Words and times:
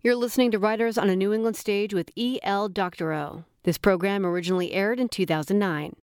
You're 0.00 0.14
listening 0.14 0.52
to 0.52 0.60
Writers 0.60 0.96
on 0.96 1.10
a 1.10 1.16
New 1.16 1.32
England 1.32 1.56
Stage 1.56 1.92
with 1.92 2.12
E.L. 2.14 2.68
Doctorow. 2.68 3.44
This 3.64 3.78
program 3.78 4.24
originally 4.24 4.70
aired 4.72 5.00
in 5.00 5.08
2009. 5.08 5.96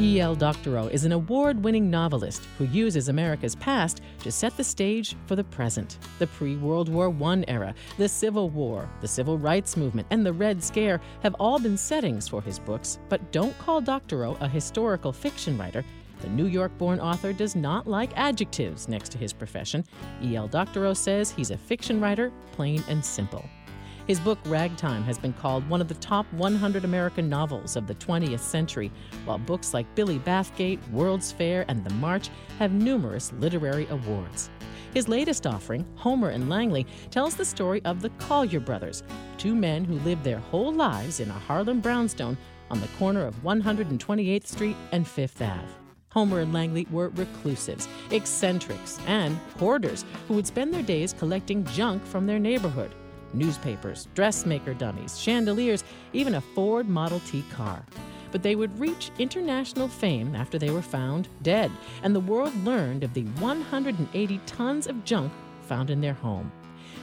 E.L. 0.00 0.34
Doctorow 0.34 0.86
is 0.86 1.04
an 1.04 1.12
award 1.12 1.62
winning 1.62 1.90
novelist 1.90 2.48
who 2.56 2.64
uses 2.64 3.10
America's 3.10 3.54
past 3.56 4.00
to 4.20 4.32
set 4.32 4.56
the 4.56 4.64
stage 4.64 5.16
for 5.26 5.36
the 5.36 5.44
present. 5.44 5.98
The 6.18 6.26
pre 6.26 6.56
World 6.56 6.88
War 6.88 7.14
I 7.22 7.44
era, 7.46 7.74
the 7.98 8.08
Civil 8.08 8.48
War, 8.48 8.88
the 9.02 9.08
Civil 9.08 9.36
Rights 9.36 9.76
Movement, 9.76 10.06
and 10.10 10.24
the 10.24 10.32
Red 10.32 10.64
Scare 10.64 11.02
have 11.22 11.34
all 11.34 11.58
been 11.58 11.76
settings 11.76 12.26
for 12.26 12.40
his 12.40 12.58
books, 12.58 12.98
but 13.10 13.32
don't 13.32 13.56
call 13.58 13.82
Doctorow 13.82 14.38
a 14.40 14.48
historical 14.48 15.12
fiction 15.12 15.58
writer. 15.58 15.84
The 16.24 16.30
New 16.30 16.46
York 16.46 16.76
born 16.78 17.00
author 17.00 17.34
does 17.34 17.54
not 17.54 17.86
like 17.86 18.16
adjectives 18.16 18.88
next 18.88 19.10
to 19.10 19.18
his 19.18 19.34
profession. 19.34 19.84
E.L. 20.22 20.48
Doctorow 20.48 20.94
says 20.94 21.30
he's 21.30 21.50
a 21.50 21.58
fiction 21.58 22.00
writer, 22.00 22.32
plain 22.52 22.82
and 22.88 23.04
simple. 23.04 23.44
His 24.06 24.18
book, 24.20 24.38
Ragtime, 24.46 25.02
has 25.02 25.18
been 25.18 25.34
called 25.34 25.68
one 25.68 25.82
of 25.82 25.88
the 25.88 25.94
top 25.96 26.24
100 26.32 26.86
American 26.86 27.28
novels 27.28 27.76
of 27.76 27.86
the 27.86 27.94
20th 27.96 28.40
century, 28.40 28.90
while 29.26 29.36
books 29.36 29.74
like 29.74 29.94
Billy 29.94 30.18
Bathgate, 30.18 30.80
World's 30.90 31.30
Fair, 31.30 31.66
and 31.68 31.84
The 31.84 31.92
March 31.96 32.30
have 32.58 32.72
numerous 32.72 33.30
literary 33.34 33.86
awards. 33.90 34.48
His 34.94 35.08
latest 35.08 35.46
offering, 35.46 35.84
Homer 35.96 36.30
and 36.30 36.48
Langley, 36.48 36.86
tells 37.10 37.34
the 37.34 37.44
story 37.44 37.82
of 37.84 38.00
the 38.00 38.10
Collyer 38.10 38.64
brothers, 38.64 39.02
two 39.36 39.54
men 39.54 39.84
who 39.84 39.98
lived 39.98 40.24
their 40.24 40.38
whole 40.38 40.72
lives 40.72 41.20
in 41.20 41.28
a 41.28 41.34
Harlem 41.34 41.80
brownstone 41.80 42.38
on 42.70 42.80
the 42.80 42.88
corner 42.98 43.26
of 43.26 43.42
128th 43.42 44.46
Street 44.46 44.76
and 44.92 45.06
Fifth 45.06 45.42
Ave. 45.42 45.83
Homer 46.14 46.40
and 46.40 46.52
Langley 46.52 46.86
were 46.90 47.10
reclusives, 47.10 47.88
eccentrics, 48.12 49.00
and 49.06 49.36
hoarders 49.58 50.04
who 50.28 50.34
would 50.34 50.46
spend 50.46 50.72
their 50.72 50.82
days 50.82 51.12
collecting 51.12 51.64
junk 51.66 52.06
from 52.06 52.26
their 52.26 52.38
neighborhood 52.38 52.94
newspapers, 53.34 54.06
dressmaker 54.14 54.74
dummies, 54.74 55.18
chandeliers, 55.18 55.82
even 56.12 56.36
a 56.36 56.40
Ford 56.40 56.88
Model 56.88 57.20
T 57.26 57.44
car. 57.52 57.84
But 58.30 58.44
they 58.44 58.54
would 58.54 58.78
reach 58.78 59.10
international 59.18 59.88
fame 59.88 60.34
after 60.34 60.58
they 60.58 60.70
were 60.70 60.82
found 60.82 61.28
dead, 61.42 61.72
and 62.04 62.14
the 62.14 62.20
world 62.20 62.54
learned 62.64 63.02
of 63.02 63.12
the 63.12 63.24
180 63.24 64.40
tons 64.46 64.86
of 64.86 65.04
junk 65.04 65.32
found 65.62 65.90
in 65.90 66.00
their 66.00 66.14
home. 66.14 66.52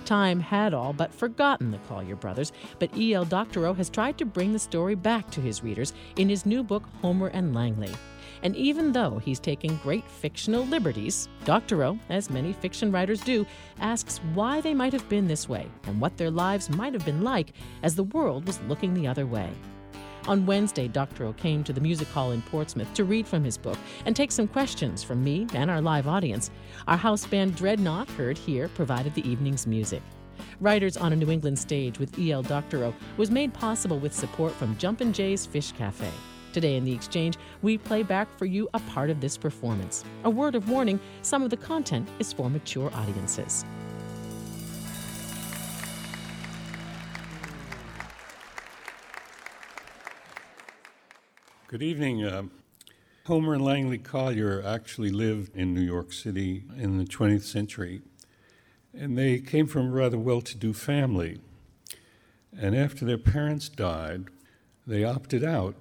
Time 0.06 0.40
had 0.40 0.74
all 0.74 0.94
but 0.94 1.14
forgotten 1.14 1.72
the 1.72 1.78
Collyer 1.80 2.20
brothers, 2.20 2.52
but 2.80 2.96
E.L. 2.98 3.26
Doctorow 3.26 3.74
has 3.74 3.90
tried 3.90 4.18
to 4.18 4.26
bring 4.26 4.52
the 4.52 4.60
story 4.60 4.96
back 4.96 5.30
to 5.32 5.42
his 5.42 5.64
readers 5.64 5.94
in 6.16 6.28
his 6.28 6.46
new 6.46 6.64
book, 6.64 6.84
Homer 7.02 7.28
and 7.28 7.54
Langley. 7.54 7.94
And 8.44 8.56
even 8.56 8.92
though 8.92 9.20
he's 9.20 9.40
taking 9.40 9.78
great 9.78 10.08
fictional 10.10 10.66
liberties, 10.66 11.30
Doctorow, 11.46 12.00
as 12.10 12.30
many 12.30 12.54
fiction 12.54 12.92
writers 12.92 13.22
do, 13.22 13.46
asks 13.80 14.18
why 14.34 14.62
they 14.62 14.74
might 14.74 14.94
have 14.94 15.08
been 15.10 15.28
this 15.28 15.48
way 15.48 15.68
and 15.84 16.02
what 16.02 16.18
their 16.18 16.32
lives 16.32 16.70
might 16.70 16.94
have 16.94 17.06
been 17.06 17.24
like 17.24 17.54
as 17.84 17.96
the 17.96 18.04
world 18.04 18.48
was 18.48 18.62
looking 18.64 18.94
the 18.94 19.08
other 19.08 19.26
way. 19.26 19.50
On 20.28 20.46
Wednesday, 20.46 20.88
Doctorow 20.88 21.34
came 21.34 21.64
to 21.64 21.74
the 21.74 21.82
Music 21.82 22.08
Hall 22.10 22.32
in 22.32 22.44
Portsmouth 22.44 22.94
to 22.94 23.04
read 23.04 23.28
from 23.28 23.44
his 23.44 23.58
book 23.58 23.78
and 24.06 24.16
take 24.16 24.32
some 24.32 24.48
questions 24.48 25.04
from 25.04 25.24
me 25.24 25.48
and 25.54 25.72
our 25.72 25.82
live 25.82 26.08
audience. 26.08 26.52
Our 26.88 26.98
house 26.98 27.26
band 27.26 27.56
Dreadnought, 27.56 28.10
heard 28.12 28.38
here, 28.38 28.68
provided 28.70 29.16
the 29.16 29.28
evening's 29.28 29.66
music. 29.66 30.04
Writers 30.60 30.96
on 30.96 31.12
a 31.12 31.16
New 31.16 31.32
England 31.32 31.58
Stage 31.58 31.98
with 31.98 32.18
E.L. 32.20 32.44
Doctorow 32.44 32.94
was 33.18 33.32
made 33.32 33.52
possible 33.54 33.98
with 33.98 34.14
support 34.14 34.54
from 34.54 34.78
Jumpin' 34.78 35.12
Jay's 35.12 35.46
Fish 35.46 35.72
Cafe. 35.72 36.10
Today 36.54 36.76
in 36.76 36.84
the 36.84 36.94
exchange, 36.94 37.38
we 37.62 37.78
play 37.78 38.04
back 38.04 38.28
for 38.38 38.46
you 38.46 38.68
a 38.74 38.80
part 38.80 39.10
of 39.10 39.22
this 39.22 39.38
performance. 39.38 40.04
A 40.26 40.30
word 40.30 40.54
of 40.54 40.70
warning 40.70 41.00
some 41.22 41.44
of 41.44 41.50
the 41.50 41.58
content 41.58 42.10
is 42.20 42.34
for 42.34 42.50
mature 42.50 42.92
audiences. 42.94 43.64
Good 51.68 51.84
evening. 51.84 52.26
Uh, 52.26 52.44
Homer 53.28 53.54
and 53.54 53.64
Langley 53.64 53.98
Collyer 53.98 54.62
actually 54.66 55.10
lived 55.10 55.56
in 55.56 55.74
New 55.74 55.80
York 55.80 56.12
City 56.12 56.66
in 56.76 56.98
the 56.98 57.06
20th 57.06 57.44
century, 57.44 58.02
and 58.94 59.18
they 59.18 59.40
came 59.40 59.68
from 59.68 59.88
a 59.88 59.92
rather 59.92 60.18
well 60.18 60.42
to 60.42 60.58
do 60.58 60.74
family. 60.74 61.40
And 62.60 62.76
after 62.76 63.06
their 63.06 63.18
parents 63.18 63.70
died, 63.70 64.26
they 64.86 65.06
opted 65.06 65.46
out 65.46 65.76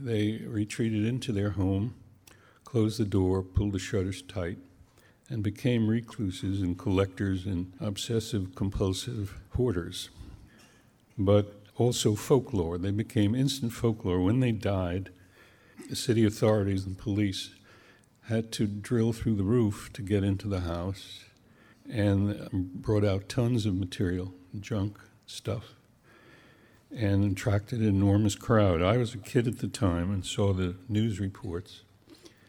they 0.00 0.42
retreated 0.46 1.04
into 1.04 1.32
their 1.32 1.50
home, 1.50 1.94
closed 2.64 2.98
the 2.98 3.04
door, 3.04 3.42
pulled 3.42 3.72
the 3.72 3.78
shutters 3.78 4.22
tight, 4.22 4.58
and 5.28 5.42
became 5.42 5.88
recluses 5.88 6.62
and 6.62 6.78
collectors 6.78 7.46
and 7.46 7.72
obsessive 7.80 8.54
compulsive 8.54 9.38
hoarders. 9.56 10.10
But 11.16 11.54
also 11.76 12.14
folklore. 12.14 12.78
They 12.78 12.90
became 12.90 13.34
instant 13.34 13.72
folklore. 13.72 14.20
When 14.20 14.40
they 14.40 14.52
died, 14.52 15.10
the 15.88 15.96
city 15.96 16.24
authorities 16.24 16.84
and 16.84 16.98
police 16.98 17.50
had 18.24 18.52
to 18.52 18.66
drill 18.66 19.12
through 19.12 19.36
the 19.36 19.44
roof 19.44 19.90
to 19.94 20.02
get 20.02 20.24
into 20.24 20.48
the 20.48 20.60
house 20.60 21.24
and 21.88 22.50
brought 22.74 23.04
out 23.04 23.28
tons 23.28 23.64
of 23.64 23.74
material, 23.74 24.34
junk, 24.60 24.98
stuff 25.26 25.77
and 26.94 27.32
attracted 27.32 27.80
an 27.80 27.88
enormous 27.88 28.34
crowd. 28.34 28.82
I 28.82 28.96
was 28.96 29.14
a 29.14 29.18
kid 29.18 29.46
at 29.46 29.58
the 29.58 29.68
time 29.68 30.10
and 30.10 30.24
saw 30.24 30.52
the 30.52 30.76
news 30.88 31.20
reports, 31.20 31.82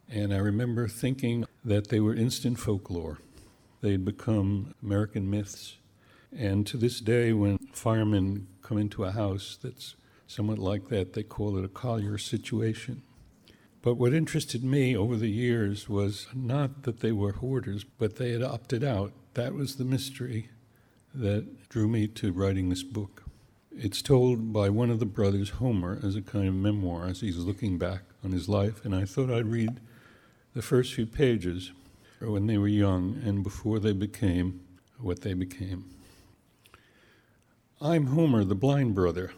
and 0.09 0.33
I 0.33 0.37
remember 0.37 0.87
thinking 0.87 1.45
that 1.63 1.89
they 1.89 1.99
were 1.99 2.15
instant 2.15 2.59
folklore. 2.59 3.19
They'd 3.81 4.05
become 4.05 4.73
American 4.83 5.29
myths. 5.29 5.77
And 6.35 6.65
to 6.67 6.77
this 6.77 6.99
day, 6.99 7.33
when 7.33 7.57
firemen 7.73 8.47
come 8.61 8.77
into 8.77 9.03
a 9.03 9.11
house 9.11 9.57
that's 9.61 9.95
somewhat 10.27 10.59
like 10.59 10.89
that, 10.89 11.13
they 11.13 11.23
call 11.23 11.57
it 11.57 11.65
a 11.65 11.69
Collyer 11.69 12.19
situation. 12.19 13.01
But 13.81 13.95
what 13.95 14.13
interested 14.13 14.63
me 14.63 14.95
over 14.95 15.15
the 15.15 15.29
years 15.29 15.87
was 15.87 16.27
not 16.35 16.83
that 16.83 16.99
they 16.99 17.11
were 17.11 17.33
hoarders, 17.33 17.83
but 17.83 18.17
they 18.17 18.31
had 18.31 18.43
opted 18.43 18.83
out. 18.83 19.13
That 19.35 19.53
was 19.53 19.75
the 19.75 19.85
mystery 19.85 20.49
that 21.13 21.69
drew 21.69 21.87
me 21.87 22.07
to 22.07 22.33
writing 22.33 22.69
this 22.69 22.83
book. 22.83 23.23
It's 23.71 24.01
told 24.01 24.51
by 24.51 24.69
one 24.69 24.89
of 24.89 24.99
the 24.99 25.05
brothers, 25.05 25.51
Homer, 25.51 25.99
as 26.03 26.15
a 26.15 26.21
kind 26.21 26.47
of 26.47 26.55
memoir 26.55 27.05
as 27.05 27.21
he's 27.21 27.37
looking 27.37 27.77
back 27.77 28.01
on 28.23 28.31
his 28.31 28.49
life. 28.49 28.83
And 28.83 28.95
I 28.95 29.05
thought 29.05 29.31
I'd 29.31 29.45
read 29.45 29.79
the 30.53 30.61
first 30.61 30.93
few 30.93 31.05
pages 31.05 31.71
when 32.19 32.47
they 32.47 32.57
were 32.57 32.67
young 32.67 33.21
and 33.23 33.43
before 33.43 33.79
they 33.79 33.93
became 33.93 34.61
what 34.99 35.21
they 35.21 35.33
became. 35.33 35.85
I'm 37.79 38.07
Homer, 38.07 38.43
the 38.43 38.55
blind 38.55 38.95
brother. 38.95 39.31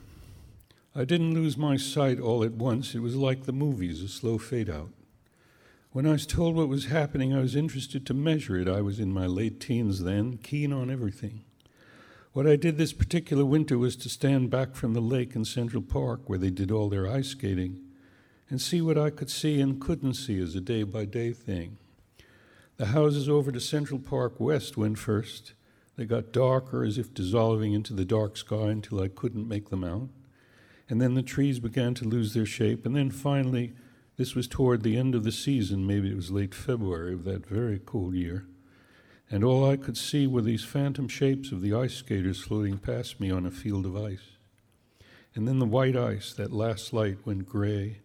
I 0.95 1.03
didn't 1.03 1.33
lose 1.33 1.57
my 1.57 1.77
sight 1.77 2.19
all 2.19 2.43
at 2.43 2.53
once. 2.53 2.95
It 2.95 2.99
was 2.99 3.15
like 3.15 3.43
the 3.43 3.53
movies, 3.53 4.01
a 4.01 4.07
slow 4.07 4.37
fade 4.37 4.69
out. 4.69 4.89
When 5.91 6.07
I 6.07 6.13
was 6.13 6.25
told 6.25 6.55
what 6.55 6.69
was 6.69 6.85
happening, 6.85 7.33
I 7.33 7.41
was 7.41 7.55
interested 7.55 8.05
to 8.05 8.13
measure 8.13 8.57
it. 8.57 8.69
I 8.69 8.81
was 8.81 8.99
in 8.99 9.11
my 9.11 9.25
late 9.25 9.59
teens 9.59 10.03
then, 10.03 10.37
keen 10.37 10.71
on 10.71 10.89
everything. 10.89 11.43
What 12.33 12.47
I 12.47 12.55
did 12.55 12.77
this 12.77 12.93
particular 12.93 13.43
winter 13.43 13.77
was 13.77 13.97
to 13.97 14.07
stand 14.07 14.49
back 14.49 14.73
from 14.73 14.93
the 14.93 15.01
lake 15.01 15.35
in 15.35 15.43
Central 15.43 15.81
Park 15.81 16.29
where 16.29 16.39
they 16.39 16.49
did 16.49 16.71
all 16.71 16.87
their 16.87 17.05
ice 17.05 17.29
skating 17.29 17.81
and 18.49 18.61
see 18.61 18.81
what 18.81 18.97
I 18.97 19.09
could 19.09 19.29
see 19.29 19.59
and 19.59 19.81
couldn't 19.81 20.13
see 20.13 20.39
as 20.39 20.55
a 20.55 20.61
day 20.61 20.83
by 20.83 21.03
day 21.03 21.33
thing. 21.33 21.77
The 22.77 22.87
houses 22.87 23.27
over 23.27 23.51
to 23.51 23.59
Central 23.59 23.99
Park 23.99 24.39
West 24.39 24.77
went 24.77 24.97
first. 24.97 25.55
They 25.97 26.05
got 26.05 26.31
darker 26.31 26.85
as 26.85 26.97
if 26.97 27.13
dissolving 27.13 27.73
into 27.73 27.93
the 27.93 28.05
dark 28.05 28.37
sky 28.37 28.69
until 28.69 29.01
I 29.01 29.09
couldn't 29.09 29.49
make 29.49 29.69
them 29.69 29.83
out. 29.83 30.07
And 30.87 31.01
then 31.01 31.15
the 31.15 31.23
trees 31.23 31.59
began 31.59 31.93
to 31.95 32.05
lose 32.05 32.33
their 32.33 32.45
shape. 32.45 32.85
And 32.85 32.95
then 32.95 33.11
finally, 33.11 33.73
this 34.15 34.35
was 34.35 34.47
toward 34.47 34.83
the 34.83 34.97
end 34.97 35.15
of 35.15 35.25
the 35.25 35.33
season, 35.33 35.85
maybe 35.85 36.09
it 36.09 36.15
was 36.15 36.31
late 36.31 36.55
February 36.55 37.13
of 37.13 37.25
that 37.25 37.45
very 37.45 37.79
cold 37.79 38.13
year 38.13 38.45
and 39.31 39.45
all 39.45 39.67
I 39.67 39.77
could 39.77 39.95
see 39.95 40.27
were 40.27 40.41
these 40.41 40.65
phantom 40.65 41.07
shapes 41.07 41.53
of 41.53 41.61
the 41.61 41.73
ice 41.73 41.93
skaters 41.93 42.41
floating 42.41 42.77
past 42.77 43.21
me 43.21 43.31
on 43.31 43.45
a 43.45 43.51
field 43.51 43.85
of 43.85 43.95
ice. 43.95 44.35
And 45.33 45.47
then 45.47 45.59
the 45.59 45.65
white 45.65 45.95
ice, 45.95 46.33
that 46.33 46.51
last 46.51 46.91
light, 46.91 47.25
went 47.25 47.47
gray, 47.47 47.99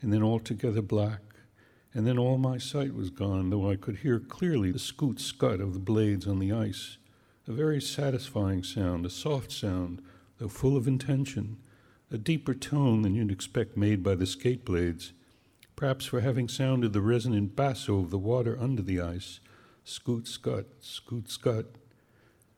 and 0.00 0.12
then 0.12 0.22
altogether 0.22 0.80
black, 0.80 1.20
and 1.92 2.06
then 2.06 2.16
all 2.16 2.38
my 2.38 2.58
sight 2.58 2.94
was 2.94 3.10
gone, 3.10 3.50
though 3.50 3.68
I 3.68 3.74
could 3.74 3.98
hear 3.98 4.20
clearly 4.20 4.70
the 4.70 4.78
scoot 4.78 5.18
scud 5.18 5.60
of 5.60 5.72
the 5.72 5.80
blades 5.80 6.28
on 6.28 6.38
the 6.38 6.52
ice. 6.52 6.98
A 7.48 7.52
very 7.52 7.80
satisfying 7.80 8.62
sound, 8.62 9.04
a 9.04 9.10
soft 9.10 9.50
sound, 9.50 10.00
though 10.38 10.46
full 10.46 10.76
of 10.76 10.86
intention, 10.86 11.56
a 12.12 12.18
deeper 12.18 12.54
tone 12.54 13.02
than 13.02 13.16
you'd 13.16 13.32
expect 13.32 13.76
made 13.76 14.04
by 14.04 14.14
the 14.14 14.26
skate 14.26 14.64
blades, 14.64 15.12
perhaps 15.74 16.04
for 16.04 16.20
having 16.20 16.46
sounded 16.46 16.92
the 16.92 17.00
resonant 17.00 17.56
basso 17.56 17.98
of 17.98 18.10
the 18.10 18.18
water 18.18 18.56
under 18.60 18.82
the 18.82 19.00
ice 19.00 19.40
scoot, 19.88 20.28
scut, 20.28 20.66
scoot, 20.80 21.30
scut. 21.30 21.66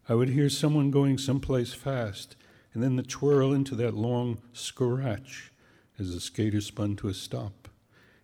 I 0.08 0.14
would 0.14 0.30
hear 0.30 0.48
someone 0.48 0.90
going 0.90 1.16
someplace 1.16 1.72
fast, 1.72 2.34
and 2.74 2.82
then 2.82 2.96
the 2.96 3.02
twirl 3.02 3.52
into 3.52 3.76
that 3.76 3.94
long 3.94 4.40
scratch 4.52 5.52
as 5.98 6.12
the 6.12 6.20
skater 6.20 6.60
spun 6.60 6.96
to 6.96 7.08
a 7.08 7.14
stop. 7.14 7.68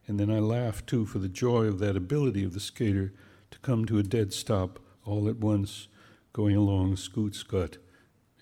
And 0.08 0.18
then 0.18 0.30
I 0.30 0.40
laughed 0.40 0.88
too 0.88 1.06
for 1.06 1.18
the 1.18 1.28
joy 1.28 1.66
of 1.66 1.78
that 1.78 1.96
ability 1.96 2.42
of 2.42 2.52
the 2.52 2.60
skater 2.60 3.12
to 3.50 3.58
come 3.60 3.84
to 3.84 3.98
a 3.98 4.02
dead 4.02 4.32
stop 4.32 4.80
all 5.04 5.28
at 5.28 5.36
once, 5.36 5.86
going 6.32 6.56
along 6.56 6.96
Scoot 6.96 7.34
Scut 7.34 7.78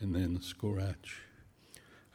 and 0.00 0.14
then 0.14 0.38
Scorach. 0.38 1.20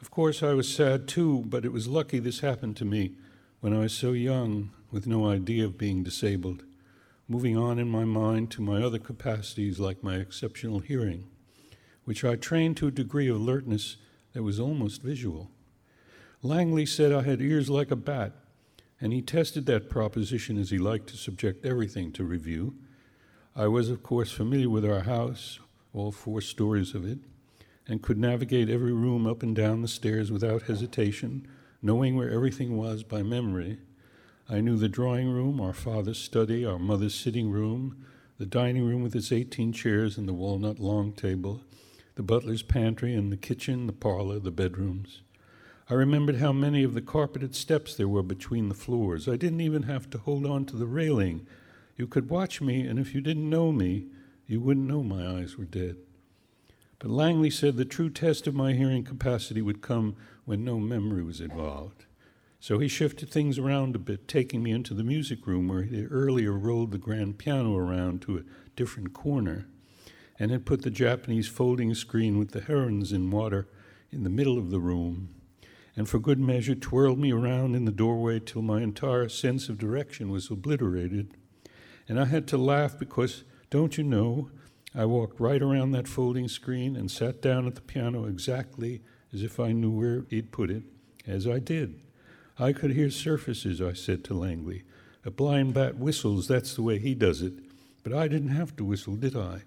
Of 0.00 0.10
course, 0.10 0.42
I 0.42 0.54
was 0.54 0.68
sad 0.68 1.06
too, 1.06 1.44
but 1.46 1.64
it 1.64 1.72
was 1.72 1.86
lucky 1.86 2.18
this 2.18 2.40
happened 2.40 2.76
to 2.78 2.84
me 2.84 3.14
when 3.60 3.72
I 3.72 3.78
was 3.78 3.92
so 3.92 4.12
young 4.12 4.72
with 4.90 5.06
no 5.06 5.28
idea 5.28 5.64
of 5.64 5.78
being 5.78 6.02
disabled, 6.02 6.64
moving 7.30 7.56
on 7.56 7.78
in 7.78 7.88
my 7.88 8.04
mind 8.04 8.50
to 8.50 8.60
my 8.60 8.82
other 8.82 8.98
capacities 8.98 9.78
like 9.78 10.02
my 10.02 10.16
exceptional 10.16 10.80
hearing, 10.80 11.24
which 12.02 12.24
I 12.24 12.34
trained 12.34 12.76
to 12.78 12.88
a 12.88 12.90
degree 12.90 13.28
of 13.28 13.36
alertness 13.36 13.98
that 14.32 14.42
was 14.42 14.58
almost 14.58 15.00
visual. 15.00 15.48
Langley 16.42 16.84
said 16.84 17.12
I 17.12 17.22
had 17.22 17.40
ears 17.40 17.70
like 17.70 17.92
a 17.92 17.96
bat, 17.96 18.32
and 19.00 19.12
he 19.12 19.22
tested 19.22 19.64
that 19.66 19.88
proposition 19.88 20.58
as 20.58 20.70
he 20.70 20.78
liked 20.78 21.06
to 21.10 21.16
subject 21.16 21.64
everything 21.64 22.10
to 22.14 22.24
review. 22.24 22.74
I 23.54 23.68
was, 23.68 23.90
of 23.90 24.02
course, 24.02 24.32
familiar 24.32 24.68
with 24.68 24.84
our 24.84 25.02
house, 25.02 25.60
all 25.94 26.10
four 26.10 26.40
stories 26.40 26.96
of 26.96 27.06
it, 27.06 27.20
and 27.86 28.02
could 28.02 28.18
navigate 28.18 28.68
every 28.68 28.92
room 28.92 29.28
up 29.28 29.44
and 29.44 29.54
down 29.54 29.82
the 29.82 29.88
stairs 29.88 30.32
without 30.32 30.62
hesitation, 30.62 31.46
knowing 31.80 32.16
where 32.16 32.30
everything 32.30 32.76
was 32.76 33.04
by 33.04 33.22
memory. 33.22 33.78
I 34.52 34.60
knew 34.60 34.76
the 34.76 34.88
drawing 34.88 35.30
room, 35.30 35.60
our 35.60 35.72
father's 35.72 36.18
study, 36.18 36.64
our 36.64 36.78
mother's 36.78 37.14
sitting 37.14 37.52
room, 37.52 38.04
the 38.36 38.46
dining 38.46 38.84
room 38.84 39.00
with 39.00 39.14
its 39.14 39.30
18 39.30 39.72
chairs 39.72 40.18
and 40.18 40.26
the 40.26 40.32
walnut 40.32 40.80
long 40.80 41.12
table, 41.12 41.60
the 42.16 42.24
butler's 42.24 42.64
pantry 42.64 43.14
and 43.14 43.30
the 43.30 43.36
kitchen, 43.36 43.86
the 43.86 43.92
parlor, 43.92 44.40
the 44.40 44.50
bedrooms. 44.50 45.22
I 45.88 45.94
remembered 45.94 46.38
how 46.38 46.52
many 46.52 46.82
of 46.82 46.94
the 46.94 47.00
carpeted 47.00 47.54
steps 47.54 47.94
there 47.94 48.08
were 48.08 48.24
between 48.24 48.68
the 48.68 48.74
floors. 48.74 49.28
I 49.28 49.36
didn't 49.36 49.60
even 49.60 49.84
have 49.84 50.10
to 50.10 50.18
hold 50.18 50.44
on 50.44 50.64
to 50.64 50.76
the 50.76 50.86
railing. 50.86 51.46
You 51.96 52.08
could 52.08 52.28
watch 52.28 52.60
me, 52.60 52.80
and 52.80 52.98
if 52.98 53.14
you 53.14 53.20
didn't 53.20 53.48
know 53.48 53.70
me, 53.70 54.06
you 54.48 54.60
wouldn't 54.60 54.88
know 54.88 55.04
my 55.04 55.28
eyes 55.28 55.56
were 55.56 55.64
dead. 55.64 55.94
But 56.98 57.12
Langley 57.12 57.50
said 57.50 57.76
the 57.76 57.84
true 57.84 58.10
test 58.10 58.48
of 58.48 58.54
my 58.56 58.72
hearing 58.72 59.04
capacity 59.04 59.62
would 59.62 59.80
come 59.80 60.16
when 60.44 60.64
no 60.64 60.80
memory 60.80 61.22
was 61.22 61.40
involved. 61.40 62.06
So 62.60 62.78
he 62.78 62.88
shifted 62.88 63.30
things 63.30 63.58
around 63.58 63.96
a 63.96 63.98
bit, 63.98 64.28
taking 64.28 64.62
me 64.62 64.70
into 64.70 64.94
the 64.94 65.02
music 65.02 65.46
room 65.46 65.66
where 65.66 65.82
he 65.82 65.96
had 65.96 66.12
earlier 66.12 66.52
rolled 66.52 66.92
the 66.92 66.98
grand 66.98 67.38
piano 67.38 67.76
around 67.76 68.22
to 68.22 68.36
a 68.36 68.44
different 68.76 69.12
corner 69.12 69.66
and 70.38 70.50
had 70.50 70.66
put 70.66 70.82
the 70.82 70.90
Japanese 70.90 71.48
folding 71.48 71.94
screen 71.94 72.38
with 72.38 72.52
the 72.52 72.60
herons 72.60 73.12
in 73.12 73.30
water 73.30 73.68
in 74.12 74.22
the 74.22 74.30
middle 74.30 74.58
of 74.58 74.70
the 74.70 74.80
room 74.80 75.40
and 75.96 76.08
for 76.08 76.18
good 76.18 76.38
measure 76.38 76.74
twirled 76.74 77.18
me 77.18 77.32
around 77.32 77.74
in 77.74 77.84
the 77.84 77.92
doorway 77.92 78.40
till 78.40 78.62
my 78.62 78.80
entire 78.80 79.28
sense 79.28 79.68
of 79.68 79.78
direction 79.78 80.30
was 80.30 80.50
obliterated. 80.50 81.36
And 82.08 82.18
I 82.18 82.26
had 82.26 82.46
to 82.48 82.56
laugh 82.56 82.98
because, 82.98 83.44
don't 83.70 83.98
you 83.98 84.04
know, 84.04 84.50
I 84.94 85.04
walked 85.04 85.38
right 85.38 85.60
around 85.60 85.92
that 85.92 86.08
folding 86.08 86.48
screen 86.48 86.96
and 86.96 87.10
sat 87.10 87.42
down 87.42 87.66
at 87.66 87.74
the 87.74 87.80
piano 87.80 88.24
exactly 88.24 89.02
as 89.32 89.42
if 89.42 89.60
I 89.60 89.72
knew 89.72 89.90
where 89.90 90.24
he'd 90.30 90.52
put 90.52 90.70
it, 90.70 90.84
as 91.26 91.46
I 91.46 91.58
did. 91.58 92.00
I 92.60 92.74
could 92.74 92.90
hear 92.90 93.08
surfaces, 93.08 93.80
I 93.80 93.94
said 93.94 94.22
to 94.24 94.34
Langley. 94.34 94.82
A 95.24 95.30
blind 95.30 95.72
bat 95.72 95.96
whistles, 95.96 96.46
that's 96.46 96.74
the 96.74 96.82
way 96.82 96.98
he 96.98 97.14
does 97.14 97.40
it. 97.40 97.54
But 98.02 98.12
I 98.12 98.28
didn't 98.28 98.50
have 98.50 98.76
to 98.76 98.84
whistle, 98.84 99.16
did 99.16 99.34
I? 99.34 99.62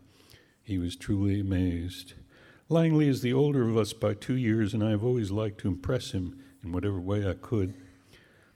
He 0.62 0.78
was 0.78 0.95
truly 0.95 1.40
amazed. 1.40 2.13
Langley 2.69 3.07
is 3.07 3.24
the 3.24 3.34
older 3.34 3.68
of 3.68 3.78
us 3.78 3.94
by 3.94 4.13
two 4.13 4.36
years, 4.36 4.75
and 4.75 4.84
I 4.84 4.92
have 4.92 5.04
always 5.04 5.31
liked 5.31 5.60
to 5.62 5.69
impress 5.69 6.12
him 6.12 6.40
in 6.63 6.72
whatever 6.72 7.00
way 7.00 7.28
I 7.28 7.34
could. 7.34 7.74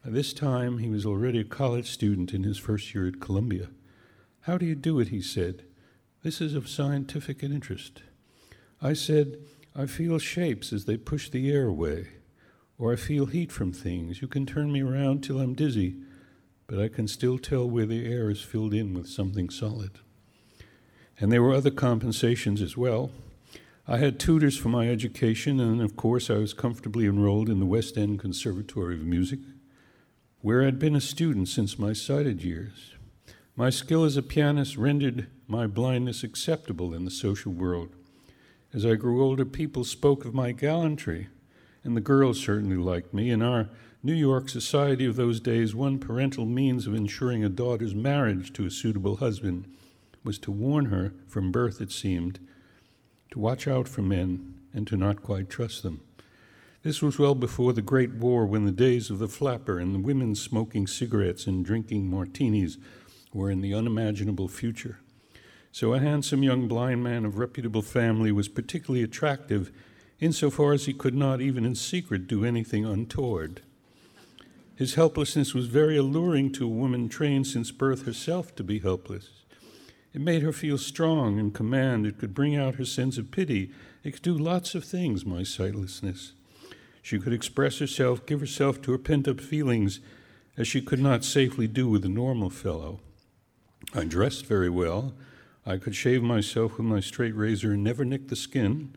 By 0.05 0.11
this 0.11 0.33
time, 0.33 0.77
he 0.77 0.87
was 0.87 1.03
already 1.03 1.39
a 1.39 1.43
college 1.43 1.89
student 1.89 2.31
in 2.31 2.43
his 2.43 2.59
first 2.59 2.93
year 2.93 3.07
at 3.07 3.19
Columbia. 3.19 3.69
How 4.41 4.59
do 4.59 4.67
you 4.67 4.75
do 4.75 4.99
it? 4.99 5.07
he 5.07 5.21
said. 5.21 5.63
This 6.21 6.41
is 6.41 6.53
of 6.53 6.69
scientific 6.69 7.41
interest. 7.41 8.03
I 8.83 8.93
said, 8.93 9.39
I 9.75 9.87
feel 9.87 10.19
shapes 10.19 10.71
as 10.71 10.85
they 10.85 10.97
push 10.97 11.27
the 11.27 11.51
air 11.51 11.65
away, 11.65 12.09
or 12.77 12.93
I 12.93 12.95
feel 12.95 13.25
heat 13.25 13.51
from 13.51 13.71
things. 13.71 14.21
You 14.21 14.27
can 14.27 14.45
turn 14.45 14.71
me 14.71 14.81
around 14.81 15.23
till 15.23 15.39
I'm 15.39 15.53
dizzy, 15.53 15.95
but 16.67 16.79
I 16.79 16.87
can 16.87 17.07
still 17.07 17.37
tell 17.37 17.69
where 17.69 17.85
the 17.85 18.05
air 18.05 18.29
is 18.29 18.41
filled 18.41 18.73
in 18.73 18.93
with 18.93 19.07
something 19.07 19.49
solid. 19.49 19.91
And 21.19 21.31
there 21.31 21.41
were 21.41 21.53
other 21.53 21.71
compensations 21.71 22.61
as 22.61 22.77
well. 22.77 23.11
I 23.87 23.97
had 23.97 24.19
tutors 24.19 24.57
for 24.57 24.69
my 24.69 24.89
education, 24.89 25.59
and 25.59 25.81
of 25.81 25.95
course, 25.95 26.29
I 26.29 26.35
was 26.35 26.53
comfortably 26.53 27.05
enrolled 27.05 27.49
in 27.49 27.59
the 27.59 27.65
West 27.65 27.97
End 27.97 28.19
Conservatory 28.19 28.95
of 28.95 29.05
Music, 29.05 29.39
where 30.41 30.63
I'd 30.63 30.77
been 30.77 30.95
a 30.95 31.01
student 31.01 31.47
since 31.47 31.79
my 31.79 31.93
sighted 31.93 32.43
years. 32.43 32.93
My 33.55 33.69
skill 33.71 34.03
as 34.03 34.17
a 34.17 34.21
pianist 34.21 34.77
rendered 34.77 35.27
my 35.47 35.65
blindness 35.65 36.23
acceptable 36.23 36.93
in 36.93 37.05
the 37.05 37.11
social 37.11 37.51
world. 37.51 37.89
As 38.73 38.85
I 38.85 38.95
grew 38.95 39.23
older, 39.23 39.45
people 39.45 39.83
spoke 39.83 40.25
of 40.25 40.33
my 40.33 40.51
gallantry, 40.51 41.29
and 41.87 41.95
the 41.95 42.01
girls 42.01 42.37
certainly 42.37 42.75
liked 42.75 43.13
me. 43.13 43.29
In 43.29 43.41
our 43.41 43.69
New 44.03 44.13
York 44.13 44.49
society 44.49 45.05
of 45.05 45.15
those 45.15 45.39
days, 45.39 45.73
one 45.73 45.99
parental 45.99 46.45
means 46.45 46.85
of 46.85 46.93
ensuring 46.93 47.45
a 47.45 47.49
daughter's 47.49 47.95
marriage 47.95 48.51
to 48.53 48.65
a 48.65 48.69
suitable 48.69 49.15
husband 49.15 49.65
was 50.21 50.37
to 50.39 50.51
warn 50.51 50.87
her, 50.87 51.13
from 51.27 51.49
birth 51.49 51.79
it 51.79 51.91
seemed, 51.91 52.39
to 53.31 53.39
watch 53.39 53.69
out 53.69 53.87
for 53.87 54.01
men 54.01 54.55
and 54.73 54.85
to 54.85 54.97
not 54.97 55.23
quite 55.23 55.49
trust 55.49 55.81
them. 55.81 56.01
This 56.83 57.01
was 57.01 57.17
well 57.17 57.35
before 57.35 57.71
the 57.71 57.81
Great 57.81 58.13
War, 58.13 58.45
when 58.45 58.65
the 58.65 58.71
days 58.73 59.09
of 59.09 59.19
the 59.19 59.29
flapper 59.29 59.79
and 59.79 59.95
the 59.95 59.99
women 59.99 60.35
smoking 60.35 60.87
cigarettes 60.87 61.47
and 61.47 61.63
drinking 61.63 62.09
martinis 62.09 62.77
were 63.33 63.49
in 63.49 63.61
the 63.61 63.73
unimaginable 63.73 64.49
future. 64.49 64.99
So, 65.71 65.93
a 65.93 65.99
handsome 65.99 66.43
young 66.43 66.67
blind 66.67 67.01
man 67.01 67.23
of 67.23 67.37
reputable 67.37 67.81
family 67.81 68.33
was 68.33 68.49
particularly 68.49 69.03
attractive 69.03 69.71
insofar 70.19 70.73
as 70.73 70.85
he 70.85 70.93
could 70.93 71.15
not, 71.15 71.41
even 71.41 71.65
in 71.65 71.75
secret, 71.75 72.27
do 72.27 72.43
anything 72.43 72.85
untoward. 72.85 73.61
His 74.75 74.93
helplessness 74.93 75.53
was 75.53 75.67
very 75.67 75.97
alluring 75.97 76.51
to 76.53 76.65
a 76.65 76.69
woman 76.69 77.09
trained 77.09 77.47
since 77.47 77.71
birth 77.71 78.05
herself 78.05 78.55
to 78.55 78.63
be 78.63 78.79
helpless. 78.79 79.29
It 80.13 80.21
made 80.21 80.43
her 80.43 80.53
feel 80.53 80.77
strong 80.77 81.39
and 81.39 81.53
command. 81.53 82.05
It 82.05 82.17
could 82.17 82.33
bring 82.33 82.55
out 82.55 82.75
her 82.75 82.85
sense 82.85 83.17
of 83.17 83.31
pity. 83.31 83.71
It 84.03 84.11
could 84.13 84.21
do 84.21 84.37
lots 84.37 84.75
of 84.75 84.83
things, 84.83 85.25
my 85.25 85.43
sightlessness. 85.43 86.33
She 87.01 87.19
could 87.19 87.33
express 87.33 87.79
herself, 87.79 88.25
give 88.25 88.39
herself 88.39 88.81
to 88.81 88.91
her 88.91 88.97
pent 88.97 89.27
up 89.27 89.39
feelings, 89.39 89.99
as 90.57 90.67
she 90.67 90.81
could 90.81 90.99
not 90.99 91.23
safely 91.23 91.67
do 91.67 91.87
with 91.87 92.03
a 92.03 92.09
normal 92.09 92.49
fellow. 92.49 92.99
I 93.93 94.03
dressed 94.03 94.45
very 94.45 94.69
well. 94.69 95.13
I 95.65 95.77
could 95.77 95.95
shave 95.95 96.23
myself 96.23 96.77
with 96.77 96.85
my 96.85 96.99
straight 96.99 97.35
razor 97.35 97.73
and 97.73 97.83
never 97.83 98.03
nick 98.03 98.27
the 98.27 98.35
skin. 98.35 98.95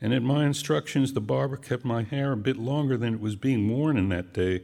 And 0.00 0.14
at 0.14 0.22
my 0.22 0.46
instructions, 0.46 1.12
the 1.12 1.20
barber 1.20 1.56
kept 1.56 1.84
my 1.84 2.02
hair 2.02 2.32
a 2.32 2.36
bit 2.36 2.56
longer 2.56 2.96
than 2.96 3.14
it 3.14 3.20
was 3.20 3.36
being 3.36 3.68
worn 3.68 3.96
in 3.96 4.08
that 4.08 4.32
day, 4.32 4.62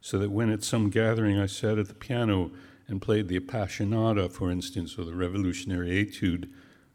so 0.00 0.18
that 0.18 0.30
when 0.30 0.50
at 0.50 0.62
some 0.62 0.90
gathering 0.90 1.38
I 1.38 1.46
sat 1.46 1.78
at 1.78 1.88
the 1.88 1.94
piano 1.94 2.52
and 2.86 3.02
played 3.02 3.26
the 3.26 3.40
Appassionata, 3.40 4.30
for 4.30 4.50
instance, 4.50 4.96
or 4.96 5.04
the 5.04 5.16
Revolutionary 5.16 5.90
Etude, 5.90 6.48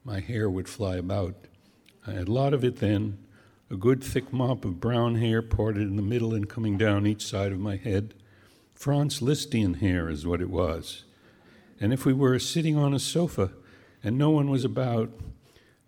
my 0.05 0.21
hair 0.21 0.49
would 0.49 0.69
fly 0.69 0.95
about. 0.95 1.35
I 2.07 2.11
had 2.11 2.29
a 2.29 2.31
lot 2.31 2.53
of 2.53 2.63
it 2.63 2.77
then, 2.77 3.17
a 3.69 3.75
good 3.75 4.03
thick 4.03 4.31
mop 4.31 4.65
of 4.65 4.79
brown 4.79 5.15
hair 5.15 5.41
parted 5.41 5.83
in 5.83 5.97
the 5.97 6.01
middle 6.01 6.33
and 6.33 6.49
coming 6.49 6.77
down 6.77 7.05
each 7.05 7.25
side 7.25 7.51
of 7.51 7.59
my 7.59 7.75
head. 7.75 8.13
Franz 8.73 9.19
Lisztian 9.19 9.79
hair 9.79 10.09
is 10.09 10.25
what 10.25 10.41
it 10.41 10.49
was. 10.49 11.03
And 11.79 11.93
if 11.93 12.05
we 12.05 12.13
were 12.13 12.39
sitting 12.39 12.77
on 12.77 12.93
a 12.93 12.99
sofa 12.99 13.51
and 14.03 14.17
no 14.17 14.29
one 14.29 14.49
was 14.49 14.63
about, 14.63 15.11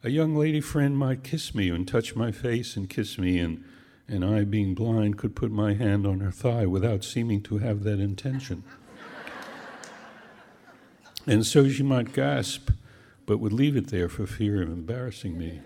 a 0.04 0.10
young 0.10 0.36
lady 0.36 0.60
friend 0.60 0.98
might 0.98 1.24
kiss 1.24 1.56
me 1.56 1.70
and 1.70 1.88
touch 1.88 2.16
my 2.16 2.32
face 2.32 2.76
and 2.76 2.90
kiss 2.90 3.18
me, 3.18 3.40
and, 3.40 3.64
and 4.08 4.26
I, 4.26 4.44
being 4.44 4.76
blind, 4.76 5.18
could 5.18 5.34
put 5.34 5.50
my 5.50 5.76
hand 5.76 6.06
on 6.06 6.20
her 6.20 6.32
thigh 6.32 6.66
without 6.66 7.06
seeming 7.06 7.42
to 7.44 7.60
have 7.60 7.84
that 7.84 8.02
intention. 8.02 8.64
And 11.26 11.46
so 11.46 11.70
she 11.70 11.84
might 11.84 12.12
gasp, 12.12 12.70
but 13.26 13.40
would 13.40 13.54
leave 13.54 13.78
it 13.78 13.88
there 13.88 14.10
for 14.10 14.28
fear 14.28 14.62
of 14.62 14.68
embarrassing 14.68 15.38
me. 15.38 15.62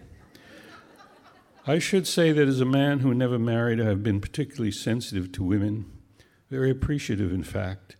I 1.65 1.79
should 1.79 2.05
say 2.07 2.31
that 2.31 2.47
as 2.47 2.61
a 2.61 2.65
man 2.65 2.99
who 2.99 3.15
never 3.15 3.39
married, 3.39 3.81
I 3.81 3.85
have 3.85 4.03
been 4.03 4.21
particularly 4.21 4.71
sensitive 4.71 5.31
to 5.31 5.43
women, 5.43 5.91
very 6.51 6.69
appreciative, 6.69 7.33
in 7.33 7.43
fact. 7.43 7.95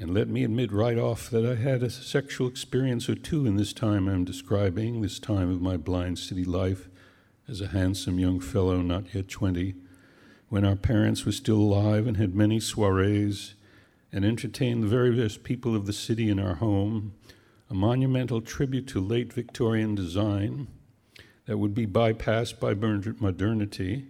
And 0.00 0.14
let 0.14 0.28
me 0.28 0.44
admit 0.44 0.72
right 0.72 0.96
off 0.96 1.28
that 1.28 1.44
I 1.44 1.56
had 1.56 1.82
a 1.82 1.90
sexual 1.90 2.48
experience 2.48 3.06
or 3.10 3.14
two 3.14 3.44
in 3.44 3.56
this 3.56 3.74
time 3.74 4.08
I'm 4.08 4.24
describing, 4.24 5.02
this 5.02 5.18
time 5.18 5.50
of 5.50 5.60
my 5.60 5.76
blind 5.76 6.18
city 6.18 6.42
life, 6.42 6.88
as 7.46 7.60
a 7.60 7.66
handsome 7.68 8.18
young 8.18 8.40
fellow, 8.40 8.80
not 8.80 9.14
yet 9.14 9.28
20, 9.28 9.74
when 10.48 10.64
our 10.64 10.74
parents 10.74 11.26
were 11.26 11.32
still 11.32 11.58
alive 11.58 12.06
and 12.06 12.16
had 12.16 12.34
many 12.34 12.60
soirees 12.60 13.52
and 14.10 14.24
entertained 14.24 14.82
the 14.82 14.88
very 14.88 15.14
best 15.14 15.42
people 15.42 15.76
of 15.76 15.84
the 15.84 15.92
city 15.92 16.30
in 16.30 16.38
our 16.38 16.54
home, 16.54 17.12
a 17.68 17.74
monumental 17.74 18.40
tribute 18.40 18.86
to 18.86 19.00
late 19.00 19.34
Victorian 19.34 19.94
design 19.94 20.68
that 21.44 21.58
would 21.58 21.74
be 21.74 21.86
bypassed 21.86 22.58
by 22.58 22.72
modernity, 22.72 24.06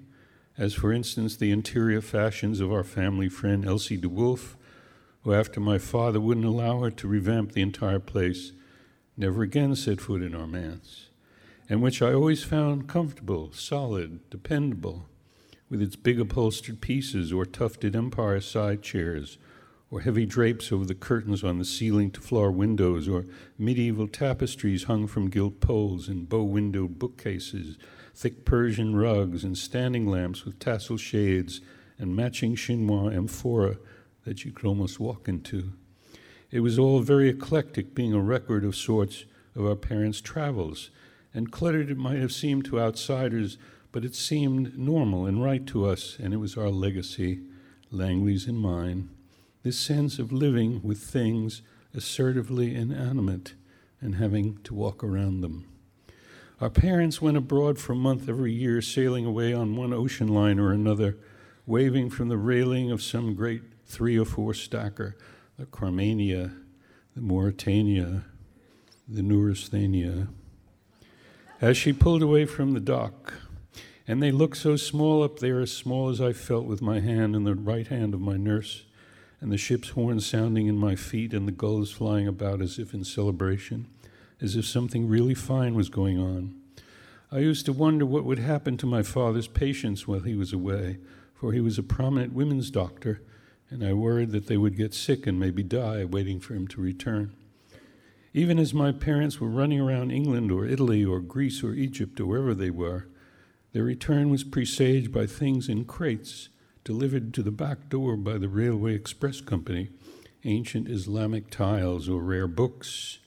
as 0.57 0.73
for 0.73 0.93
instance 0.93 1.37
the 1.37 1.51
interior 1.51 2.01
fashions 2.01 2.61
of 2.61 2.73
our 2.73 2.85
family 2.85 3.29
friend 3.29 3.65
Elsie 3.67 3.97
de 3.97 4.09
Wolfe, 4.09 4.57
who, 5.23 5.33
after 5.33 5.61
my 5.61 5.79
father 5.79 6.21
wouldn't 6.21 6.47
allow 6.47 6.81
her 6.81 6.91
to 6.91 7.09
revamp 7.09 7.53
the 7.53 7.63
entire 7.63 7.99
place, 7.99 8.53
never 9.17 9.43
again 9.43 9.75
set 9.77 10.01
foot 10.01 10.23
in 10.23 10.35
our 10.35 10.47
manse. 10.47 11.09
and 11.69 11.81
which 11.81 12.03
I 12.03 12.13
always 12.13 12.43
found 12.43 12.89
comfortable, 12.89 13.53
solid, 13.53 14.29
dependable, 14.29 15.09
with 15.69 15.81
its 15.81 15.95
big 15.95 16.19
upholstered 16.19 16.81
pieces 16.81 17.33
or 17.33 17.47
tufted 17.47 17.95
empire 17.95 18.41
side 18.41 18.83
chairs, 18.83 19.39
or 19.89 20.01
heavy 20.01 20.27
drapes 20.27 20.73
over 20.73 20.85
the 20.85 20.97
curtains 20.97 21.45
on 21.45 21.59
the 21.59 21.65
ceiling 21.65 22.11
to 22.11 22.21
floor 22.21 22.51
windows, 22.51 23.09
or 23.09 23.25
medieval 23.57 24.09
tapestries 24.09 24.85
hung 24.85 25.07
from 25.07 25.31
gilt 25.31 25.61
poles 25.61 26.09
and 26.09 26.29
bow 26.29 26.43
windowed 26.43 26.99
bookcases, 26.99 27.79
thick 28.15 28.45
Persian 28.45 28.97
rugs, 28.97 29.45
and 29.45 29.57
standing 29.57 30.09
lamps 30.09 30.45
with 30.45 30.59
tassel 30.59 30.97
shades 30.97 31.61
and 31.99 32.17
matching 32.17 32.57
chinois 32.57 33.15
amphora 33.15 33.77
that 34.25 34.45
you 34.45 34.53
could 34.53 34.67
almost 34.67 35.01
walk 35.01 35.29
into. 35.29 35.73
It 36.51 36.61
was 36.61 36.79
all 36.79 37.01
very 37.01 37.29
eclectic, 37.29 37.95
being 37.95 38.13
a 38.13 38.21
record 38.21 38.65
of 38.65 38.77
sorts 38.77 39.25
of 39.55 39.65
our 39.65 39.77
parents' 39.77 40.21
travels 40.21 40.91
and 41.33 41.53
cluttered 41.53 41.91
it 41.91 41.97
might 41.97 42.19
have 42.19 42.33
seemed 42.33 42.65
to 42.67 42.81
outsiders, 42.81 43.57
but 43.93 44.05
it 44.05 44.15
seemed 44.15 44.79
normal 44.79 45.27
and 45.27 45.43
right 45.43 45.67
to 45.67 45.87
us, 45.87 46.17
and 46.21 46.35
it 46.35 46.39
was 46.39 46.57
our 46.57 46.71
legacy, 46.71 47.41
Langley's 47.91 48.47
and 48.47 48.59
mine, 48.59 49.11
this 49.63 49.79
sense 49.79 50.19
of 50.19 50.33
living 50.33 50.81
with 50.83 50.99
things 50.99 51.63
assertively 51.95 52.75
inanimate 52.75 53.55
and 54.01 54.17
having 54.17 54.59
to 54.63 54.75
walk 54.75 55.05
around 55.05 55.41
them. 55.41 55.67
Our 56.61 56.71
parents 56.71 57.23
went 57.23 57.37
abroad 57.37 57.79
for 57.79 57.93
a 57.93 57.97
month 57.97 58.29
every 58.29 58.53
year, 58.53 58.83
sailing 58.83 59.25
away 59.25 59.53
on 59.53 59.77
one 59.77 59.93
ocean 59.93 60.29
line 60.29 60.59
or 60.59 60.73
another, 60.73 61.17
waving 61.67 62.11
from 62.11 62.29
the 62.29 62.37
railing 62.37 62.91
of 62.91 63.03
some 63.03 63.35
great 63.35 63.70
three 63.91 64.19
or 64.19 64.25
four 64.25 64.55
stacker, 64.55 65.17
the 65.59 65.67
Carmania, 65.67 66.55
the 67.15 67.21
Mauretania, 67.21 68.25
the 69.09 69.23
Neurasthenia 69.23 70.29
as 71.61 71.77
she 71.77 71.93
pulled 71.93 72.23
away 72.23 72.47
from 72.47 72.73
the 72.73 72.81
dock. 72.81 73.35
And 74.09 74.23
they 74.23 74.33
looked 74.33 74.57
so 74.57 74.77
small 74.77 75.23
up 75.23 75.39
there, 75.39 75.61
as 75.61 75.71
small 75.71 76.09
as 76.09 76.21
I 76.21 76.33
felt 76.33 76.65
with 76.65 76.83
my 76.83 77.01
hand 77.01 77.37
in 77.37 77.45
the 77.45 77.55
right 77.55 77.87
hand 77.87 78.15
of 78.15 78.21
my 78.21 78.37
nurse, 78.37 78.85
and 79.41 79.53
the 79.53 79.59
ship's 79.59 79.91
horn 79.91 80.21
sounding 80.21 80.67
in 80.67 80.77
my 80.77 80.97
feet, 80.97 81.33
and 81.33 81.47
the 81.47 81.53
gulls 81.53 81.93
flying 81.93 82.27
about 82.27 82.61
as 82.61 82.79
if 82.79 82.93
in 82.93 83.05
celebration, 83.05 83.87
as 84.41 84.57
if 84.57 84.65
something 84.65 85.07
really 85.07 85.35
fine 85.35 85.75
was 85.75 85.89
going 85.89 86.19
on. 86.19 86.55
I 87.31 87.39
used 87.39 87.67
to 87.67 87.73
wonder 87.73 88.05
what 88.05 88.25
would 88.25 88.41
happen 88.41 88.77
to 88.79 88.87
my 88.87 89.03
father's 89.03 89.47
patients 89.47 90.09
while 90.09 90.21
he 90.21 90.35
was 90.35 90.53
away, 90.53 90.99
for 91.35 91.53
he 91.53 91.61
was 91.61 91.79
a 91.79 91.83
prominent 91.83 92.33
women's 92.33 92.71
doctor, 92.71 93.23
and 93.71 93.85
I 93.85 93.93
worried 93.93 94.33
that 94.33 94.47
they 94.47 94.57
would 94.57 94.77
get 94.77 94.93
sick 94.93 95.27
and 95.27 95.39
maybe 95.39 95.63
die 95.63 96.05
waiting 96.05 96.41
for 96.41 96.55
him 96.55 96.67
to 96.69 96.81
return. 96.81 97.35
Even 98.35 98.59
as 98.59 98.75
my 98.75 98.93
parents 98.93 99.41
were 99.41 99.49
running 99.49 99.81
around 99.81 100.11
England 100.11 100.53
or 100.53 100.67
Italy 100.67 101.05
or 101.05 101.21
Greece 101.21 101.65
or 101.65 101.73
Egypt 101.73 102.21
or 102.21 102.27
wherever 102.27 102.55
they 102.55 102.71
were, 102.71 103.09
their 103.73 103.85
return 103.85 104.31
was 104.31 104.45
presaged 104.45 105.13
by 105.13 105.27
things 105.27 105.69
in 105.69 105.85
crates 105.85 106.49
delivered 106.85 107.33
to 107.35 107.43
the 107.43 107.51
back 107.51 107.89
door 107.89 108.17
by 108.17 108.39
the 108.39 108.49
Railway 108.49 108.95
Express 108.95 109.41
Company 109.41 109.91
ancient 110.45 110.89
Islamic 110.89 111.51
tiles 111.51 112.09
or 112.09 112.23
rare 112.23 112.49
books, 112.49 113.19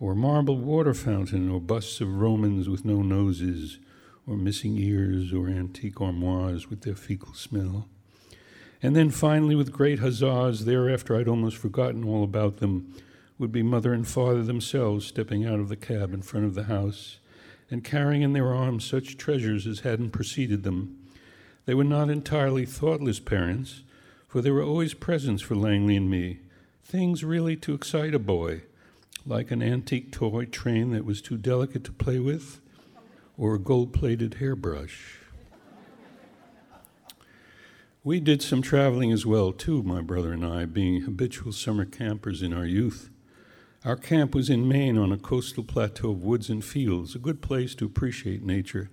or 0.00 0.14
marble 0.14 0.56
water 0.56 0.94
fountain, 0.94 1.50
or 1.50 1.60
busts 1.60 2.00
of 2.00 2.14
Romans 2.14 2.68
with 2.68 2.84
no 2.84 3.02
noses, 3.02 3.78
or 4.26 4.36
missing 4.36 4.76
ears, 4.76 5.32
or 5.32 5.48
antique 5.48 6.00
armoires 6.00 6.68
with 6.68 6.82
their 6.82 6.94
fecal 6.94 7.34
smell. 7.34 7.88
And 8.82 8.94
then 8.94 9.10
finally, 9.10 9.54
with 9.54 9.72
great 9.72 10.00
huzzas, 10.00 10.64
thereafter 10.64 11.16
I'd 11.16 11.28
almost 11.28 11.56
forgotten 11.56 12.04
all 12.04 12.22
about 12.22 12.58
them, 12.58 12.92
would 13.38 13.52
be 13.52 13.62
mother 13.62 13.92
and 13.92 14.06
father 14.06 14.42
themselves 14.42 15.06
stepping 15.06 15.44
out 15.44 15.60
of 15.60 15.68
the 15.68 15.76
cab 15.76 16.14
in 16.14 16.22
front 16.22 16.46
of 16.46 16.54
the 16.54 16.64
house 16.64 17.18
and 17.70 17.84
carrying 17.84 18.22
in 18.22 18.32
their 18.32 18.54
arms 18.54 18.84
such 18.84 19.16
treasures 19.16 19.66
as 19.66 19.80
hadn't 19.80 20.10
preceded 20.10 20.62
them. 20.62 20.98
They 21.64 21.74
were 21.74 21.84
not 21.84 22.10
entirely 22.10 22.64
thoughtless 22.64 23.18
parents, 23.18 23.82
for 24.28 24.40
there 24.40 24.54
were 24.54 24.62
always 24.62 24.94
presents 24.94 25.42
for 25.42 25.56
Langley 25.56 25.96
and 25.96 26.08
me, 26.08 26.38
things 26.84 27.24
really 27.24 27.56
to 27.56 27.74
excite 27.74 28.14
a 28.14 28.18
boy, 28.18 28.62
like 29.26 29.50
an 29.50 29.62
antique 29.62 30.12
toy 30.12 30.44
train 30.44 30.92
that 30.92 31.04
was 31.04 31.20
too 31.20 31.36
delicate 31.36 31.82
to 31.84 31.92
play 31.92 32.18
with, 32.18 32.60
or 33.36 33.54
a 33.54 33.58
gold 33.58 33.92
plated 33.92 34.34
hairbrush. 34.34 35.18
We 38.06 38.20
did 38.20 38.40
some 38.40 38.62
traveling 38.62 39.10
as 39.10 39.26
well, 39.26 39.50
too, 39.50 39.82
my 39.82 40.00
brother 40.00 40.32
and 40.32 40.46
I, 40.46 40.64
being 40.64 41.00
habitual 41.00 41.50
summer 41.50 41.84
campers 41.84 42.40
in 42.40 42.52
our 42.52 42.64
youth. 42.64 43.10
Our 43.84 43.96
camp 43.96 44.32
was 44.32 44.48
in 44.48 44.68
Maine 44.68 44.96
on 44.96 45.10
a 45.10 45.18
coastal 45.18 45.64
plateau 45.64 46.12
of 46.12 46.22
woods 46.22 46.48
and 46.48 46.64
fields, 46.64 47.16
a 47.16 47.18
good 47.18 47.42
place 47.42 47.74
to 47.74 47.84
appreciate 47.84 48.44
nature. 48.44 48.90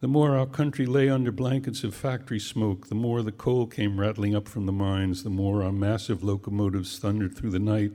The 0.00 0.08
more 0.08 0.36
our 0.36 0.44
country 0.44 0.84
lay 0.84 1.08
under 1.08 1.32
blankets 1.32 1.84
of 1.84 1.94
factory 1.94 2.38
smoke, 2.38 2.88
the 2.88 2.94
more 2.94 3.22
the 3.22 3.32
coal 3.32 3.66
came 3.66 3.98
rattling 3.98 4.36
up 4.36 4.46
from 4.46 4.66
the 4.66 4.72
mines, 4.72 5.22
the 5.22 5.30
more 5.30 5.62
our 5.62 5.72
massive 5.72 6.22
locomotives 6.22 6.98
thundered 6.98 7.34
through 7.34 7.52
the 7.52 7.58
night, 7.58 7.92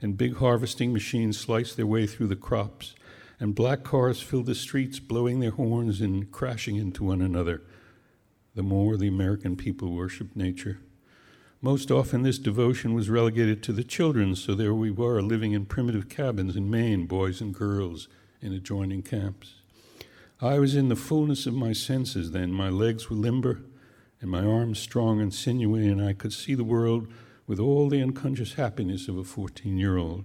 and 0.00 0.16
big 0.16 0.36
harvesting 0.36 0.94
machines 0.94 1.38
sliced 1.38 1.76
their 1.76 1.86
way 1.86 2.06
through 2.06 2.28
the 2.28 2.34
crops, 2.34 2.94
and 3.38 3.54
black 3.54 3.84
cars 3.84 4.22
filled 4.22 4.46
the 4.46 4.54
streets, 4.54 4.98
blowing 4.98 5.40
their 5.40 5.50
horns 5.50 6.00
and 6.00 6.32
crashing 6.32 6.76
into 6.76 7.04
one 7.04 7.20
another, 7.20 7.60
the 8.54 8.62
more 8.62 8.96
the 8.96 9.08
American 9.08 9.56
people 9.56 9.92
worshiped 9.92 10.36
nature. 10.36 10.78
Most 11.60 11.90
often, 11.90 12.22
this 12.22 12.38
devotion 12.38 12.92
was 12.92 13.08
relegated 13.08 13.62
to 13.62 13.72
the 13.72 13.84
children, 13.84 14.34
so 14.34 14.54
there 14.54 14.74
we 14.74 14.90
were 14.90 15.22
living 15.22 15.52
in 15.52 15.66
primitive 15.66 16.08
cabins 16.08 16.56
in 16.56 16.70
Maine, 16.70 17.06
boys 17.06 17.40
and 17.40 17.54
girls 17.54 18.08
in 18.40 18.52
adjoining 18.52 19.02
camps. 19.02 19.54
I 20.40 20.58
was 20.58 20.74
in 20.74 20.88
the 20.88 20.96
fullness 20.96 21.46
of 21.46 21.54
my 21.54 21.72
senses 21.72 22.32
then. 22.32 22.52
My 22.52 22.68
legs 22.68 23.08
were 23.08 23.16
limber 23.16 23.60
and 24.22 24.30
my 24.30 24.44
arms 24.44 24.78
strong 24.78 25.20
and 25.20 25.34
sinewy, 25.34 25.88
and 25.88 26.00
I 26.00 26.12
could 26.12 26.32
see 26.32 26.54
the 26.54 26.64
world 26.64 27.08
with 27.46 27.58
all 27.58 27.88
the 27.88 28.00
unconscious 28.00 28.54
happiness 28.54 29.08
of 29.08 29.18
a 29.18 29.24
14 29.24 29.76
year 29.76 29.96
old. 29.96 30.24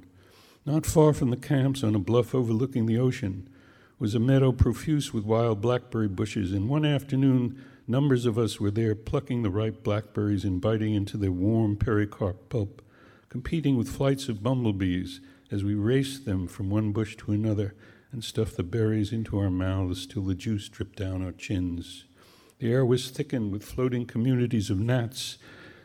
Not 0.66 0.86
far 0.86 1.14
from 1.14 1.32
the 1.32 1.38
camps, 1.38 1.84
on 1.84 1.96
a 1.96 2.00
bluff 2.00 2.36
overlooking 2.36 2.86
the 2.86 3.00
ocean, 3.00 3.50
was 3.98 4.14
a 4.14 4.20
meadow 4.20 4.52
profuse 4.52 5.14
with 5.14 5.24
wild 5.24 5.62
blackberry 5.62 6.08
bushes, 6.08 6.54
and 6.54 6.70
one 6.70 6.86
afternoon 6.86 7.64
Numbers 7.90 8.26
of 8.26 8.38
us 8.38 8.60
were 8.60 8.70
there 8.70 8.96
plucking 8.96 9.44
the 9.44 9.50
ripe 9.50 9.82
blackberries 9.82 10.44
and 10.44 10.60
biting 10.60 10.94
into 10.94 11.16
their 11.16 11.32
warm 11.32 11.78
pericarp 11.78 12.50
pulp, 12.50 12.82
competing 13.30 13.78
with 13.78 13.88
flights 13.88 14.28
of 14.28 14.44
bumblebees 14.44 15.22
as 15.52 15.64
we 15.64 15.74
raced 15.74 16.26
them 16.26 16.48
from 16.48 16.70
one 16.70 16.92
bush 16.92 17.16
to 17.16 17.32
another 17.32 17.76
and 18.12 18.26
stuffed 18.26 18.58
the 18.58 18.64
berries 18.64 19.14
into 19.14 19.40
our 19.40 19.50
mouths 19.50 20.06
till 20.06 20.24
the 20.24 20.36
juice 20.36 20.68
dripped 20.68 20.98
down 20.98 21.24
our 21.24 21.32
chins. 21.32 22.04
The 22.60 22.74
air 22.74 22.86
was 22.86 23.10
thickened 23.10 23.54
with 23.54 23.64
floating 23.64 24.06
communities 24.06 24.70
of 24.70 24.80
gnats 24.82 25.38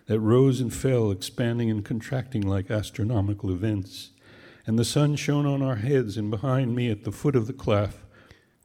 that 0.07 0.19
rose 0.19 0.61
and 0.61 0.75
fell, 0.75 1.13
expanding 1.13 1.71
and 1.71 1.85
contracting 1.85 2.43
like 2.43 2.69
astronomical 2.69 3.51
events. 3.51 4.11
And 4.67 4.77
the 4.77 4.85
sun 4.85 5.15
shone 5.15 5.47
on 5.47 5.63
our 5.63 5.77
heads, 5.77 6.17
and 6.17 6.33
behind 6.33 6.75
me 6.75 6.91
at 6.91 7.05
the 7.05 7.13
foot 7.13 7.37
of 7.37 7.47
the 7.47 7.53
cliff, 7.53 8.05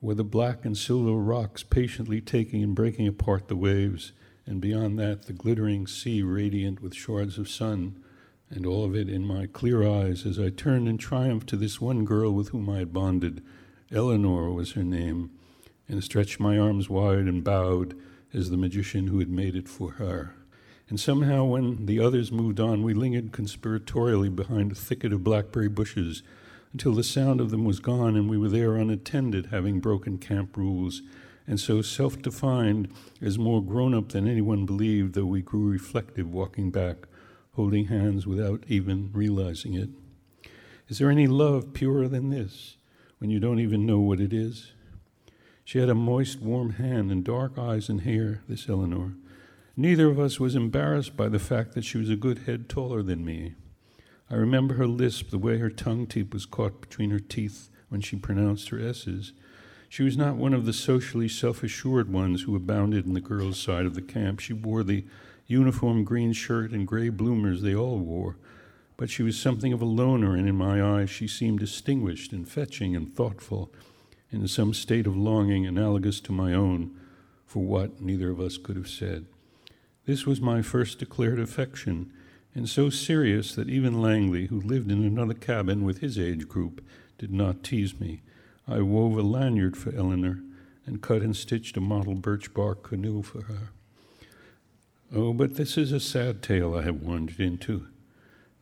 were 0.01 0.13
the 0.13 0.23
black 0.23 0.63
and 0.63 0.77
silver 0.77 1.13
rocks 1.13 1.63
patiently 1.63 2.21
taking 2.21 2.63
and 2.63 2.75
breaking 2.75 3.07
apart 3.07 3.47
the 3.47 3.55
waves, 3.55 4.11
and 4.45 4.61
beyond 4.61 4.97
that, 4.99 5.23
the 5.23 5.33
glittering 5.33 5.87
sea 5.87 6.21
radiant 6.21 6.81
with 6.81 6.93
shards 6.93 7.37
of 7.37 7.49
sun, 7.49 8.01
and 8.49 8.65
all 8.65 8.85
of 8.85 8.95
it 8.95 9.09
in 9.09 9.25
my 9.25 9.47
clear 9.47 9.87
eyes 9.87 10.25
as 10.25 10.39
I 10.39 10.49
turned 10.49 10.87
in 10.87 10.97
triumph 10.97 11.45
to 11.47 11.57
this 11.57 11.81
one 11.81 12.05
girl 12.05 12.31
with 12.31 12.49
whom 12.49 12.69
I 12.69 12.77
had 12.77 12.93
bonded. 12.93 13.41
Eleanor 13.91 14.51
was 14.51 14.73
her 14.73 14.83
name, 14.83 15.31
and 15.89 16.03
stretched 16.03 16.39
my 16.39 16.57
arms 16.57 16.89
wide 16.89 17.25
and 17.25 17.43
bowed 17.43 17.95
as 18.33 18.49
the 18.49 18.57
magician 18.57 19.07
who 19.07 19.19
had 19.19 19.29
made 19.29 19.55
it 19.55 19.67
for 19.67 19.93
her. 19.93 20.35
And 20.89 20.99
somehow, 20.99 21.43
when 21.43 21.85
the 21.85 21.99
others 21.99 22.31
moved 22.31 22.59
on, 22.59 22.83
we 22.83 22.93
lingered 22.93 23.31
conspiratorially 23.31 24.33
behind 24.33 24.71
a 24.71 24.75
thicket 24.75 25.11
of 25.11 25.23
blackberry 25.23 25.67
bushes 25.67 26.23
until 26.77 26.93
the 26.93 27.03
sound 27.03 27.41
of 27.41 27.50
them 27.50 27.65
was 27.65 27.79
gone 27.79 28.15
and 28.15 28.29
we 28.29 28.38
were 28.38 28.50
there 28.50 28.75
unattended, 28.75 29.48
having 29.48 29.79
broken 29.79 30.19
camp 30.19 30.55
rules, 30.55 31.01
and 31.48 31.60
so 31.60 31.81
self 31.81 32.22
defined 32.22 32.88
as 33.19 33.39
more 33.39 33.63
grown 33.63 33.96
up 33.96 34.10
than 34.10 34.27
anyone 34.27 34.63
believed, 34.63 35.15
though 35.15 35.25
we 35.25 35.41
grew 35.41 35.72
reflective 35.72 36.31
walking 36.31 36.69
back, 36.69 37.07
holding 37.53 37.86
hands 37.86 38.27
without 38.27 38.63
even 38.67 39.10
realizing 39.12 39.74
it. 39.74 39.89
Is 40.88 41.00
there 41.00 41.10
any 41.10 41.25
love 41.25 41.74
purer 41.74 42.07
than 42.07 42.29
this 42.29 42.77
when 43.17 43.31
you 43.31 43.39
don't 43.39 43.60
even 43.60 43.88
know 43.88 43.98
what 43.98 44.19
it 44.19 44.31
is? 44.31 44.74
She 45.65 45.79
had 45.79 45.89
a 45.89 45.96
moist, 45.96 46.41
warm 46.41 46.74
hand 46.74 47.12
and 47.12 47.24
dark 47.24 47.57
eyes 47.57 47.89
and 47.89 48.01
hair, 48.01 48.43
this 48.48 48.69
Eleanor. 48.69 49.13
Neither 49.75 50.12
of 50.12 50.19
us 50.19 50.39
was 50.39 50.55
embarrassed 50.55 51.17
by 51.17 51.27
the 51.27 51.39
fact 51.39 51.74
that 51.74 51.86
she 51.86 51.98
was 51.98 52.12
a 52.12 52.15
good 52.15 52.43
head 52.46 52.69
taller 52.69 53.01
than 53.01 53.25
me. 53.25 53.55
I 54.29 54.36
remember 54.36 54.75
her 54.75 54.88
lisp, 54.88 55.29
the 55.29 55.38
way 55.38 55.57
her 55.57 55.69
tongue 55.69 56.05
tip 56.05 56.34
was 56.34 56.46
caught 56.46 56.81
between 56.81 57.12
her 57.12 57.19
teeth 57.19 57.69
when 57.89 58.01
she 58.01 58.17
pronounced 58.17 58.69
her 58.69 58.79
S's. 58.79 59.31
She 59.89 60.03
was 60.03 60.17
not 60.17 60.36
one 60.36 60.53
of 60.53 60.65
the 60.65 60.74
socially 60.74 61.29
self 61.29 61.63
assured 61.63 62.12
ones 62.12 62.41
who 62.41 62.55
abounded 62.55 63.05
in 63.05 63.13
the 63.13 63.22
girls' 63.22 63.60
side 63.60 63.86
of 63.86 63.96
the 63.96 64.01
camp. 64.01 64.41
She 64.41 64.53
wore 64.53 64.84
the 64.84 65.05
uniform 65.46 66.03
green 66.03 66.34
shirt 66.34 66.72
and 66.72 66.86
gray 66.86 67.07
bloomers 67.07 67.62
they 67.62 67.74
all 67.74 68.00
wore, 68.00 68.36
but 68.98 69.10
she 69.10 69.24
was 69.24 69.39
something 69.39 69.72
of 69.72 69.81
a 69.81 69.86
loner, 69.86 70.36
and 70.36 70.50
in 70.50 70.55
my 70.55 70.84
eyes 70.84 71.10
she 71.10 71.27
seemed 71.27 71.60
distinguished 71.60 72.34
and 72.34 72.50
fetching 72.50 72.96
and 72.96 73.15
thoughtful, 73.15 73.72
in 74.29 74.46
some 74.50 74.74
state 74.74 75.07
of 75.07 75.15
longing 75.15 75.65
analogous 75.65 76.19
to 76.19 76.34
my 76.34 76.53
own 76.53 76.93
for 77.46 77.63
what 77.63 78.01
neither 78.01 78.29
of 78.29 78.41
us 78.41 78.57
could 78.57 78.75
have 78.75 78.89
said. 78.89 79.25
This 80.05 80.25
was 80.25 80.41
my 80.41 80.62
first 80.62 81.00
declared 81.00 81.39
affection, 81.39 82.12
and 82.57 82.67
so 82.67 82.89
serious 82.89 83.53
that 83.53 83.69
even 83.69 84.01
Langley, 84.01 84.47
who 84.47 84.59
lived 84.59 84.91
in 84.91 85.05
another 85.05 85.35
cabin 85.35 85.85
with 85.85 85.99
his 85.99 86.17
age 86.17 86.47
group, 86.47 86.83
did 87.19 87.31
not 87.31 87.63
tease 87.63 87.99
me. 87.99 88.23
I 88.67 88.81
wove 88.81 89.15
a 89.15 89.21
lanyard 89.21 89.77
for 89.77 89.95
Eleanor 89.95 90.39
and 90.83 90.99
cut 90.99 91.21
and 91.21 91.35
stitched 91.35 91.77
a 91.77 91.81
model 91.81 92.15
birch 92.15 92.55
bark 92.55 92.81
canoe 92.81 93.21
for 93.21 93.43
her. 93.43 93.69
Oh, 95.13 95.33
but 95.33 95.55
this 95.55 95.77
is 95.77 95.91
a 95.91 95.99
sad 95.99 96.41
tale 96.41 96.75
I 96.75 96.81
have 96.81 97.03
wandered 97.03 97.39
into. 97.39 97.89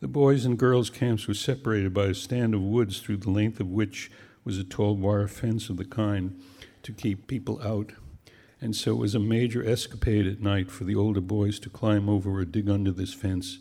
The 0.00 0.08
boys 0.08 0.44
and 0.44 0.58
girls' 0.58 0.90
camps 0.90 1.26
were 1.26 1.32
separated 1.32 1.94
by 1.94 2.08
a 2.08 2.14
stand 2.14 2.52
of 2.52 2.60
woods 2.60 3.00
through 3.00 3.16
the 3.16 3.30
length 3.30 3.60
of 3.60 3.68
which 3.68 4.10
was 4.44 4.58
a 4.58 4.64
tall 4.64 4.94
wire 4.94 5.26
fence 5.26 5.70
of 5.70 5.78
the 5.78 5.86
kind 5.86 6.38
to 6.82 6.92
keep 6.92 7.26
people 7.26 7.62
out. 7.62 7.92
And 8.60 8.76
so 8.76 8.92
it 8.92 8.98
was 8.98 9.14
a 9.14 9.20
major 9.20 9.66
escapade 9.66 10.26
at 10.26 10.42
night 10.42 10.70
for 10.70 10.84
the 10.84 10.94
older 10.94 11.22
boys 11.22 11.58
to 11.60 11.70
climb 11.70 12.10
over 12.10 12.30
or 12.40 12.44
dig 12.44 12.68
under 12.68 12.90
this 12.90 13.14
fence 13.14 13.60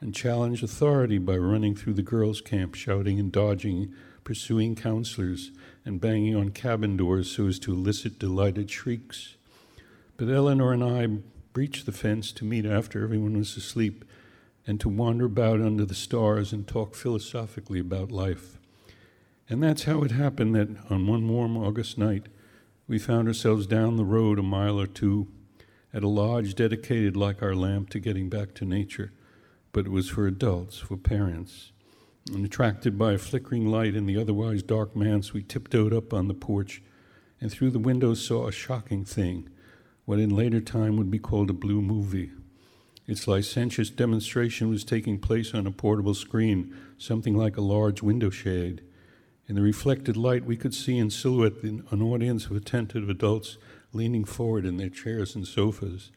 and 0.00 0.14
challenge 0.14 0.62
authority 0.62 1.18
by 1.18 1.36
running 1.36 1.74
through 1.74 1.94
the 1.94 2.02
girls' 2.02 2.40
camp, 2.40 2.74
shouting 2.74 3.18
and 3.18 3.32
dodging, 3.32 3.94
pursuing 4.24 4.74
counselors, 4.74 5.50
and 5.84 6.00
banging 6.00 6.34
on 6.34 6.50
cabin 6.50 6.96
doors 6.96 7.30
so 7.30 7.46
as 7.46 7.58
to 7.60 7.72
elicit 7.72 8.18
delighted 8.18 8.70
shrieks. 8.70 9.36
But 10.16 10.28
Eleanor 10.28 10.72
and 10.72 10.84
I 10.84 11.06
breached 11.52 11.86
the 11.86 11.92
fence 11.92 12.32
to 12.32 12.44
meet 12.44 12.66
after 12.66 13.02
everyone 13.02 13.36
was 13.36 13.56
asleep 13.56 14.04
and 14.66 14.80
to 14.80 14.88
wander 14.88 15.26
about 15.26 15.60
under 15.60 15.84
the 15.84 15.94
stars 15.94 16.52
and 16.52 16.66
talk 16.66 16.94
philosophically 16.94 17.78
about 17.78 18.10
life. 18.10 18.58
And 19.48 19.62
that's 19.62 19.84
how 19.84 20.02
it 20.02 20.10
happened 20.10 20.54
that 20.56 20.68
on 20.90 21.06
one 21.06 21.28
warm 21.28 21.56
August 21.56 21.96
night, 21.96 22.26
we 22.88 22.98
found 22.98 23.28
ourselves 23.28 23.66
down 23.66 23.96
the 23.96 24.04
road 24.04 24.38
a 24.38 24.42
mile 24.42 24.80
or 24.80 24.86
two 24.86 25.28
at 25.94 26.02
a 26.02 26.08
lodge 26.08 26.54
dedicated 26.54 27.16
like 27.16 27.42
our 27.42 27.54
lamp 27.54 27.90
to 27.90 28.00
getting 28.00 28.28
back 28.28 28.54
to 28.54 28.64
nature, 28.64 29.12
but 29.76 29.84
it 29.84 29.92
was 29.92 30.08
for 30.08 30.26
adults, 30.26 30.78
for 30.78 30.96
parents. 30.96 31.70
And 32.32 32.46
attracted 32.46 32.96
by 32.96 33.12
a 33.12 33.18
flickering 33.18 33.66
light 33.66 33.94
in 33.94 34.06
the 34.06 34.16
otherwise 34.16 34.62
dark 34.62 34.96
manse, 34.96 35.34
we 35.34 35.42
tiptoed 35.42 35.92
up 35.92 36.14
on 36.14 36.28
the 36.28 36.34
porch 36.34 36.82
and 37.42 37.52
through 37.52 37.72
the 37.72 37.78
windows 37.78 38.24
saw 38.24 38.46
a 38.46 38.52
shocking 38.52 39.04
thing, 39.04 39.50
what 40.06 40.18
in 40.18 40.30
later 40.30 40.62
time 40.62 40.96
would 40.96 41.10
be 41.10 41.18
called 41.18 41.50
a 41.50 41.52
blue 41.52 41.82
movie. 41.82 42.30
Its 43.06 43.28
licentious 43.28 43.90
demonstration 43.90 44.70
was 44.70 44.82
taking 44.82 45.18
place 45.18 45.52
on 45.52 45.66
a 45.66 45.70
portable 45.70 46.14
screen, 46.14 46.74
something 46.96 47.36
like 47.36 47.58
a 47.58 47.60
large 47.60 48.00
window 48.00 48.30
shade. 48.30 48.80
In 49.46 49.56
the 49.56 49.60
reflected 49.60 50.16
light, 50.16 50.46
we 50.46 50.56
could 50.56 50.72
see 50.72 50.96
in 50.96 51.10
silhouette 51.10 51.62
an 51.62 52.00
audience 52.00 52.46
of 52.46 52.56
attentive 52.56 53.10
adults 53.10 53.58
leaning 53.92 54.24
forward 54.24 54.64
in 54.64 54.78
their 54.78 54.88
chairs 54.88 55.36
and 55.36 55.46
sofas. 55.46 56.12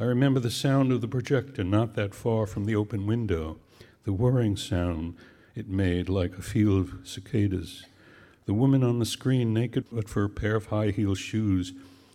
I 0.00 0.04
remember 0.04 0.40
the 0.40 0.50
sound 0.50 0.90
of 0.90 1.02
the 1.02 1.08
projector 1.08 1.62
not 1.62 1.94
that 1.94 2.14
far 2.14 2.46
from 2.46 2.64
the 2.64 2.74
open 2.74 3.06
window, 3.06 3.58
the 4.04 4.12
whirring 4.12 4.56
sound 4.56 5.16
it 5.54 5.68
made 5.68 6.08
like 6.08 6.36
a 6.36 6.42
field 6.42 6.88
of 6.88 7.06
cicadas. 7.06 7.84
The 8.46 8.54
woman 8.54 8.82
on 8.82 8.98
the 8.98 9.04
screen, 9.04 9.52
naked 9.52 9.84
but 9.92 10.08
for 10.08 10.24
a 10.24 10.30
pair 10.30 10.56
of 10.56 10.66
high 10.66 10.90
heeled 10.90 11.18
shoes, 11.18 11.74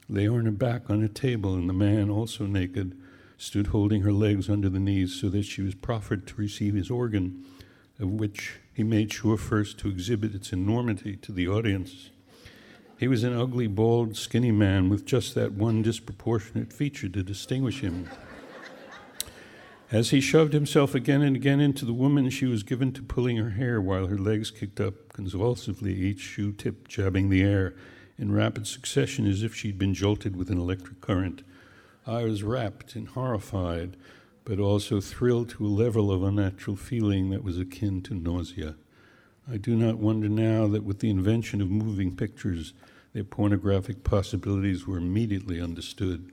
lay 0.10 0.28
on 0.28 0.46
her 0.46 0.52
back 0.52 0.90
on 0.90 1.04
a 1.04 1.08
table, 1.08 1.54
and 1.54 1.70
the 1.70 1.74
man, 1.74 2.10
also 2.10 2.46
naked, 2.46 2.98
stood 3.38 3.68
holding 3.68 4.02
her 4.02 4.12
legs 4.12 4.50
under 4.50 4.70
the 4.70 4.80
knees 4.80 5.14
so 5.14 5.30
that 5.30 5.44
she 5.46 5.62
was 5.62 5.76
proffered 5.76 6.26
to 6.28 6.36
receive 6.36 6.74
his 6.74 6.90
organ, 6.90 7.46
of 8.00 8.10
which 8.10 8.60
he 8.74 8.84
made 8.84 9.14
sure 9.14 9.38
first 9.38 9.78
to 9.80 9.90
exhibit 9.90 10.34
its 10.34 10.52
enormity 10.52 11.16
to 11.16 11.32
the 11.32 11.48
audience. 11.48 12.10
He 12.98 13.08
was 13.08 13.24
an 13.24 13.34
ugly, 13.34 13.68
bald, 13.68 14.18
skinny 14.18 14.52
man 14.52 14.90
with 14.90 15.06
just 15.06 15.36
that 15.36 15.52
one 15.54 15.84
disproportionate 15.84 16.74
feature 16.74 17.08
to 17.10 17.22
distinguish 17.22 17.82
him. 17.82 18.10
As 19.92 20.10
he 20.10 20.20
shoved 20.20 20.52
himself 20.52 20.96
again 20.96 21.22
and 21.22 21.36
again 21.36 21.60
into 21.60 21.86
the 21.86 21.94
woman, 21.94 22.30
she 22.32 22.48
was 22.48 22.64
given 22.64 22.92
to 22.94 23.04
pulling 23.04 23.38
her 23.38 23.52
hair 23.52 23.80
while 23.80 24.08
her 24.08 24.18
legs 24.18 24.50
kicked 24.50 24.82
up 24.82 25.14
convulsively, 25.14 25.94
each 25.94 26.20
shoe 26.20 26.52
tip 26.52 26.88
jabbing 26.88 27.30
the 27.30 27.44
air 27.44 27.76
in 28.18 28.34
rapid 28.34 28.66
succession 28.66 29.28
as 29.28 29.44
if 29.44 29.54
she'd 29.54 29.78
been 29.78 29.94
jolted 29.94 30.36
with 30.36 30.50
an 30.50 30.58
electric 30.58 31.00
current. 31.00 31.44
I 32.08 32.24
was 32.24 32.42
rapt 32.42 32.96
and 32.96 33.08
horrified, 33.10 33.96
but 34.44 34.60
also 34.60 35.00
thrilled 35.00 35.50
to 35.50 35.66
a 35.66 35.68
level 35.68 36.12
of 36.12 36.24
unnatural 36.24 36.76
feeling 36.76 37.30
that 37.30 37.44
was 37.44 37.60
akin 37.60 38.02
to 38.04 38.16
nausea. 38.16 38.76
I 39.50 39.56
do 39.56 39.76
not 39.78 39.98
wonder 39.98 40.28
now 40.28 40.68
that 40.68 40.84
with 40.84 41.00
the 41.00 41.10
invention 41.10 41.62
of 41.62 41.70
moving 41.70 42.18
pictures, 42.18 42.74
their 43.18 43.24
pornographic 43.24 44.04
possibilities 44.04 44.86
were 44.86 45.00
immediately 45.00 45.60
understood. 45.60 46.32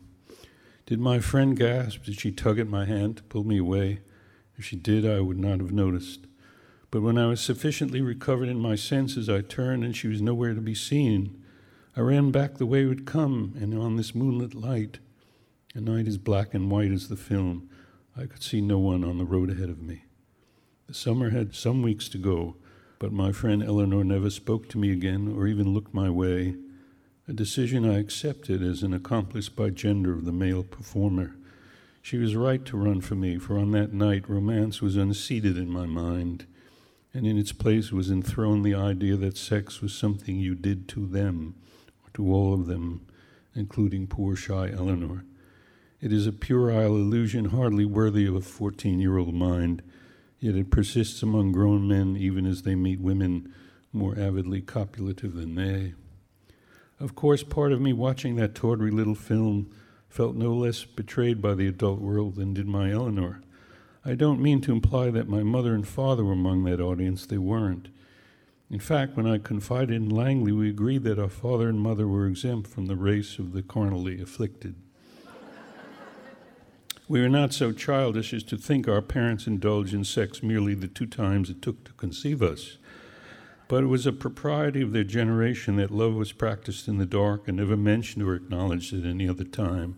Did 0.84 1.00
my 1.00 1.18
friend 1.18 1.56
gasp? 1.56 2.04
Did 2.04 2.20
she 2.20 2.30
tug 2.30 2.58
at 2.58 2.68
my 2.68 2.84
hand 2.84 3.16
to 3.16 3.22
pull 3.22 3.42
me 3.42 3.56
away? 3.56 4.00
If 4.58 4.66
she 4.66 4.76
did, 4.76 5.06
I 5.06 5.20
would 5.20 5.38
not 5.38 5.60
have 5.60 5.72
noticed. 5.72 6.26
But 6.90 7.00
when 7.00 7.16
I 7.16 7.24
was 7.24 7.40
sufficiently 7.40 8.02
recovered 8.02 8.50
in 8.50 8.58
my 8.58 8.74
senses, 8.74 9.30
I 9.30 9.40
turned 9.40 9.82
and 9.82 9.96
she 9.96 10.08
was 10.08 10.20
nowhere 10.20 10.52
to 10.52 10.60
be 10.60 10.74
seen. 10.74 11.42
I 11.96 12.00
ran 12.00 12.30
back 12.30 12.58
the 12.58 12.66
way 12.66 12.82
it 12.82 12.88
would 12.88 13.06
come, 13.06 13.54
and 13.58 13.72
on 13.78 13.96
this 13.96 14.14
moonlit 14.14 14.52
light, 14.52 14.98
the 15.74 15.80
night 15.80 16.06
is 16.06 16.18
black 16.18 16.52
and 16.52 16.70
white 16.70 16.92
as 16.92 17.08
the 17.08 17.16
film. 17.16 17.70
I 18.14 18.26
could 18.26 18.42
see 18.42 18.60
no 18.60 18.78
one 18.78 19.04
on 19.04 19.16
the 19.16 19.24
road 19.24 19.48
ahead 19.48 19.70
of 19.70 19.80
me. 19.80 20.04
The 20.86 20.92
summer 20.92 21.30
had 21.30 21.54
some 21.54 21.80
weeks 21.80 22.10
to 22.10 22.18
go, 22.18 22.56
but 22.98 23.10
my 23.10 23.32
friend 23.32 23.62
Eleanor 23.62 24.04
never 24.04 24.28
spoke 24.28 24.68
to 24.68 24.78
me 24.78 24.92
again 24.92 25.34
or 25.34 25.46
even 25.46 25.72
looked 25.72 25.94
my 25.94 26.10
way, 26.10 26.56
a 27.26 27.32
decision 27.32 27.88
I 27.88 27.98
accepted 27.98 28.62
as 28.62 28.82
an 28.82 28.92
accomplice 28.92 29.48
by 29.48 29.70
gender 29.70 30.12
of 30.12 30.26
the 30.26 30.32
male 30.32 30.62
performer. 30.62 31.34
She 32.02 32.18
was 32.18 32.36
right 32.36 32.62
to 32.66 32.76
run 32.76 33.00
for 33.00 33.14
me, 33.14 33.38
for 33.38 33.58
on 33.58 33.70
that 33.70 33.94
night 33.94 34.28
romance 34.28 34.82
was 34.82 34.96
unseated 34.96 35.56
in 35.56 35.70
my 35.70 35.86
mind, 35.86 36.44
and 37.14 37.26
in 37.26 37.38
its 37.38 37.52
place 37.52 37.90
was 37.90 38.10
enthroned 38.10 38.62
the 38.62 38.74
idea 38.74 39.16
that 39.16 39.38
sex 39.38 39.80
was 39.80 39.94
something 39.94 40.36
you 40.36 40.54
did 40.54 40.86
to 40.88 41.06
them, 41.06 41.54
or 42.04 42.10
to 42.12 42.30
all 42.30 42.52
of 42.52 42.66
them, 42.66 43.06
including 43.54 44.06
poor 44.06 44.36
shy 44.36 44.70
Eleanor. 44.70 45.24
It 46.02 46.12
is 46.12 46.26
a 46.26 46.32
puerile 46.32 46.94
illusion 46.94 47.46
hardly 47.46 47.86
worthy 47.86 48.26
of 48.26 48.34
a 48.34 48.42
14 48.42 49.00
year 49.00 49.16
old 49.16 49.34
mind, 49.34 49.82
yet 50.40 50.56
it 50.56 50.70
persists 50.70 51.22
among 51.22 51.52
grown 51.52 51.88
men 51.88 52.18
even 52.18 52.44
as 52.44 52.62
they 52.62 52.74
meet 52.74 53.00
women 53.00 53.54
more 53.94 54.14
avidly 54.18 54.60
copulative 54.60 55.32
than 55.32 55.54
they. 55.54 55.94
Of 57.00 57.14
course, 57.14 57.42
part 57.42 57.72
of 57.72 57.80
me 57.80 57.92
watching 57.92 58.36
that 58.36 58.54
tawdry 58.54 58.90
little 58.90 59.14
film 59.14 59.70
felt 60.08 60.36
no 60.36 60.54
less 60.54 60.84
betrayed 60.84 61.42
by 61.42 61.54
the 61.54 61.66
adult 61.66 62.00
world 62.00 62.36
than 62.36 62.54
did 62.54 62.68
my 62.68 62.92
Eleanor. 62.92 63.40
I 64.04 64.14
don't 64.14 64.40
mean 64.40 64.60
to 64.62 64.72
imply 64.72 65.10
that 65.10 65.28
my 65.28 65.42
mother 65.42 65.74
and 65.74 65.86
father 65.86 66.24
were 66.24 66.32
among 66.32 66.64
that 66.64 66.80
audience, 66.80 67.26
they 67.26 67.38
weren't. 67.38 67.88
In 68.70 68.78
fact, 68.78 69.16
when 69.16 69.26
I 69.26 69.38
confided 69.38 69.96
in 69.96 70.08
Langley, 70.08 70.52
we 70.52 70.68
agreed 70.68 71.04
that 71.04 71.18
our 71.18 71.28
father 71.28 71.68
and 71.68 71.80
mother 71.80 72.06
were 72.06 72.26
exempt 72.26 72.68
from 72.68 72.86
the 72.86 72.96
race 72.96 73.38
of 73.38 73.52
the 73.52 73.62
carnally 73.62 74.20
afflicted. 74.20 74.76
We 77.06 77.20
were 77.20 77.28
not 77.28 77.52
so 77.52 77.72
childish 77.72 78.32
as 78.32 78.42
to 78.44 78.56
think 78.56 78.88
our 78.88 79.02
parents 79.02 79.46
indulged 79.46 79.92
in 79.92 80.04
sex 80.04 80.42
merely 80.42 80.74
the 80.74 80.88
two 80.88 81.06
times 81.06 81.50
it 81.50 81.60
took 81.60 81.84
to 81.84 81.92
conceive 81.92 82.40
us. 82.40 82.78
But 83.74 83.82
it 83.82 83.88
was 83.88 84.06
a 84.06 84.12
propriety 84.12 84.82
of 84.82 84.92
their 84.92 85.02
generation 85.02 85.74
that 85.78 85.90
love 85.90 86.14
was 86.14 86.30
practiced 86.30 86.86
in 86.86 86.98
the 86.98 87.04
dark 87.04 87.48
and 87.48 87.56
never 87.56 87.76
mentioned 87.76 88.24
or 88.24 88.36
acknowledged 88.36 88.94
at 88.94 89.04
any 89.04 89.28
other 89.28 89.42
time. 89.42 89.96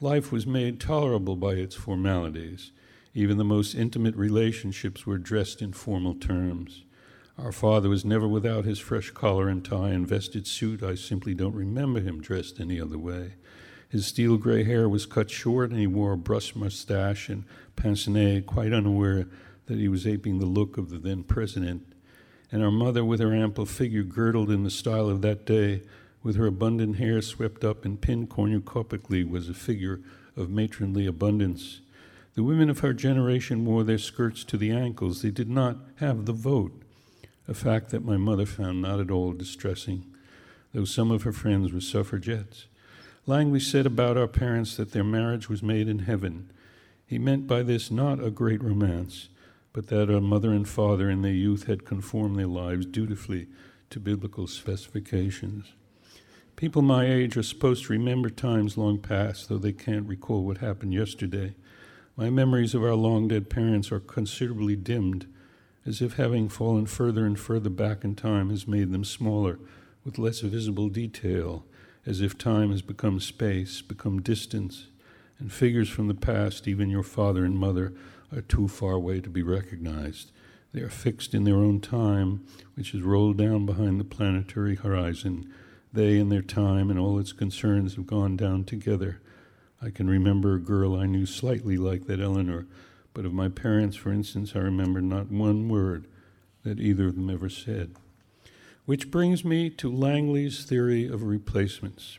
Life 0.00 0.32
was 0.32 0.44
made 0.44 0.80
tolerable 0.80 1.36
by 1.36 1.52
its 1.52 1.76
formalities. 1.76 2.72
Even 3.14 3.38
the 3.38 3.44
most 3.44 3.76
intimate 3.76 4.16
relationships 4.16 5.06
were 5.06 5.18
dressed 5.18 5.62
in 5.62 5.72
formal 5.72 6.16
terms. 6.16 6.82
Our 7.38 7.52
father 7.52 7.88
was 7.88 8.04
never 8.04 8.26
without 8.26 8.64
his 8.64 8.80
fresh 8.80 9.12
collar 9.12 9.48
and 9.48 9.64
tie 9.64 9.90
and 9.90 10.04
vested 10.04 10.48
suit. 10.48 10.82
I 10.82 10.96
simply 10.96 11.32
don't 11.32 11.54
remember 11.54 12.00
him 12.00 12.20
dressed 12.20 12.58
any 12.58 12.80
other 12.80 12.98
way. 12.98 13.34
His 13.88 14.04
steel 14.04 14.36
gray 14.36 14.64
hair 14.64 14.88
was 14.88 15.06
cut 15.06 15.30
short, 15.30 15.70
and 15.70 15.78
he 15.78 15.86
wore 15.86 16.10
a 16.10 16.18
brush 16.18 16.56
mustache 16.56 17.28
and 17.28 17.44
pince 17.76 18.08
nez, 18.08 18.42
quite 18.44 18.72
unaware 18.72 19.28
that 19.66 19.78
he 19.78 19.86
was 19.86 20.08
aping 20.08 20.40
the 20.40 20.46
look 20.46 20.76
of 20.76 20.90
the 20.90 20.98
then 20.98 21.22
president. 21.22 21.92
And 22.52 22.62
our 22.62 22.70
mother, 22.70 23.04
with 23.04 23.20
her 23.20 23.34
ample 23.34 23.66
figure 23.66 24.02
girdled 24.02 24.50
in 24.50 24.62
the 24.62 24.70
style 24.70 25.08
of 25.08 25.22
that 25.22 25.44
day, 25.44 25.82
with 26.22 26.36
her 26.36 26.46
abundant 26.46 26.96
hair 26.96 27.20
swept 27.22 27.64
up 27.64 27.84
and 27.84 28.00
pinned 28.00 28.30
cornucopically, 28.30 29.28
was 29.28 29.48
a 29.48 29.54
figure 29.54 30.00
of 30.36 30.50
matronly 30.50 31.06
abundance. 31.06 31.80
The 32.34 32.42
women 32.42 32.68
of 32.68 32.80
her 32.80 32.92
generation 32.92 33.64
wore 33.64 33.82
their 33.82 33.98
skirts 33.98 34.44
to 34.44 34.56
the 34.56 34.70
ankles. 34.70 35.22
They 35.22 35.30
did 35.30 35.48
not 35.48 35.78
have 35.96 36.26
the 36.26 36.32
vote, 36.32 36.82
a 37.48 37.54
fact 37.54 37.90
that 37.90 38.04
my 38.04 38.16
mother 38.16 38.44
found 38.44 38.82
not 38.82 39.00
at 39.00 39.10
all 39.10 39.32
distressing, 39.32 40.04
though 40.74 40.84
some 40.84 41.10
of 41.10 41.22
her 41.22 41.32
friends 41.32 41.72
were 41.72 41.80
suffragettes. 41.80 42.66
Langley 43.26 43.60
said 43.60 43.86
about 43.86 44.16
our 44.16 44.28
parents 44.28 44.76
that 44.76 44.92
their 44.92 45.02
marriage 45.02 45.48
was 45.48 45.62
made 45.62 45.88
in 45.88 46.00
heaven. 46.00 46.50
He 47.06 47.18
meant 47.18 47.46
by 47.46 47.62
this 47.62 47.90
not 47.90 48.22
a 48.22 48.30
great 48.30 48.62
romance, 48.62 49.28
but 49.76 49.88
that 49.88 50.08
our 50.10 50.22
mother 50.22 50.52
and 50.52 50.66
father 50.66 51.10
in 51.10 51.20
their 51.20 51.34
youth 51.34 51.66
had 51.66 51.84
conformed 51.84 52.38
their 52.38 52.46
lives 52.46 52.86
dutifully 52.86 53.46
to 53.90 54.00
biblical 54.00 54.46
specifications. 54.46 55.74
People 56.56 56.80
my 56.80 57.04
age 57.04 57.36
are 57.36 57.42
supposed 57.42 57.84
to 57.84 57.92
remember 57.92 58.30
times 58.30 58.78
long 58.78 58.96
past, 58.96 59.50
though 59.50 59.58
they 59.58 59.74
can't 59.74 60.08
recall 60.08 60.44
what 60.44 60.58
happened 60.58 60.94
yesterday. 60.94 61.54
My 62.16 62.30
memories 62.30 62.74
of 62.74 62.82
our 62.82 62.94
long 62.94 63.28
dead 63.28 63.50
parents 63.50 63.92
are 63.92 64.00
considerably 64.00 64.76
dimmed, 64.76 65.26
as 65.84 66.00
if 66.00 66.14
having 66.14 66.48
fallen 66.48 66.86
further 66.86 67.26
and 67.26 67.38
further 67.38 67.68
back 67.68 68.02
in 68.02 68.14
time 68.14 68.48
has 68.48 68.66
made 68.66 68.92
them 68.92 69.04
smaller, 69.04 69.58
with 70.06 70.16
less 70.16 70.40
visible 70.40 70.88
detail, 70.88 71.66
as 72.06 72.22
if 72.22 72.38
time 72.38 72.70
has 72.70 72.80
become 72.80 73.20
space, 73.20 73.82
become 73.82 74.22
distance, 74.22 74.86
and 75.38 75.52
figures 75.52 75.90
from 75.90 76.08
the 76.08 76.14
past, 76.14 76.66
even 76.66 76.88
your 76.88 77.02
father 77.02 77.44
and 77.44 77.58
mother, 77.58 77.92
are 78.34 78.42
too 78.42 78.68
far 78.68 78.92
away 78.92 79.20
to 79.20 79.30
be 79.30 79.42
recognized. 79.42 80.32
They 80.72 80.80
are 80.80 80.90
fixed 80.90 81.34
in 81.34 81.44
their 81.44 81.56
own 81.56 81.80
time, 81.80 82.46
which 82.74 82.94
is 82.94 83.02
rolled 83.02 83.38
down 83.38 83.66
behind 83.66 83.98
the 83.98 84.04
planetary 84.04 84.76
horizon 84.76 85.52
they 85.96 86.18
and 86.18 86.30
their 86.30 86.42
time 86.42 86.90
and 86.90 87.00
all 87.00 87.18
its 87.18 87.32
concerns 87.32 87.96
have 87.96 88.06
gone 88.06 88.36
down 88.36 88.64
together. 88.64 89.20
I 89.80 89.90
can 89.90 90.08
remember 90.08 90.54
a 90.54 90.60
girl 90.60 90.94
I 90.94 91.06
knew 91.06 91.26
slightly 91.26 91.76
like 91.76 92.06
that 92.06 92.20
Eleanor, 92.20 92.66
but 93.14 93.24
of 93.24 93.32
my 93.32 93.48
parents, 93.48 93.96
for 93.96 94.12
instance, 94.12 94.52
I 94.54 94.58
remember 94.58 95.00
not 95.00 95.30
one 95.30 95.68
word 95.68 96.06
that 96.64 96.80
either 96.80 97.08
of 97.08 97.16
them 97.16 97.30
ever 97.30 97.48
said. 97.48 97.94
Which 98.84 99.10
brings 99.10 99.44
me 99.44 99.70
to 99.70 99.90
Langley's 99.90 100.64
theory 100.64 101.06
of 101.06 101.22
replacements. 101.22 102.18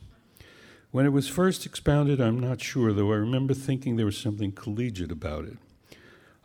When 0.91 1.06
it 1.06 1.13
was 1.13 1.28
first 1.28 1.65
expounded, 1.65 2.20
I'm 2.20 2.39
not 2.39 2.62
sure, 2.62 2.93
though 2.93 3.12
I 3.12 3.17
remember 3.17 3.54
thinking 3.54 3.96
there 3.96 4.06
was 4.06 4.17
something 4.17 4.52
collegiate 4.52 5.12
about 5.12 5.46
it. 5.46 5.58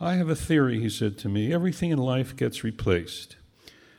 I 0.03 0.15
have 0.15 0.29
a 0.29 0.35
theory, 0.35 0.81
he 0.81 0.91
said 0.91 1.17
to 1.19 1.29
me. 1.29 1.53
Everything 1.53 1.91
in 1.91 1.99
life 1.99 2.35
gets 2.35 2.65
replaced. 2.65 3.37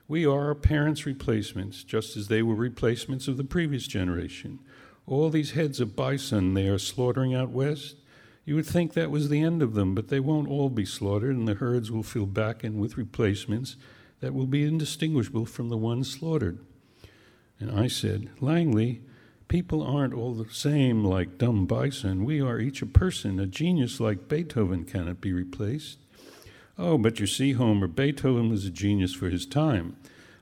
We 0.06 0.26
are 0.26 0.48
our 0.48 0.56
parents' 0.56 1.06
replacements, 1.06 1.82
just 1.86 2.18
as 2.18 2.28
they 2.28 2.42
were 2.42 2.56
replacements 2.56 3.30
of 3.30 3.38
the 3.38 3.46
previous 3.46 3.88
generation. 3.88 4.60
All 5.08 5.30
these 5.30 5.52
heads 5.52 5.80
of 5.80 5.96
bison 5.96 6.56
they 6.56 6.68
are 6.68 6.78
slaughtering 6.78 7.34
out 7.34 7.52
west, 7.52 7.96
you 8.44 8.56
would 8.56 8.66
think 8.66 8.92
that 8.94 9.12
was 9.12 9.30
the 9.30 9.42
end 9.42 9.62
of 9.62 9.76
them, 9.76 9.96
but 9.96 10.10
they 10.10 10.20
won't 10.20 10.50
all 10.50 10.70
be 10.70 10.84
slaughtered, 10.84 11.38
and 11.38 11.48
the 11.48 11.54
herds 11.54 11.90
will 11.90 12.04
fill 12.04 12.26
back 12.26 12.66
in 12.66 12.80
with 12.80 12.98
replacements 12.98 13.78
that 14.20 14.34
will 14.34 14.46
be 14.46 14.66
indistinguishable 14.66 15.46
from 15.46 15.70
the 15.70 15.78
ones 15.78 16.12
slaughtered. 16.12 16.60
And 17.62 17.72
I 17.72 17.88
said, 17.88 18.30
Langley, 18.42 19.04
people 19.54 19.84
aren't 19.84 20.16
all 20.16 20.34
the 20.34 20.52
same 20.52 21.06
like 21.06 21.38
dumb 21.38 21.68
bison. 21.68 22.26
We 22.26 22.42
are 22.42 22.58
each 22.58 22.82
a 22.82 22.88
person. 22.88 23.40
A 23.40 23.46
genius 23.46 24.00
like 24.00 24.28
Beethoven 24.28 24.84
cannot 24.84 25.22
be 25.22 25.32
replaced. 25.32 26.00
Oh, 26.76 26.98
but 26.98 27.20
you 27.20 27.28
see, 27.28 27.52
Homer, 27.52 27.86
Beethoven 27.86 28.50
was 28.50 28.66
a 28.66 28.72
genius 28.72 29.14
for 29.14 29.30
his 29.30 29.46
time. 29.46 29.96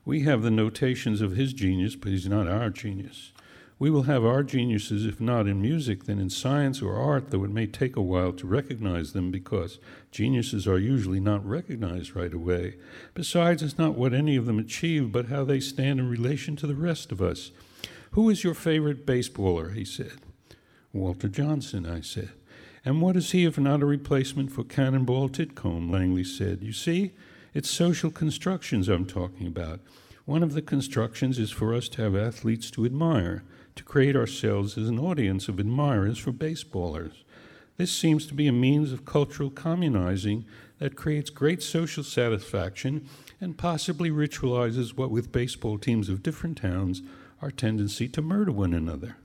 We 0.05 0.21
have 0.21 0.43
the 0.43 0.49
notations 0.49 1.19
of 1.19 1.35
his 1.35 1.51
genius, 1.51 1.97
but 1.97 2.13
he's 2.13 2.29
not 2.29 2.47
our 2.47 2.69
genius. 2.69 3.33
We 3.77 3.89
will 3.89 4.03
have 4.03 4.23
our 4.23 4.43
geniuses, 4.43 5.05
if 5.05 5.19
not 5.19 5.45
in 5.45 5.61
music, 5.61 6.05
then 6.05 6.19
in 6.19 6.29
science 6.29 6.81
or 6.81 6.95
art, 6.95 7.31
though 7.31 7.43
it 7.43 7.51
may 7.51 7.67
take 7.67 7.97
a 7.97 8.01
while 8.01 8.31
to 8.31 8.47
recognize 8.47 9.11
them 9.11 9.29
because 9.29 9.77
geniuses 10.11 10.65
are 10.69 10.79
usually 10.79 11.19
not 11.19 11.45
recognized 11.45 12.15
right 12.15 12.33
away. 12.33 12.75
Besides, 13.13 13.61
it's 13.61 13.77
not 13.77 13.97
what 13.97 14.13
any 14.13 14.37
of 14.37 14.45
them 14.45 14.57
achieve, 14.57 15.11
but 15.11 15.25
how 15.25 15.43
they 15.43 15.59
stand 15.59 15.99
in 15.99 16.07
relation 16.07 16.55
to 16.55 16.65
the 16.65 16.75
rest 16.75 17.11
of 17.11 17.21
us. 17.21 17.51
Who 18.11 18.29
is 18.29 18.43
your 18.43 18.53
favorite 18.53 19.05
baseballer? 19.05 19.73
He 19.73 19.85
said. 19.85 20.19
Walter 20.91 21.29
Johnson, 21.29 21.85
I 21.85 22.01
said. 22.01 22.31
And 22.83 23.01
what 23.01 23.15
is 23.15 23.31
he 23.31 23.45
if 23.45 23.57
not 23.57 23.81
a 23.81 23.85
replacement 23.85 24.51
for 24.51 24.65
Cannonball 24.65 25.29
Titcomb? 25.29 25.89
Langley 25.89 26.25
said. 26.25 26.61
You 26.61 26.73
see, 26.73 27.13
it's 27.53 27.69
social 27.69 28.11
constructions 28.11 28.89
I'm 28.89 29.05
talking 29.05 29.47
about. 29.47 29.79
One 30.25 30.43
of 30.43 30.53
the 30.53 30.61
constructions 30.61 31.39
is 31.39 31.51
for 31.51 31.73
us 31.73 31.87
to 31.89 32.01
have 32.01 32.15
athletes 32.15 32.69
to 32.71 32.85
admire, 32.85 33.43
to 33.75 33.83
create 33.83 34.17
ourselves 34.17 34.77
as 34.77 34.89
an 34.89 34.99
audience 34.99 35.47
of 35.47 35.57
admirers 35.57 36.17
for 36.17 36.33
baseballers. 36.33 37.23
This 37.77 37.93
seems 37.93 38.27
to 38.27 38.33
be 38.33 38.47
a 38.47 38.51
means 38.51 38.91
of 38.91 39.05
cultural 39.05 39.49
communizing 39.49 40.43
that 40.79 40.97
creates 40.97 41.29
great 41.29 41.63
social 41.63 42.03
satisfaction 42.03 43.07
and 43.41 43.57
possibly 43.57 44.11
ritualizes 44.11 44.95
what, 44.95 45.09
with 45.09 45.31
baseball 45.31 45.79
teams 45.79 46.07
of 46.07 46.23
different 46.23 46.59
towns, 46.59 47.01
our 47.41 47.49
tendency 47.49 48.07
to 48.07 48.21
murder 48.21 48.51
one 48.51 48.73
another. 48.73 49.17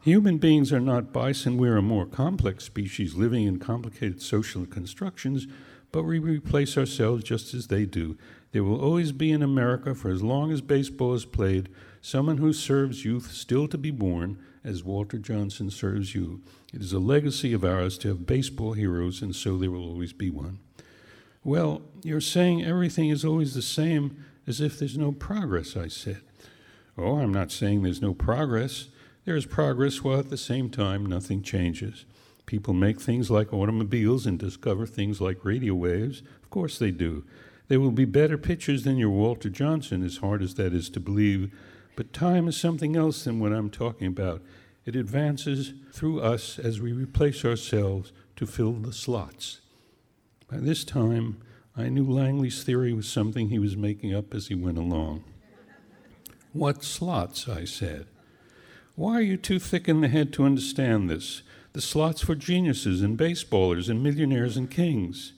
Human 0.00 0.38
beings 0.38 0.72
are 0.72 0.80
not 0.80 1.12
bison. 1.12 1.58
We're 1.58 1.76
a 1.76 1.82
more 1.82 2.06
complex 2.06 2.64
species 2.64 3.14
living 3.14 3.44
in 3.44 3.58
complicated 3.58 4.22
social 4.22 4.64
constructions, 4.64 5.46
but 5.92 6.04
we 6.04 6.18
replace 6.18 6.78
ourselves 6.78 7.22
just 7.22 7.52
as 7.52 7.66
they 7.66 7.84
do. 7.84 8.16
There 8.52 8.64
will 8.64 8.80
always 8.80 9.12
be 9.12 9.30
in 9.30 9.42
America, 9.42 9.94
for 9.94 10.10
as 10.10 10.22
long 10.22 10.50
as 10.50 10.62
baseball 10.62 11.12
is 11.12 11.26
played, 11.26 11.68
someone 12.00 12.38
who 12.38 12.54
serves 12.54 13.04
youth 13.04 13.30
still 13.30 13.68
to 13.68 13.76
be 13.76 13.90
born, 13.90 14.38
as 14.64 14.82
Walter 14.82 15.18
Johnson 15.18 15.70
serves 15.70 16.14
you. 16.14 16.40
It 16.72 16.80
is 16.80 16.94
a 16.94 16.98
legacy 16.98 17.52
of 17.52 17.64
ours 17.64 17.98
to 17.98 18.08
have 18.08 18.26
baseball 18.26 18.72
heroes, 18.72 19.20
and 19.20 19.36
so 19.36 19.58
there 19.58 19.70
will 19.70 19.86
always 19.86 20.14
be 20.14 20.30
one. 20.30 20.60
Well, 21.42 21.82
you're 22.02 22.20
saying 22.20 22.64
everything 22.64 23.08
is 23.08 23.24
always 23.24 23.54
the 23.54 23.62
same, 23.62 24.24
as 24.46 24.60
if 24.60 24.78
there's 24.78 24.98
no 24.98 25.12
progress, 25.12 25.76
I 25.76 25.88
said. 25.88 26.20
Oh, 26.98 27.18
I'm 27.18 27.32
not 27.32 27.50
saying 27.50 27.82
there's 27.82 28.02
no 28.02 28.12
progress. 28.12 28.88
There 29.24 29.36
is 29.36 29.46
progress 29.46 30.04
while 30.04 30.18
at 30.18 30.28
the 30.28 30.36
same 30.36 30.68
time 30.68 31.06
nothing 31.06 31.42
changes. 31.42 32.04
People 32.44 32.74
make 32.74 33.00
things 33.00 33.30
like 33.30 33.54
automobiles 33.54 34.26
and 34.26 34.38
discover 34.38 34.86
things 34.86 35.20
like 35.20 35.44
radio 35.44 35.74
waves. 35.74 36.22
Of 36.42 36.50
course 36.50 36.78
they 36.78 36.90
do. 36.90 37.24
There 37.68 37.80
will 37.80 37.92
be 37.92 38.04
better 38.04 38.36
pitchers 38.36 38.82
than 38.82 38.96
your 38.96 39.10
Walter 39.10 39.48
Johnson, 39.48 40.02
as 40.02 40.18
hard 40.18 40.42
as 40.42 40.56
that 40.56 40.74
is 40.74 40.90
to 40.90 41.00
believe. 41.00 41.56
But 41.96 42.12
time 42.12 42.48
is 42.48 42.56
something 42.56 42.96
else 42.96 43.24
than 43.24 43.38
what 43.38 43.52
I'm 43.52 43.70
talking 43.70 44.08
about. 44.08 44.42
It 44.84 44.96
advances 44.96 45.74
through 45.92 46.20
us 46.20 46.58
as 46.58 46.80
we 46.80 46.92
replace 46.92 47.44
ourselves 47.44 48.12
to 48.36 48.46
fill 48.46 48.72
the 48.72 48.92
slots. 48.92 49.60
By 50.50 50.58
this 50.58 50.82
time, 50.82 51.36
I 51.76 51.88
knew 51.88 52.04
Langley's 52.04 52.64
theory 52.64 52.92
was 52.92 53.08
something 53.08 53.48
he 53.48 53.60
was 53.60 53.76
making 53.76 54.12
up 54.14 54.34
as 54.34 54.48
he 54.48 54.54
went 54.54 54.78
along. 54.78 55.22
What 56.52 56.82
slots? 56.82 57.48
I 57.48 57.64
said. 57.64 58.06
Why 58.96 59.14
are 59.14 59.22
you 59.22 59.36
too 59.36 59.60
thick 59.60 59.88
in 59.88 60.00
the 60.00 60.08
head 60.08 60.32
to 60.32 60.44
understand 60.44 61.08
this? 61.08 61.42
The 61.72 61.80
slots 61.80 62.22
for 62.22 62.34
geniuses 62.34 63.00
and 63.00 63.16
baseballers 63.16 63.88
and 63.88 64.02
millionaires 64.02 64.56
and 64.56 64.68
kings. 64.68 65.34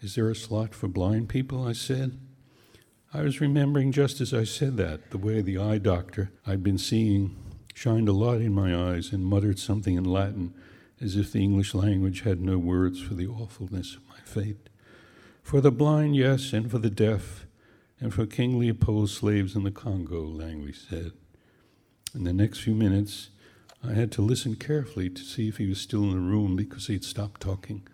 Is 0.00 0.14
there 0.14 0.30
a 0.30 0.36
slot 0.36 0.74
for 0.74 0.86
blind 0.86 1.28
people? 1.28 1.66
I 1.66 1.72
said. 1.72 2.16
I 3.12 3.22
was 3.22 3.40
remembering 3.40 3.90
just 3.90 4.20
as 4.20 4.32
I 4.32 4.44
said 4.44 4.76
that, 4.76 5.10
the 5.10 5.18
way 5.18 5.40
the 5.40 5.58
eye 5.58 5.78
doctor 5.78 6.30
I'd 6.46 6.62
been 6.62 6.78
seeing 6.78 7.36
shined 7.74 8.08
a 8.08 8.12
light 8.12 8.40
in 8.40 8.52
my 8.52 8.92
eyes 8.92 9.12
and 9.12 9.26
muttered 9.26 9.58
something 9.58 9.96
in 9.96 10.04
Latin 10.04 10.54
as 11.00 11.16
if 11.16 11.32
the 11.32 11.42
English 11.42 11.74
language 11.74 12.20
had 12.20 12.40
no 12.40 12.58
words 12.58 13.00
for 13.00 13.14
the 13.14 13.26
awfulness 13.26 13.96
fate. 14.24 14.68
For 15.42 15.60
the 15.60 15.70
blind, 15.70 16.16
yes, 16.16 16.52
and 16.52 16.70
for 16.70 16.78
the 16.78 16.90
deaf, 16.90 17.46
and 18.00 18.12
for 18.12 18.26
King 18.26 18.58
Leopold's 18.58 19.12
slaves 19.12 19.54
in 19.54 19.62
the 19.62 19.70
Congo, 19.70 20.22
Langley 20.22 20.72
said. 20.72 21.12
In 22.14 22.24
the 22.24 22.32
next 22.32 22.60
few 22.60 22.74
minutes, 22.74 23.30
I 23.82 23.92
had 23.92 24.10
to 24.12 24.22
listen 24.22 24.56
carefully 24.56 25.10
to 25.10 25.22
see 25.22 25.48
if 25.48 25.58
he 25.58 25.66
was 25.66 25.80
still 25.80 26.04
in 26.04 26.12
the 26.12 26.18
room 26.18 26.56
because 26.56 26.86
he'd 26.86 27.04
stopped 27.04 27.40
talking. 27.40 27.86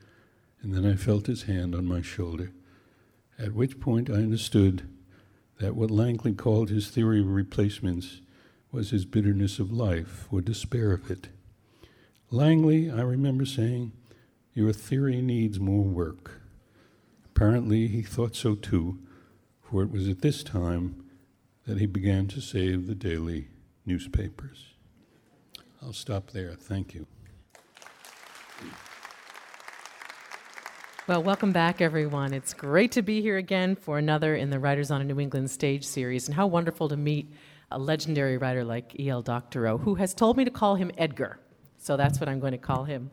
And 0.62 0.74
then 0.74 0.86
I 0.86 0.94
felt 0.94 1.26
his 1.26 1.44
hand 1.44 1.74
on 1.74 1.86
my 1.86 2.02
shoulder, 2.02 2.52
at 3.38 3.54
which 3.54 3.80
point 3.80 4.10
I 4.10 4.14
understood 4.14 4.88
that 5.58 5.74
what 5.74 5.90
Langley 5.90 6.32
called 6.32 6.70
his 6.70 6.88
theory 6.88 7.20
of 7.20 7.28
replacements 7.28 8.20
was 8.70 8.90
his 8.90 9.04
bitterness 9.04 9.58
of 9.58 9.72
life 9.72 10.28
or 10.30 10.40
despair 10.40 10.92
of 10.92 11.10
it. 11.10 11.28
Langley, 12.30 12.90
I 12.90 13.00
remember 13.00 13.44
saying, 13.44 13.92
your 14.54 14.72
theory 14.72 15.22
needs 15.22 15.60
more 15.60 15.84
work. 15.84 16.40
Apparently, 17.24 17.86
he 17.86 18.02
thought 18.02 18.36
so 18.36 18.54
too, 18.54 18.98
for 19.62 19.82
it 19.82 19.90
was 19.90 20.08
at 20.08 20.20
this 20.20 20.42
time 20.42 21.04
that 21.66 21.78
he 21.78 21.86
began 21.86 22.26
to 22.28 22.40
save 22.40 22.86
the 22.86 22.94
daily 22.94 23.48
newspapers. 23.86 24.74
I'll 25.82 25.92
stop 25.92 26.32
there. 26.32 26.54
Thank 26.54 26.94
you. 26.94 27.06
Well, 31.06 31.22
welcome 31.22 31.50
back, 31.50 31.80
everyone. 31.80 32.34
It's 32.34 32.54
great 32.54 32.92
to 32.92 33.02
be 33.02 33.20
here 33.20 33.36
again 33.36 33.74
for 33.74 33.98
another 33.98 34.36
in 34.36 34.50
the 34.50 34.58
Writers 34.58 34.90
on 34.90 35.00
a 35.00 35.04
New 35.04 35.18
England 35.18 35.50
Stage 35.50 35.84
series, 35.84 36.28
and 36.28 36.34
how 36.36 36.46
wonderful 36.46 36.88
to 36.88 36.96
meet 36.96 37.32
a 37.70 37.78
legendary 37.78 38.36
writer 38.36 38.64
like 38.64 38.98
E.L. 39.00 39.22
Doctorow, 39.22 39.78
who 39.78 39.94
has 39.96 40.14
told 40.14 40.36
me 40.36 40.44
to 40.44 40.50
call 40.50 40.74
him 40.76 40.90
Edgar. 40.98 41.40
So 41.78 41.96
that's 41.96 42.20
what 42.20 42.28
I'm 42.28 42.38
going 42.38 42.52
to 42.52 42.58
call 42.58 42.84
him. 42.84 43.10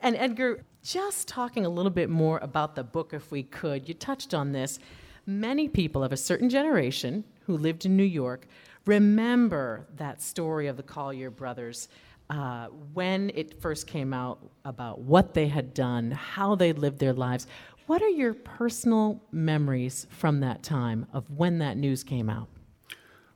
And 0.00 0.16
Edgar, 0.16 0.64
just 0.82 1.28
talking 1.28 1.66
a 1.66 1.68
little 1.68 1.90
bit 1.90 2.10
more 2.10 2.38
about 2.38 2.74
the 2.74 2.84
book, 2.84 3.12
if 3.12 3.30
we 3.30 3.42
could, 3.42 3.88
you 3.88 3.94
touched 3.94 4.34
on 4.34 4.52
this. 4.52 4.78
Many 5.26 5.68
people 5.68 6.02
of 6.02 6.12
a 6.12 6.16
certain 6.16 6.48
generation 6.48 7.24
who 7.42 7.56
lived 7.56 7.84
in 7.84 7.96
New 7.96 8.02
York 8.04 8.46
remember 8.86 9.86
that 9.96 10.22
story 10.22 10.66
of 10.66 10.76
the 10.76 10.82
Collyer 10.82 11.34
brothers 11.34 11.88
uh, 12.30 12.66
when 12.92 13.30
it 13.34 13.60
first 13.60 13.86
came 13.86 14.12
out 14.12 14.38
about 14.64 15.00
what 15.00 15.34
they 15.34 15.48
had 15.48 15.74
done, 15.74 16.10
how 16.10 16.54
they 16.54 16.72
lived 16.72 16.98
their 16.98 17.12
lives. 17.12 17.46
What 17.86 18.02
are 18.02 18.08
your 18.08 18.34
personal 18.34 19.22
memories 19.32 20.06
from 20.10 20.40
that 20.40 20.62
time 20.62 21.06
of 21.12 21.30
when 21.30 21.58
that 21.58 21.76
news 21.76 22.04
came 22.04 22.28
out? 22.28 22.48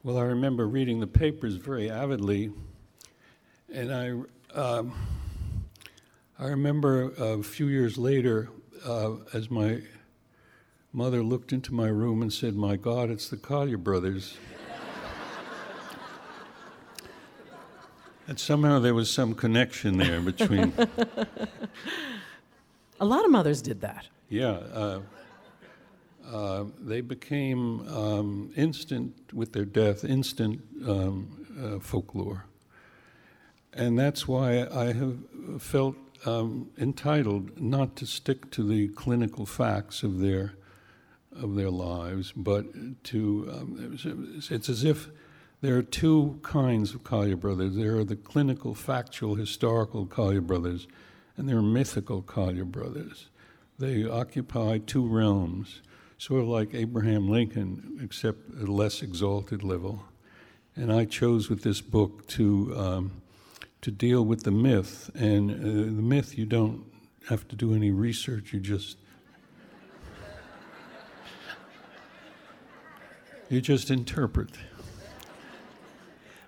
Well, 0.03 0.19
I 0.19 0.23
remember 0.23 0.67
reading 0.67 1.01
the 1.01 1.07
papers 1.07 1.55
very 1.55 1.91
avidly, 1.91 2.53
and 3.73 3.93
I, 3.95 4.59
um, 4.59 4.93
I 6.43 6.49
remember 6.49 7.13
a 7.19 7.41
few 7.41 7.69
years 7.69 7.97
later, 7.97 8.49
uh, 8.85 9.13
as 9.33 9.49
my 9.49 9.81
mother 10.93 11.23
looked 11.23 11.53
into 11.53 11.73
my 11.73 11.87
room 11.87 12.21
and 12.21 12.33
said, 12.33 12.57
"My 12.57 12.75
God, 12.75 13.11
it's 13.11 13.29
the 13.29 13.37
Collyer 13.37 13.77
brothers." 13.77 14.37
and 18.27 18.41
somehow 18.41 18.81
there 18.81 18.93
was 18.93 19.09
some 19.09 19.37
connection 19.37 19.99
there 19.99 20.21
between. 20.21 20.73
a 23.01 23.05
lot 23.05 23.25
of 23.25 23.31
mothers 23.31 23.63
did 23.63 23.81
that. 23.83 24.09
Yeah. 24.29 24.51
Uh, 24.51 25.01
uh, 26.27 26.65
they 26.81 27.03
became 27.03 27.87
um, 27.87 28.51
instant 28.57 29.33
with 29.33 29.53
their 29.53 29.65
death, 29.65 30.05
instant 30.05 30.61
um, 30.89 31.47
uh, 31.63 31.79
folklore. 31.79 32.47
And 33.75 33.97
that's 33.97 34.27
why 34.27 34.67
I 34.67 34.93
have 34.93 35.19
felt 35.61 35.97
um, 36.25 36.71
entitled 36.79 37.61
not 37.61 37.97
to 37.97 38.07
stick 38.07 38.51
to 38.53 38.67
the 38.67 38.89
clinical 38.89 39.47
facts 39.47 40.03
of 40.03 40.21
their 40.21 40.55
of 41.35 41.55
their 41.55 41.71
lives, 41.71 42.31
but 42.37 42.67
to 43.05 43.49
um, 43.51 43.99
it's 44.51 44.69
as 44.69 44.85
if 44.85 45.09
there 45.63 45.79
are 45.79 45.83
two 45.83 46.39
kinds 46.43 46.93
of 46.93 47.03
Collyer 47.05 47.41
brothers. 47.41 47.75
There 47.75 47.97
are 47.97 48.05
the 48.05 48.17
clinical, 48.17 48.75
factual, 48.75 49.37
historical 49.37 50.05
Collyer 50.05 50.47
brothers, 50.47 50.87
and 51.37 51.49
there 51.49 51.57
are 51.57 51.63
mythical 51.63 52.21
Collyer 52.21 52.67
brothers. 52.67 53.29
They 53.79 54.07
occupy 54.07 54.79
two 54.79 55.07
realms 55.07 55.81
sort 56.23 56.41
of 56.41 56.47
like 56.47 56.73
Abraham 56.73 57.29
Lincoln, 57.29 57.99
except 58.01 58.55
at 58.55 58.69
a 58.69 58.73
less 58.73 59.03
exalted 59.03 59.65
level. 59.65 60.05
And 60.77 60.93
I 60.93 61.05
chose 61.05 61.51
with 61.51 61.65
this 61.65 61.81
book 61.81 62.29
to 62.29 62.73
um, 62.79 63.22
to 63.83 63.91
deal 63.91 64.25
with 64.25 64.45
the 64.45 64.51
myth. 64.51 65.11
And 65.15 65.51
uh, 65.51 65.55
the 65.95 66.03
myth, 66.03 66.39
you 66.39 66.47
don't 66.47 66.85
have 67.29 67.47
to 67.49 67.57
do 67.57 67.75
any 67.75 67.91
research. 67.91 68.53
You 68.53 68.61
just 68.61 68.97
you 73.49 73.61
just 73.61 73.91
interpret. 73.91 74.51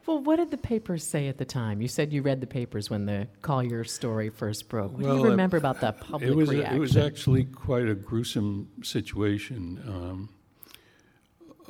Well, 0.06 0.18
what 0.18 0.36
did 0.36 0.50
the 0.50 0.58
papers 0.58 1.02
say 1.02 1.28
at 1.28 1.38
the 1.38 1.44
time? 1.46 1.80
You 1.80 1.88
said 1.88 2.12
you 2.12 2.20
read 2.20 2.40
the 2.40 2.46
papers 2.46 2.90
when 2.90 3.06
the 3.06 3.26
Collyer 3.40 3.88
story 3.88 4.28
first 4.28 4.68
broke. 4.68 4.92
What 4.92 5.02
well, 5.02 5.16
do 5.16 5.22
you 5.22 5.30
remember 5.30 5.56
uh, 5.56 5.60
about 5.60 5.80
that 5.80 6.00
public 6.00 6.30
it 6.30 6.36
was, 6.36 6.50
reaction? 6.50 6.76
It 6.76 6.80
was 6.80 6.96
actually 6.96 7.44
quite 7.44 7.88
a 7.88 7.94
gruesome 7.94 8.68
situation. 8.82 9.82
Um, 9.86 10.28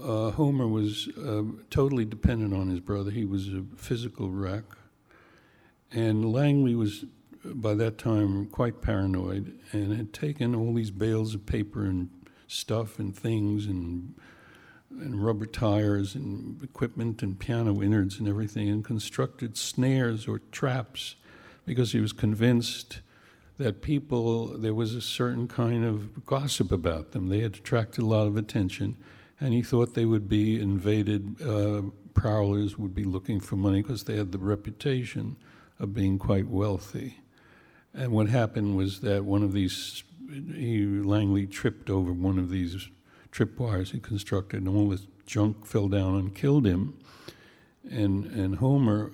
uh, 0.02 0.32
Homer 0.32 0.66
was 0.66 1.08
uh, 1.16 1.42
totally 1.70 2.04
dependent 2.04 2.52
on 2.52 2.68
his 2.68 2.80
brother. 2.80 3.12
He 3.12 3.24
was 3.24 3.48
a 3.48 3.64
physical 3.76 4.30
wreck. 4.30 4.64
And 5.94 6.32
Langley 6.32 6.74
was, 6.74 7.04
by 7.44 7.74
that 7.74 7.98
time, 7.98 8.46
quite 8.46 8.82
paranoid 8.82 9.58
and 9.72 9.96
had 9.96 10.12
taken 10.12 10.54
all 10.54 10.74
these 10.74 10.90
bales 10.90 11.34
of 11.34 11.46
paper 11.46 11.84
and 11.84 12.10
stuff 12.46 12.98
and 12.98 13.16
things 13.16 13.66
and 13.66 14.14
and 14.90 15.24
rubber 15.24 15.46
tires 15.46 16.14
and 16.14 16.62
equipment 16.62 17.20
and 17.20 17.38
piano 17.38 17.82
innards 17.82 18.20
and 18.20 18.28
everything 18.28 18.68
and 18.68 18.84
constructed 18.84 19.56
snares 19.56 20.28
or 20.28 20.38
traps 20.52 21.16
because 21.66 21.90
he 21.90 22.00
was 22.00 22.12
convinced 22.12 23.00
that 23.58 23.82
people, 23.82 24.58
there 24.58 24.74
was 24.74 24.94
a 24.94 25.00
certain 25.00 25.48
kind 25.48 25.84
of 25.84 26.24
gossip 26.26 26.72
about 26.72 27.12
them. 27.12 27.28
They 27.28 27.40
had 27.40 27.56
attracted 27.56 28.02
a 28.02 28.06
lot 28.06 28.26
of 28.26 28.36
attention, 28.36 28.96
and 29.40 29.54
he 29.54 29.62
thought 29.62 29.94
they 29.94 30.04
would 30.04 30.28
be 30.28 30.60
invaded, 30.60 31.40
uh, 31.42 31.82
prowlers 32.14 32.78
would 32.78 32.94
be 32.94 33.04
looking 33.04 33.40
for 33.40 33.56
money 33.56 33.82
because 33.82 34.04
they 34.04 34.16
had 34.16 34.32
the 34.32 34.38
reputation 34.38 35.36
of 35.78 35.94
being 35.94 36.18
quite 36.18 36.48
wealthy. 36.48 37.18
And 37.92 38.12
what 38.12 38.28
happened 38.28 38.76
was 38.76 39.00
that 39.00 39.24
one 39.24 39.42
of 39.42 39.52
these, 39.52 40.02
he, 40.28 40.84
Langley 40.86 41.46
tripped 41.46 41.90
over 41.90 42.12
one 42.12 42.38
of 42.38 42.50
these 42.50 42.88
tripwires 43.30 43.90
he 43.90 44.00
constructed, 44.00 44.62
and 44.62 44.68
all 44.68 44.88
this 44.88 45.06
junk 45.26 45.66
fell 45.66 45.88
down 45.88 46.16
and 46.16 46.34
killed 46.34 46.66
him. 46.66 46.98
And, 47.90 48.26
and 48.26 48.56
Homer 48.56 49.12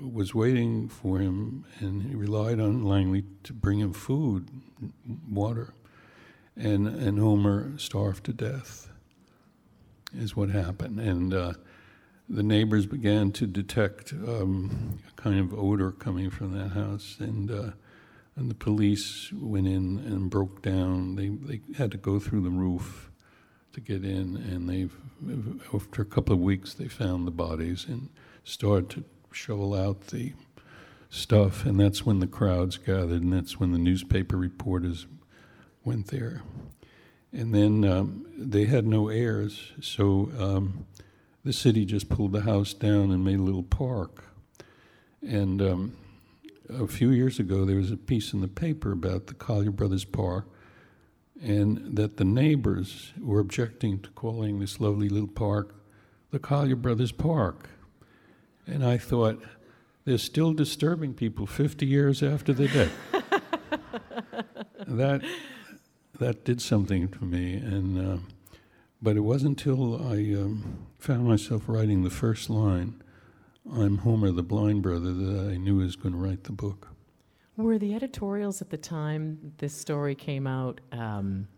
was 0.00 0.34
waiting 0.34 0.88
for 0.88 1.18
him, 1.18 1.64
and 1.78 2.02
he 2.02 2.14
relied 2.14 2.60
on 2.60 2.84
Langley 2.84 3.24
to 3.44 3.52
bring 3.52 3.78
him 3.80 3.92
food, 3.92 4.48
water. 5.30 5.74
And, 6.56 6.86
and 6.86 7.18
Homer 7.18 7.78
starved 7.78 8.24
to 8.24 8.32
death, 8.32 8.90
is 10.14 10.36
what 10.36 10.50
happened. 10.50 11.00
And 11.00 11.32
uh, 11.32 11.52
the 12.32 12.42
neighbors 12.42 12.86
began 12.86 13.30
to 13.32 13.46
detect 13.46 14.12
um, 14.12 14.98
a 15.06 15.20
kind 15.20 15.38
of 15.38 15.52
odor 15.52 15.92
coming 15.92 16.30
from 16.30 16.58
that 16.58 16.70
house. 16.70 17.16
And, 17.20 17.50
uh, 17.50 17.70
and 18.36 18.50
the 18.50 18.54
police 18.54 19.30
went 19.32 19.66
in 19.66 19.98
and 19.98 20.30
broke 20.30 20.62
down. 20.62 21.16
They, 21.16 21.28
they 21.28 21.60
had 21.76 21.90
to 21.90 21.98
go 21.98 22.18
through 22.18 22.40
the 22.40 22.50
roof 22.50 23.10
to 23.74 23.80
get 23.80 24.04
in, 24.04 24.36
and 24.36 24.68
they've 24.68 24.94
after 25.72 26.02
a 26.02 26.06
couple 26.06 26.34
of 26.34 26.40
weeks 26.40 26.74
they 26.74 26.88
found 26.88 27.26
the 27.26 27.30
bodies 27.30 27.86
and 27.88 28.08
started 28.44 28.90
to 28.90 29.04
shovel 29.32 29.74
out 29.74 30.08
the 30.08 30.32
stuff, 31.08 31.64
and 31.64 31.78
that's 31.80 32.04
when 32.04 32.20
the 32.20 32.26
crowds 32.26 32.76
gathered, 32.76 33.22
and 33.22 33.32
that's 33.32 33.58
when 33.58 33.72
the 33.72 33.78
newspaper 33.78 34.36
reporters 34.36 35.06
went 35.84 36.08
there, 36.08 36.42
and 37.32 37.54
then 37.54 37.84
um, 37.84 38.26
they 38.36 38.64
had 38.66 38.86
no 38.86 39.08
heirs, 39.08 39.72
so 39.80 40.30
um, 40.38 40.86
the 41.44 41.52
city 41.52 41.84
just 41.84 42.08
pulled 42.08 42.32
the 42.32 42.42
house 42.42 42.72
down 42.74 43.10
and 43.10 43.24
made 43.24 43.38
a 43.38 43.42
little 43.42 43.62
park, 43.62 44.24
and. 45.22 45.62
Um, 45.62 45.96
a 46.68 46.86
few 46.86 47.10
years 47.10 47.38
ago, 47.38 47.64
there 47.64 47.76
was 47.76 47.90
a 47.90 47.96
piece 47.96 48.32
in 48.32 48.40
the 48.40 48.48
paper 48.48 48.92
about 48.92 49.26
the 49.26 49.34
Collyer 49.34 49.74
Brothers 49.74 50.04
Park, 50.04 50.46
and 51.40 51.96
that 51.96 52.16
the 52.16 52.24
neighbors 52.24 53.12
were 53.20 53.40
objecting 53.40 54.00
to 54.00 54.10
calling 54.10 54.58
this 54.58 54.80
lovely 54.80 55.08
little 55.08 55.28
park 55.28 55.74
the 56.30 56.38
Collyer 56.38 56.80
Brothers 56.80 57.12
Park. 57.12 57.68
And 58.66 58.84
I 58.84 58.96
thought, 58.96 59.42
they're 60.04 60.18
still 60.18 60.52
disturbing 60.52 61.14
people 61.14 61.46
50 61.46 61.86
years 61.86 62.22
after 62.22 62.52
they're 62.52 62.68
that, 64.86 65.22
that 66.18 66.44
did 66.44 66.60
something 66.60 67.08
to 67.08 67.24
me. 67.24 67.54
And, 67.54 67.98
uh, 67.98 68.18
but 69.02 69.16
it 69.16 69.20
wasn't 69.20 69.60
until 69.64 69.96
I 69.96 70.18
um, 70.40 70.86
found 70.98 71.26
myself 71.26 71.64
writing 71.66 72.04
the 72.04 72.10
first 72.10 72.48
line, 72.48 73.02
I'm 73.70 73.98
Homer 73.98 74.30
the 74.30 74.44
Blind 74.44 74.82
Brother, 74.82 75.12
that 75.12 75.50
I 75.50 75.56
knew 75.56 75.80
I 75.80 75.84
was 75.84 75.96
going 75.96 76.12
to 76.14 76.18
write 76.18 76.44
the 76.44 76.52
book. 76.52 76.88
Were 77.56 77.78
the 77.78 77.94
editorials 77.94 78.62
at 78.62 78.70
the 78.70 78.78
time 78.78 79.54
this 79.58 79.74
story 79.74 80.14
came 80.14 80.46
out, 80.46 80.80
um, 80.92 81.48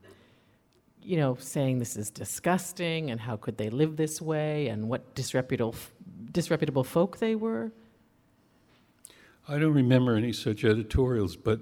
you 1.03 1.19
know, 1.19 1.37
saying 1.39 1.79
this 1.79 1.97
is 1.97 2.11
disgusting 2.11 3.11
and 3.11 3.21
how 3.21 3.37
could 3.37 3.59
they 3.59 3.69
live 3.69 3.97
this 3.97 4.23
way 4.23 4.69
and 4.69 4.89
what 4.89 5.15
disreputable, 5.15 5.77
disreputable 6.33 6.83
folk 6.83 7.19
they 7.19 7.35
were? 7.35 7.73
I 9.47 9.59
don't 9.59 9.75
remember 9.75 10.17
any 10.17 10.33
such 10.33 10.65
editorials, 10.65 11.37
but 11.37 11.61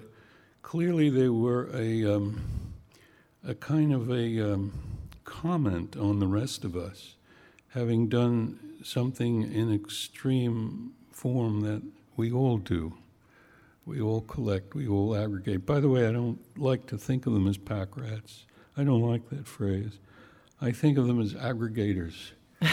clearly 0.62 1.10
they 1.10 1.28
were 1.28 1.68
a, 1.74 2.04
um, 2.14 2.40
a 3.46 3.54
kind 3.54 3.92
of 3.92 4.10
a 4.10 4.52
um, 4.52 4.91
comment 5.24 5.96
on 5.96 6.18
the 6.18 6.26
rest 6.26 6.64
of 6.64 6.76
us, 6.76 7.16
having 7.70 8.08
done 8.08 8.58
something 8.82 9.42
in 9.42 9.72
extreme 9.72 10.92
form 11.10 11.60
that 11.60 11.82
we 12.16 12.32
all 12.32 12.58
do. 12.58 12.94
We 13.84 14.00
all 14.00 14.20
collect, 14.20 14.74
we 14.74 14.86
all 14.86 15.16
aggregate. 15.16 15.66
By 15.66 15.80
the 15.80 15.88
way, 15.88 16.06
I 16.06 16.12
don't 16.12 16.38
like 16.56 16.86
to 16.86 16.98
think 16.98 17.26
of 17.26 17.32
them 17.32 17.48
as 17.48 17.58
pack 17.58 17.96
rats. 17.96 18.44
I 18.76 18.84
don't 18.84 19.02
like 19.02 19.28
that 19.30 19.46
phrase. 19.46 19.98
I 20.60 20.70
think 20.70 20.98
of 20.98 21.06
them 21.08 21.20
as 21.20 21.34
aggregators. 21.34 22.32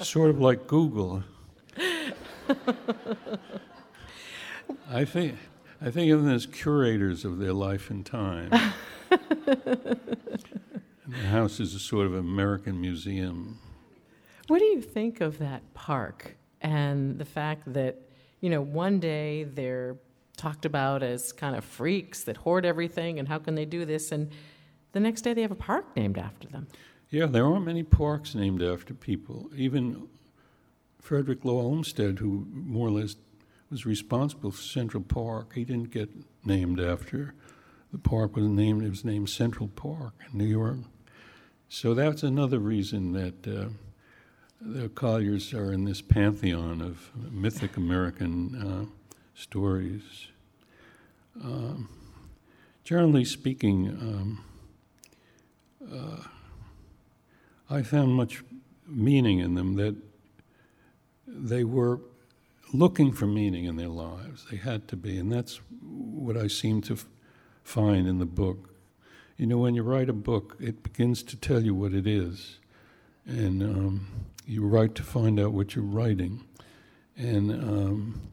sort 0.00 0.30
of 0.30 0.40
like 0.40 0.66
Google. 0.66 1.22
I 4.90 5.04
think 5.04 5.36
I 5.80 5.90
think 5.90 6.12
of 6.12 6.22
them 6.22 6.32
as 6.32 6.46
curators 6.46 7.24
of 7.24 7.38
their 7.38 7.52
life 7.52 7.90
and 7.90 8.04
time. 8.04 8.50
and 9.46 11.12
the 11.12 11.28
house 11.28 11.60
is 11.60 11.74
a 11.74 11.78
sort 11.78 12.06
of 12.06 12.14
American 12.14 12.80
museum. 12.80 13.58
What 14.48 14.58
do 14.58 14.64
you 14.66 14.80
think 14.80 15.20
of 15.20 15.38
that 15.38 15.62
park 15.74 16.36
and 16.60 17.18
the 17.18 17.24
fact 17.24 17.72
that 17.72 17.98
you 18.44 18.50
know, 18.50 18.60
one 18.60 19.00
day 19.00 19.44
they're 19.44 19.96
talked 20.36 20.66
about 20.66 21.02
as 21.02 21.32
kind 21.32 21.56
of 21.56 21.64
freaks 21.64 22.24
that 22.24 22.36
hoard 22.36 22.66
everything 22.66 23.18
and 23.18 23.26
how 23.26 23.38
can 23.38 23.54
they 23.54 23.64
do 23.64 23.86
this? 23.86 24.12
And 24.12 24.30
the 24.92 25.00
next 25.00 25.22
day 25.22 25.32
they 25.32 25.40
have 25.40 25.50
a 25.50 25.54
park 25.54 25.96
named 25.96 26.18
after 26.18 26.48
them. 26.48 26.66
Yeah, 27.08 27.24
there 27.24 27.46
aren't 27.46 27.64
many 27.64 27.82
parks 27.82 28.34
named 28.34 28.62
after 28.62 28.92
people. 28.92 29.48
Even 29.56 30.08
Frederick 31.00 31.42
Law 31.46 31.62
Olmsted, 31.62 32.18
who 32.18 32.46
more 32.52 32.88
or 32.88 32.90
less 32.90 33.16
was 33.70 33.86
responsible 33.86 34.50
for 34.50 34.60
Central 34.60 35.02
Park, 35.02 35.54
he 35.54 35.64
didn't 35.64 35.90
get 35.90 36.10
named 36.44 36.80
after 36.80 37.32
the 37.94 38.00
park 38.00 38.34
was 38.34 38.46
named. 38.46 38.82
It 38.82 38.90
was 38.90 39.04
named 39.04 39.30
Central 39.30 39.68
Park 39.68 40.14
in 40.28 40.36
New 40.36 40.46
York. 40.46 40.78
So 41.68 41.94
that's 41.94 42.24
another 42.24 42.58
reason 42.58 43.12
that 43.12 43.46
uh, 43.46 43.68
the 44.60 44.88
Collyers 44.88 45.54
are 45.54 45.72
in 45.72 45.84
this 45.84 46.02
pantheon 46.02 46.80
of 46.80 47.12
mythic 47.30 47.76
American 47.76 48.56
uh, 48.56 49.10
stories. 49.36 50.26
Um, 51.40 51.88
generally 52.82 53.24
speaking, 53.24 53.90
um, 53.90 54.44
uh, 55.92 56.24
I 57.70 57.82
found 57.82 58.14
much 58.14 58.42
meaning 58.88 59.38
in 59.38 59.54
them 59.54 59.76
that 59.76 59.94
they 61.28 61.62
were 61.62 62.00
looking 62.72 63.12
for 63.12 63.28
meaning 63.28 63.66
in 63.66 63.76
their 63.76 63.86
lives. 63.86 64.46
They 64.50 64.56
had 64.56 64.88
to 64.88 64.96
be, 64.96 65.16
and 65.16 65.30
that's 65.30 65.60
what 65.80 66.36
I 66.36 66.48
seem 66.48 66.80
to 66.82 66.94
f- 66.94 67.06
find 67.64 68.06
in 68.06 68.18
the 68.18 68.26
book. 68.26 68.70
You 69.36 69.46
know, 69.46 69.58
when 69.58 69.74
you 69.74 69.82
write 69.82 70.08
a 70.08 70.12
book, 70.12 70.56
it 70.60 70.82
begins 70.84 71.22
to 71.24 71.36
tell 71.36 71.64
you 71.64 71.74
what 71.74 71.92
it 71.92 72.06
is, 72.06 72.58
and 73.26 73.62
um, 73.62 74.08
you 74.46 74.64
write 74.64 74.94
to 74.94 75.02
find 75.02 75.40
out 75.40 75.52
what 75.52 75.74
you're 75.74 75.84
writing. 75.84 76.44
And 77.16 77.50
um, 77.50 78.30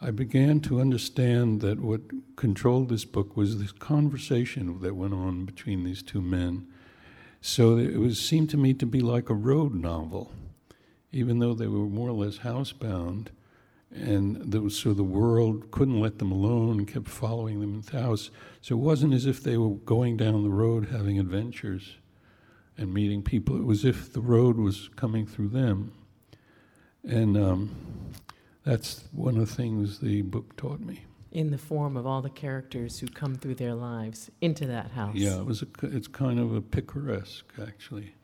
I 0.00 0.10
began 0.10 0.60
to 0.60 0.80
understand 0.80 1.62
that 1.62 1.80
what 1.80 2.02
controlled 2.36 2.90
this 2.90 3.06
book 3.06 3.36
was 3.36 3.58
this 3.58 3.72
conversation 3.72 4.80
that 4.80 4.96
went 4.96 5.14
on 5.14 5.46
between 5.46 5.84
these 5.84 6.02
two 6.02 6.20
men. 6.20 6.66
So 7.40 7.78
it 7.78 7.96
was 7.98 8.18
seemed 8.18 8.50
to 8.50 8.56
me 8.56 8.74
to 8.74 8.86
be 8.86 9.00
like 9.00 9.30
a 9.30 9.34
road 9.34 9.74
novel, 9.74 10.32
even 11.12 11.38
though 11.38 11.54
they 11.54 11.66
were 11.66 11.86
more 11.86 12.08
or 12.08 12.24
less 12.24 12.38
housebound, 12.38 13.28
and 13.90 14.72
so 14.72 14.92
the 14.92 15.04
world 15.04 15.70
couldn't 15.70 16.00
let 16.00 16.18
them 16.18 16.32
alone 16.32 16.78
and 16.78 16.88
kept 16.88 17.08
following 17.08 17.60
them 17.60 17.74
in 17.74 17.80
the 17.80 18.00
house. 18.00 18.30
So 18.60 18.74
it 18.74 18.78
wasn't 18.78 19.14
as 19.14 19.26
if 19.26 19.42
they 19.42 19.56
were 19.56 19.76
going 19.76 20.16
down 20.16 20.42
the 20.42 20.50
road 20.50 20.88
having 20.90 21.18
adventures 21.18 21.96
and 22.76 22.92
meeting 22.92 23.22
people. 23.22 23.56
It 23.56 23.64
was 23.64 23.84
as 23.84 23.96
if 23.96 24.12
the 24.12 24.20
road 24.20 24.56
was 24.56 24.90
coming 24.96 25.26
through 25.26 25.48
them, 25.48 25.92
and 27.04 27.36
um, 27.36 27.76
that's 28.64 29.04
one 29.12 29.36
of 29.36 29.48
the 29.48 29.54
things 29.54 30.00
the 30.00 30.22
book 30.22 30.56
taught 30.56 30.80
me 30.80 31.04
in 31.34 31.50
the 31.50 31.58
form 31.58 31.96
of 31.96 32.06
all 32.06 32.22
the 32.22 32.30
characters 32.30 33.00
who 33.00 33.08
come 33.08 33.34
through 33.34 33.56
their 33.56 33.74
lives 33.74 34.30
into 34.40 34.66
that 34.66 34.92
house. 34.92 35.16
Yeah, 35.16 35.38
it 35.38 35.44
was 35.44 35.62
a, 35.62 35.66
it's 35.82 36.06
kind 36.06 36.38
of 36.38 36.54
a 36.54 36.62
picaresque, 36.62 37.52
actually. 37.60 38.14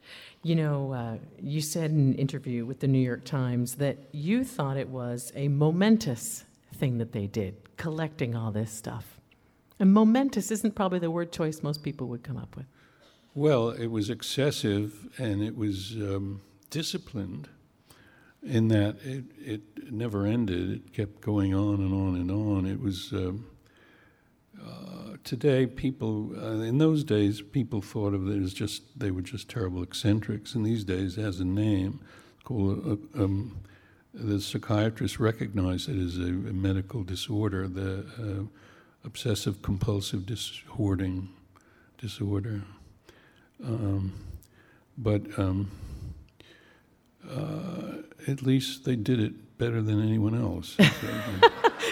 You 0.42 0.54
know, 0.54 0.92
uh, 0.92 1.16
you 1.38 1.60
said 1.60 1.90
in 1.90 1.98
an 1.98 2.14
interview 2.14 2.64
with 2.64 2.80
the 2.80 2.86
New 2.86 3.00
York 3.00 3.24
Times 3.24 3.74
that 3.74 3.98
you 4.12 4.44
thought 4.44 4.76
it 4.76 4.88
was 4.88 5.32
a 5.34 5.48
momentous 5.48 6.44
thing 6.72 6.98
that 6.98 7.12
they 7.12 7.26
did, 7.26 7.76
collecting 7.76 8.36
all 8.36 8.52
this 8.52 8.72
stuff. 8.72 9.20
And 9.80 9.92
momentous 9.92 10.50
isn't 10.50 10.74
probably 10.74 11.00
the 11.00 11.10
word 11.10 11.32
choice 11.32 11.62
most 11.62 11.82
people 11.82 12.06
would 12.08 12.22
come 12.22 12.36
up 12.36 12.56
with. 12.56 12.66
Well, 13.34 13.70
it 13.70 13.88
was 13.88 14.08
excessive 14.08 15.08
and 15.18 15.42
it 15.42 15.56
was 15.56 15.92
um, 15.96 16.42
disciplined 16.70 17.48
in 18.42 18.68
that 18.68 18.96
it, 19.04 19.24
it 19.38 19.92
never 19.92 20.26
ended. 20.26 20.70
It 20.70 20.92
kept 20.92 21.20
going 21.20 21.54
on 21.54 21.74
and 21.76 21.92
on 21.92 22.14
and 22.16 22.30
on. 22.30 22.66
It 22.66 22.80
was 22.80 23.12
um, 23.12 23.46
uh, 24.60 25.16
today 25.24 25.66
people 25.66 26.32
uh, 26.36 26.62
in 26.62 26.78
those 26.78 27.04
days 27.04 27.42
people 27.42 27.80
thought 27.80 28.14
of 28.14 28.28
it 28.28 28.42
as 28.42 28.52
just 28.52 28.98
they 28.98 29.10
were 29.10 29.22
just 29.22 29.48
terrible 29.48 29.82
eccentrics, 29.82 30.54
and 30.54 30.64
these 30.64 30.84
days 30.84 31.18
it 31.18 31.22
has 31.22 31.40
a 31.40 31.44
name 31.44 32.00
called 32.44 32.86
uh, 33.16 33.22
um, 33.22 33.60
the 34.12 34.40
psychiatrists 34.40 35.20
recognize 35.20 35.86
it 35.86 35.96
as 35.96 36.18
a, 36.18 36.22
a 36.22 36.52
medical 36.52 37.04
disorder, 37.04 37.68
the 37.68 38.04
uh, 38.18 38.44
obsessive 39.04 39.62
compulsive 39.62 40.26
dis- 40.26 40.62
hoarding 40.68 41.28
disorder. 41.96 42.62
Um, 43.64 44.12
but 44.98 45.22
um, 45.38 45.70
uh, 47.28 48.02
at 48.26 48.42
least 48.42 48.84
they 48.84 48.96
did 48.96 49.20
it 49.20 49.58
better 49.58 49.82
than 49.82 50.02
anyone 50.02 50.34
else. 50.34 50.76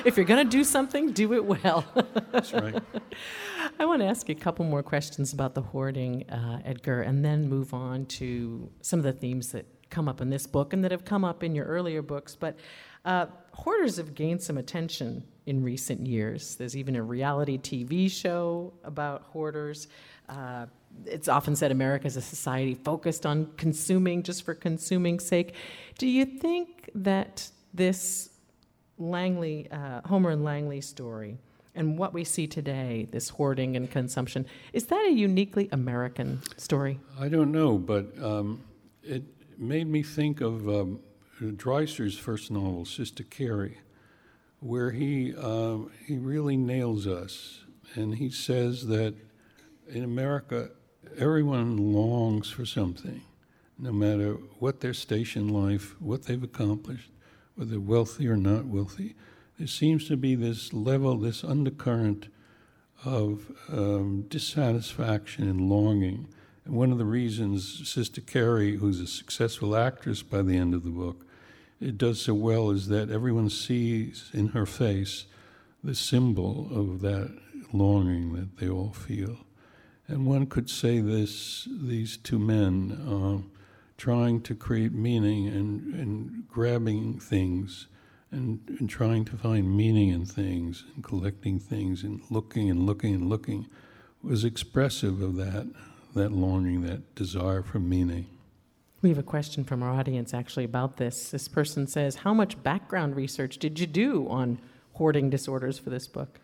if 0.04 0.16
you're 0.16 0.26
going 0.26 0.44
to 0.44 0.50
do 0.50 0.64
something, 0.64 1.12
do 1.12 1.32
it 1.34 1.44
well. 1.44 1.84
That's 2.32 2.52
right. 2.52 2.82
I 3.80 3.84
want 3.84 4.00
to 4.00 4.06
ask 4.06 4.28
you 4.28 4.34
a 4.34 4.38
couple 4.38 4.64
more 4.64 4.82
questions 4.82 5.32
about 5.32 5.54
the 5.54 5.62
hoarding, 5.62 6.28
uh, 6.30 6.60
Edgar, 6.64 7.02
and 7.02 7.24
then 7.24 7.48
move 7.48 7.74
on 7.74 8.06
to 8.06 8.70
some 8.80 8.98
of 8.98 9.04
the 9.04 9.12
themes 9.12 9.52
that 9.52 9.66
come 9.90 10.08
up 10.08 10.20
in 10.20 10.30
this 10.30 10.46
book 10.46 10.72
and 10.72 10.82
that 10.84 10.90
have 10.90 11.04
come 11.04 11.24
up 11.24 11.42
in 11.42 11.54
your 11.54 11.66
earlier 11.66 12.02
books. 12.02 12.34
But 12.34 12.56
uh, 13.04 13.26
hoarders 13.52 13.96
have 13.96 14.14
gained 14.14 14.42
some 14.42 14.58
attention 14.58 15.24
in 15.46 15.62
recent 15.62 16.06
years. 16.06 16.56
There's 16.56 16.76
even 16.76 16.96
a 16.96 17.02
reality 17.02 17.58
TV 17.58 18.10
show 18.10 18.74
about 18.84 19.22
hoarders. 19.22 19.88
Uh, 20.28 20.66
it's 21.06 21.28
often 21.28 21.56
said 21.56 21.70
America 21.70 22.06
is 22.06 22.16
a 22.16 22.22
society 22.22 22.74
focused 22.74 23.26
on 23.26 23.50
consuming 23.56 24.22
just 24.22 24.44
for 24.44 24.54
consuming's 24.54 25.26
sake. 25.26 25.54
Do 25.98 26.06
you 26.06 26.24
think 26.24 26.90
that 26.94 27.48
this 27.74 28.30
Langley, 28.98 29.68
uh, 29.70 30.00
Homer 30.06 30.30
and 30.30 30.44
Langley 30.44 30.80
story, 30.80 31.38
and 31.74 31.96
what 31.96 32.12
we 32.12 32.24
see 32.24 32.46
today, 32.46 33.06
this 33.12 33.28
hoarding 33.28 33.76
and 33.76 33.90
consumption, 33.90 34.46
is 34.72 34.86
that 34.86 35.06
a 35.06 35.12
uniquely 35.12 35.68
American 35.70 36.42
story? 36.56 36.98
I 37.18 37.28
don't 37.28 37.52
know, 37.52 37.78
but 37.78 38.20
um, 38.20 38.64
it 39.02 39.22
made 39.56 39.86
me 39.86 40.02
think 40.02 40.40
of 40.40 40.68
um, 40.68 41.00
Dreiser's 41.40 42.18
first 42.18 42.50
novel, 42.50 42.84
Sister 42.84 43.22
Carrie, 43.22 43.78
where 44.60 44.90
he 44.90 45.34
uh, 45.36 45.78
he 46.04 46.18
really 46.18 46.56
nails 46.56 47.06
us, 47.06 47.60
and 47.94 48.16
he 48.16 48.28
says 48.28 48.86
that 48.88 49.14
in 49.88 50.02
America, 50.02 50.70
everyone 51.16 51.92
longs 51.92 52.50
for 52.50 52.64
something, 52.64 53.22
no 53.78 53.92
matter 53.92 54.34
what 54.58 54.80
their 54.80 54.94
station 54.94 55.48
in 55.48 55.54
life, 55.54 55.94
what 56.00 56.24
they've 56.24 56.42
accomplished, 56.42 57.10
whether 57.54 57.80
wealthy 57.80 58.28
or 58.28 58.36
not 58.36 58.66
wealthy. 58.66 59.14
There 59.58 59.66
seems 59.66 60.06
to 60.08 60.16
be 60.16 60.34
this 60.34 60.72
level, 60.72 61.16
this 61.16 61.42
undercurrent 61.42 62.28
of 63.04 63.52
um, 63.72 64.22
dissatisfaction 64.28 65.48
and 65.48 65.68
longing. 65.68 66.28
And 66.64 66.74
one 66.74 66.92
of 66.92 66.98
the 66.98 67.04
reasons 67.04 67.88
Sister 67.88 68.20
Carrie, 68.20 68.76
who's 68.76 69.00
a 69.00 69.06
successful 69.06 69.76
actress 69.76 70.22
by 70.22 70.42
the 70.42 70.56
end 70.56 70.74
of 70.74 70.84
the 70.84 70.90
book, 70.90 71.24
it 71.80 71.96
does 71.96 72.20
so 72.22 72.34
well 72.34 72.70
is 72.70 72.88
that 72.88 73.10
everyone 73.10 73.50
sees 73.50 74.30
in 74.32 74.48
her 74.48 74.66
face 74.66 75.26
the 75.82 75.94
symbol 75.94 76.68
of 76.72 77.00
that 77.02 77.36
longing 77.72 78.34
that 78.34 78.58
they 78.58 78.68
all 78.68 78.92
feel. 78.92 79.38
And 80.08 80.26
one 80.26 80.46
could 80.46 80.70
say 80.70 81.00
this 81.00 81.68
these 81.70 82.16
two 82.16 82.38
men 82.38 82.92
uh, 83.06 83.48
trying 83.98 84.40
to 84.42 84.54
create 84.54 84.92
meaning 84.92 85.48
and, 85.48 85.94
and 85.94 86.48
grabbing 86.48 87.20
things 87.20 87.88
and, 88.30 88.60
and 88.78 88.88
trying 88.88 89.24
to 89.26 89.36
find 89.36 89.76
meaning 89.76 90.08
in 90.08 90.24
things 90.24 90.84
and 90.94 91.04
collecting 91.04 91.58
things 91.58 92.02
and 92.02 92.22
looking 92.30 92.70
and 92.70 92.86
looking 92.86 93.14
and 93.14 93.28
looking 93.28 93.66
was 94.22 94.44
expressive 94.44 95.20
of 95.22 95.36
that, 95.36 95.70
that 96.14 96.32
longing, 96.32 96.82
that 96.82 97.14
desire 97.14 97.62
for 97.62 97.78
meaning. 97.78 98.26
We 99.00 99.10
have 99.10 99.18
a 99.18 99.22
question 99.22 99.62
from 99.62 99.82
our 99.82 99.90
audience 99.90 100.34
actually 100.34 100.64
about 100.64 100.96
this. 100.96 101.30
This 101.30 101.46
person 101.46 101.86
says, 101.86 102.16
How 102.16 102.34
much 102.34 102.60
background 102.62 103.14
research 103.14 103.58
did 103.58 103.78
you 103.78 103.86
do 103.86 104.28
on 104.28 104.58
hoarding 104.94 105.30
disorders 105.30 105.78
for 105.78 105.90
this 105.90 106.08
book? 106.08 106.40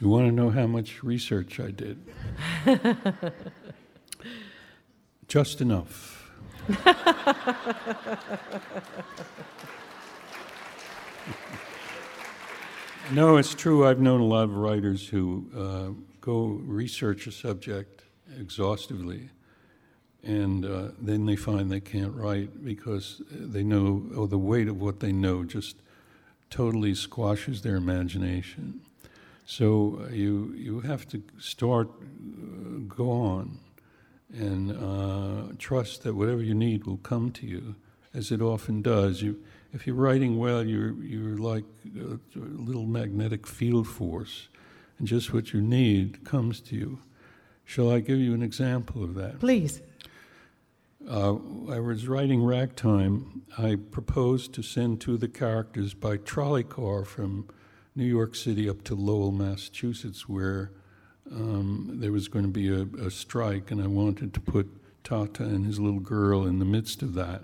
You 0.00 0.08
want 0.08 0.26
to 0.26 0.32
know 0.32 0.50
how 0.50 0.68
much 0.68 1.02
research 1.02 1.58
I 1.58 1.72
did? 1.72 1.98
Just 5.26 5.60
enough. 5.60 6.30
no, 13.12 13.38
it's 13.38 13.54
true. 13.54 13.88
I've 13.88 13.98
known 13.98 14.20
a 14.20 14.24
lot 14.24 14.44
of 14.44 14.54
writers 14.54 15.08
who 15.08 15.46
uh, 15.56 15.88
go 16.20 16.60
research 16.62 17.26
a 17.26 17.32
subject 17.32 18.04
exhaustively, 18.38 19.30
and 20.22 20.64
uh, 20.64 20.90
then 21.00 21.26
they 21.26 21.34
find 21.34 21.72
they 21.72 21.80
can't 21.80 22.14
write 22.14 22.64
because 22.64 23.20
they 23.28 23.64
know, 23.64 24.04
or 24.14 24.22
oh, 24.22 24.26
the 24.28 24.38
weight 24.38 24.68
of 24.68 24.80
what 24.80 25.00
they 25.00 25.10
know 25.10 25.42
just 25.42 25.74
totally 26.50 26.94
squashes 26.94 27.62
their 27.62 27.74
imagination. 27.74 28.82
So 29.50 30.02
uh, 30.04 30.12
you 30.12 30.52
you 30.54 30.80
have 30.80 31.08
to 31.08 31.22
start, 31.38 31.88
uh, 31.88 32.80
go 32.86 33.10
on, 33.10 33.58
and 34.30 34.72
uh, 34.72 35.54
trust 35.58 36.02
that 36.02 36.14
whatever 36.14 36.42
you 36.42 36.54
need 36.54 36.84
will 36.84 36.98
come 36.98 37.30
to 37.30 37.46
you, 37.46 37.74
as 38.12 38.30
it 38.30 38.42
often 38.42 38.82
does. 38.82 39.22
You, 39.22 39.42
if 39.72 39.86
you're 39.86 39.96
writing 39.96 40.36
well, 40.36 40.62
you're 40.66 40.92
you're 41.02 41.38
like 41.38 41.64
a, 41.96 42.18
a 42.38 42.44
little 42.68 42.84
magnetic 42.84 43.46
field 43.46 43.88
force, 43.88 44.48
and 44.98 45.08
just 45.08 45.32
what 45.32 45.54
you 45.54 45.62
need 45.62 46.24
comes 46.24 46.60
to 46.60 46.76
you. 46.76 46.98
Shall 47.64 47.90
I 47.90 48.00
give 48.00 48.18
you 48.18 48.34
an 48.34 48.42
example 48.42 49.02
of 49.02 49.14
that? 49.14 49.40
Please. 49.40 49.80
uh, 51.08 51.36
I 51.70 51.80
was 51.80 52.06
writing 52.06 52.44
Ragtime. 52.44 53.44
I 53.56 53.76
proposed 53.76 54.52
to 54.54 54.62
send 54.62 55.00
two 55.00 55.14
of 55.14 55.20
the 55.20 55.28
characters 55.28 55.94
by 55.94 56.18
trolley 56.18 56.64
car 56.64 57.06
from 57.06 57.48
New 57.98 58.04
York 58.04 58.36
City 58.36 58.68
up 58.68 58.84
to 58.84 58.94
Lowell, 58.94 59.32
Massachusetts, 59.32 60.28
where 60.28 60.70
um, 61.32 61.90
there 61.94 62.12
was 62.12 62.28
going 62.28 62.44
to 62.44 62.50
be 62.50 62.68
a, 62.68 62.86
a, 63.04 63.10
strike, 63.10 63.72
and 63.72 63.82
I 63.82 63.88
wanted 63.88 64.32
to 64.34 64.40
put 64.40 64.68
Tateh 65.02 65.40
and 65.40 65.66
his 65.66 65.80
little 65.80 65.98
girl 65.98 66.46
in 66.46 66.60
the 66.60 66.64
midst 66.64 67.02
of 67.02 67.14
that. 67.14 67.42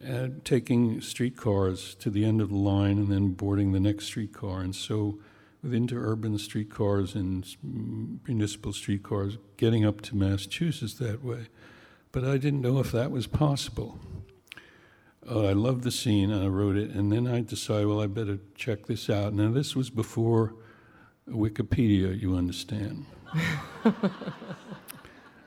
And 0.00 0.44
taking 0.44 1.00
streetcars 1.00 1.96
to 1.96 2.08
the 2.08 2.24
end 2.24 2.40
of 2.40 2.50
the 2.50 2.56
line 2.56 2.98
and 2.98 3.10
then 3.10 3.32
boarding 3.32 3.72
the 3.72 3.80
next 3.80 4.04
streetcar. 4.04 4.60
And 4.60 4.76
so, 4.76 5.18
with 5.60 5.72
interurban 5.72 6.38
streetcars 6.38 7.16
and 7.16 7.44
municipal 8.28 8.72
streetcars, 8.72 9.38
getting 9.56 9.84
up 9.84 10.02
to 10.02 10.16
Massachusetts 10.16 10.94
that 10.94 11.24
way. 11.24 11.48
But 12.12 12.22
I 12.22 12.38
didn't 12.38 12.60
know 12.60 12.78
if 12.78 12.92
that 12.92 13.10
was 13.10 13.26
possible. 13.26 13.98
Uh, 15.30 15.44
I 15.44 15.52
loved 15.52 15.82
the 15.82 15.90
scene, 15.90 16.30
and 16.30 16.42
I 16.42 16.46
wrote 16.46 16.76
it, 16.76 16.90
and 16.90 17.12
then 17.12 17.26
I 17.26 17.42
decided, 17.42 17.86
well, 17.86 18.00
I 18.00 18.06
better 18.06 18.38
check 18.54 18.86
this 18.86 19.10
out. 19.10 19.34
Now, 19.34 19.50
this 19.50 19.76
was 19.76 19.90
before 19.90 20.54
Wikipedia, 21.28 22.18
you 22.18 22.34
understand. 22.34 23.04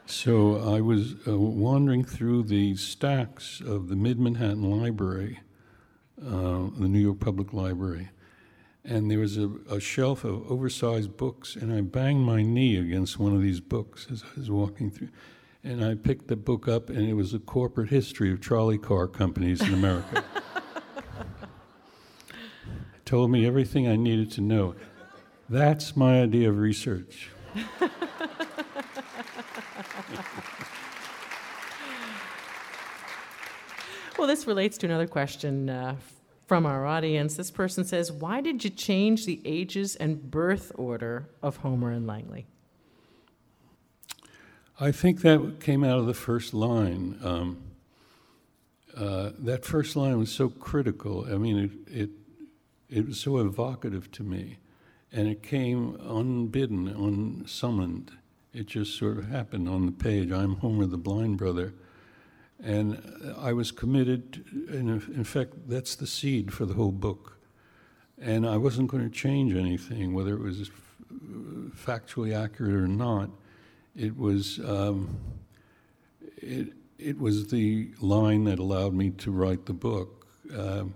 so 0.05 0.57
I 0.75 0.81
was 0.81 1.15
uh, 1.27 1.35
wandering 1.37 2.03
through 2.03 2.43
the 2.43 2.75
stacks 2.75 3.59
of 3.59 3.87
the 3.87 3.95
Mid 3.95 4.19
Manhattan 4.19 4.69
Library, 4.69 5.39
uh, 6.23 6.69
the 6.77 6.87
New 6.87 6.99
York 6.99 7.19
Public 7.19 7.51
Library, 7.51 8.09
and 8.85 9.09
there 9.09 9.19
was 9.19 9.37
a, 9.37 9.49
a, 9.69 9.79
shelf 9.79 10.23
of 10.23 10.49
oversized 10.51 11.17
books, 11.17 11.55
and 11.55 11.73
I 11.73 11.81
banged 11.81 12.23
my 12.23 12.43
knee 12.43 12.77
against 12.77 13.17
one 13.19 13.35
of 13.35 13.41
these 13.41 13.59
books 13.59 14.07
as 14.11 14.23
I 14.23 14.39
was 14.39 14.51
walking 14.51 14.91
through. 14.91 15.09
And 15.63 15.83
I 15.83 15.93
picked 15.95 16.27
the 16.27 16.35
book 16.35 16.67
up, 16.67 16.89
and 16.89 17.07
it 17.07 17.13
was 17.13 17.33
a 17.33 17.39
corporate 17.39 17.89
history 17.89 18.31
of 18.31 18.41
trolley 18.41 18.79
car 18.79 19.07
companies 19.07 19.61
in 19.61 19.73
America. 19.73 20.23
It 22.95 23.05
told 23.05 23.29
me 23.29 23.45
everything 23.45 23.87
I 23.89 23.97
needed 23.97 24.31
to 24.31 24.41
know. 24.41 24.73
That's 25.49 25.97
my 25.97 26.21
idea 26.21 26.49
of 26.49 26.57
research. 26.57 27.29
well, 34.17 34.27
this 34.27 34.47
relates 34.47 34.77
to 34.77 34.85
another 34.85 35.07
question 35.07 35.69
uh, 35.69 35.97
from 36.47 36.65
our 36.65 36.85
audience. 36.85 37.35
This 37.35 37.51
person 37.51 37.83
says, 37.83 38.11
Why 38.11 38.39
did 38.39 38.63
you 38.63 38.69
change 38.69 39.25
the 39.25 39.41
ages 39.43 39.97
and 39.97 40.31
birth 40.31 40.71
order 40.75 41.27
of 41.43 41.57
Homer 41.57 41.91
and 41.91 42.07
Langley? 42.07 42.47
I 44.81 44.91
think 44.91 45.21
that 45.21 45.59
came 45.59 45.83
out 45.83 45.99
of 45.99 46.07
the 46.07 46.15
first 46.15 46.55
line. 46.55 47.19
Um, 47.23 47.61
uh, 48.97 49.29
that 49.37 49.63
first 49.63 49.95
line 49.95 50.17
was 50.17 50.31
so 50.31 50.49
critical. 50.49 51.31
I 51.31 51.37
mean, 51.37 51.85
it, 51.87 52.01
it, 52.01 52.09
it 52.89 53.07
was 53.07 53.19
so 53.19 53.37
evocative 53.37 54.11
to 54.13 54.23
me 54.23 54.57
and 55.11 55.27
it 55.27 55.43
came 55.43 55.99
unbidden, 56.01 56.87
unsummoned. 56.87 58.13
It 58.55 58.65
just 58.65 58.97
sort 58.97 59.19
of 59.19 59.27
happened 59.27 59.69
on 59.69 59.85
the 59.85 59.91
page. 59.91 60.31
I'm 60.31 60.55
Homer 60.55 60.87
the 60.87 60.97
blind 60.97 61.37
brother. 61.37 61.75
And 62.59 63.35
I 63.37 63.53
was 63.53 63.71
committed, 63.71 64.43
and 64.67 64.89
in 64.89 65.23
fact, 65.23 65.53
that's 65.67 65.95
the 65.95 66.07
seed 66.07 66.51
for 66.51 66.65
the 66.65 66.73
whole 66.73 66.91
book. 66.91 67.37
And 68.19 68.47
I 68.47 68.57
wasn't 68.57 68.89
going 68.89 69.03
to 69.03 69.15
change 69.15 69.53
anything, 69.53 70.15
whether 70.15 70.33
it 70.33 70.41
was 70.41 70.71
factually 71.75 72.35
accurate 72.35 72.73
or 72.73 72.87
not. 72.87 73.29
It 73.95 74.17
was, 74.17 74.59
um, 74.59 75.19
it, 76.37 76.69
it 76.97 77.19
was 77.19 77.49
the 77.49 77.91
line 77.99 78.45
that 78.45 78.59
allowed 78.59 78.93
me 78.93 79.09
to 79.11 79.31
write 79.31 79.65
the 79.65 79.73
book. 79.73 80.27
Um, 80.55 80.93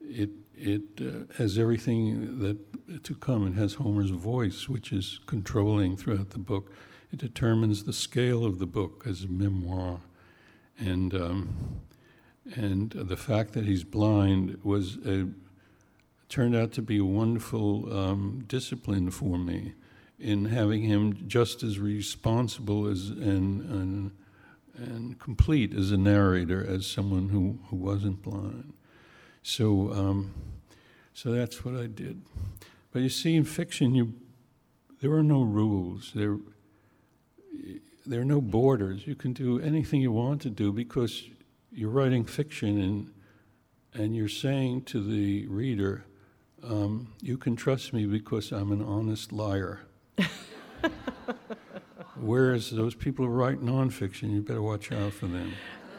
it 0.00 0.30
it 0.60 0.82
uh, 1.00 1.32
has 1.38 1.58
everything 1.58 2.38
that 2.40 3.02
to 3.04 3.14
come. 3.14 3.46
It 3.46 3.54
has 3.54 3.74
Homer's 3.74 4.10
voice, 4.10 4.68
which 4.68 4.92
is 4.92 5.20
controlling 5.26 5.96
throughout 5.96 6.30
the 6.30 6.38
book. 6.38 6.70
It 7.12 7.18
determines 7.18 7.84
the 7.84 7.92
scale 7.92 8.44
of 8.44 8.58
the 8.58 8.66
book 8.66 9.04
as 9.08 9.24
a 9.24 9.28
memoir, 9.28 10.00
and 10.78 11.14
um, 11.14 11.80
and 12.54 12.90
the 12.90 13.16
fact 13.16 13.52
that 13.54 13.64
he's 13.64 13.84
blind 13.84 14.58
was 14.62 14.98
a 15.06 15.28
turned 16.28 16.54
out 16.54 16.72
to 16.72 16.82
be 16.82 16.98
a 16.98 17.04
wonderful 17.04 17.92
um, 17.96 18.44
discipline 18.46 19.10
for 19.10 19.38
me 19.38 19.72
in 20.20 20.44
having 20.46 20.82
him 20.82 21.26
just 21.26 21.62
as 21.62 21.78
responsible 21.78 22.86
as 22.86 23.08
and, 23.08 23.62
and 23.70 24.10
and 24.80 25.18
complete 25.18 25.74
as 25.74 25.90
a 25.90 25.96
narrator 25.96 26.64
as 26.66 26.86
someone 26.86 27.28
who, 27.28 27.58
who 27.68 27.76
wasn't 27.76 28.22
blind. 28.22 28.72
So, 29.42 29.92
um, 29.92 30.32
so 31.12 31.32
that's 31.32 31.64
what 31.64 31.74
I 31.74 31.86
did. 31.86 32.22
But 32.92 33.02
you 33.02 33.08
see, 33.08 33.36
in 33.36 33.44
fiction, 33.44 33.94
you 33.94 34.14
there 35.00 35.12
are 35.12 35.22
no 35.22 35.42
rules. 35.42 36.12
There, 36.14 36.36
there 38.04 38.20
are 38.20 38.24
no 38.24 38.40
borders. 38.40 39.06
You 39.06 39.14
can 39.14 39.32
do 39.32 39.58
anything 39.60 40.02
you 40.02 40.12
want 40.12 40.42
to 40.42 40.50
do 40.50 40.72
because 40.72 41.24
you're 41.72 41.90
writing 41.90 42.24
fiction 42.24 42.80
and 42.80 43.12
and 43.92 44.14
you're 44.14 44.28
saying 44.28 44.82
to 44.82 45.02
the 45.02 45.46
reader, 45.48 46.04
um, 46.62 47.12
"You 47.20 47.38
can 47.38 47.56
trust 47.56 47.92
me 47.92 48.06
because 48.06 48.52
I'm 48.52 48.72
an 48.72 48.82
honest 48.82 49.32
liar." 49.32 49.80
Whereas 52.16 52.70
those 52.70 52.94
people 52.94 53.24
who 53.24 53.30
write 53.30 53.60
nonfiction, 53.60 54.32
you 54.32 54.42
better 54.42 54.62
watch 54.62 54.92
out 54.92 55.12
for 55.12 55.26
them. 55.26 55.52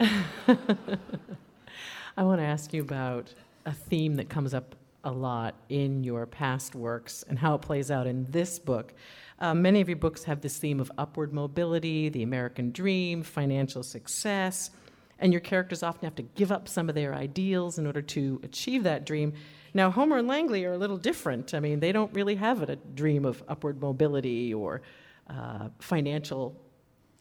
I 2.16 2.24
want 2.24 2.40
to 2.40 2.44
ask 2.44 2.72
you 2.72 2.82
about 2.82 3.32
a 3.64 3.72
theme 3.72 4.16
that 4.16 4.28
comes 4.28 4.54
up 4.54 4.74
a 5.04 5.10
lot 5.10 5.54
in 5.68 6.04
your 6.04 6.26
past 6.26 6.74
works 6.74 7.24
and 7.28 7.38
how 7.38 7.54
it 7.54 7.62
plays 7.62 7.90
out 7.90 8.06
in 8.06 8.26
this 8.30 8.58
book. 8.58 8.94
Uh, 9.38 9.54
many 9.54 9.80
of 9.80 9.88
your 9.88 9.96
books 9.96 10.24
have 10.24 10.40
this 10.40 10.58
theme 10.58 10.78
of 10.78 10.92
upward 10.98 11.32
mobility, 11.32 12.08
the 12.08 12.22
American 12.22 12.70
dream, 12.70 13.22
financial 13.22 13.82
success, 13.82 14.70
and 15.18 15.32
your 15.32 15.40
characters 15.40 15.82
often 15.82 16.04
have 16.04 16.14
to 16.16 16.22
give 16.22 16.52
up 16.52 16.68
some 16.68 16.88
of 16.88 16.94
their 16.94 17.14
ideals 17.14 17.78
in 17.78 17.86
order 17.86 18.02
to 18.02 18.40
achieve 18.44 18.84
that 18.84 19.04
dream. 19.04 19.32
Now, 19.74 19.90
Homer 19.90 20.18
and 20.18 20.28
Langley 20.28 20.64
are 20.64 20.72
a 20.72 20.78
little 20.78 20.98
different. 20.98 21.54
I 21.54 21.60
mean, 21.60 21.80
they 21.80 21.92
don't 21.92 22.12
really 22.14 22.34
have 22.36 22.62
a 22.62 22.76
dream 22.76 23.24
of 23.24 23.42
upward 23.48 23.80
mobility 23.80 24.52
or 24.52 24.82
uh, 25.28 25.68
financial 25.78 26.60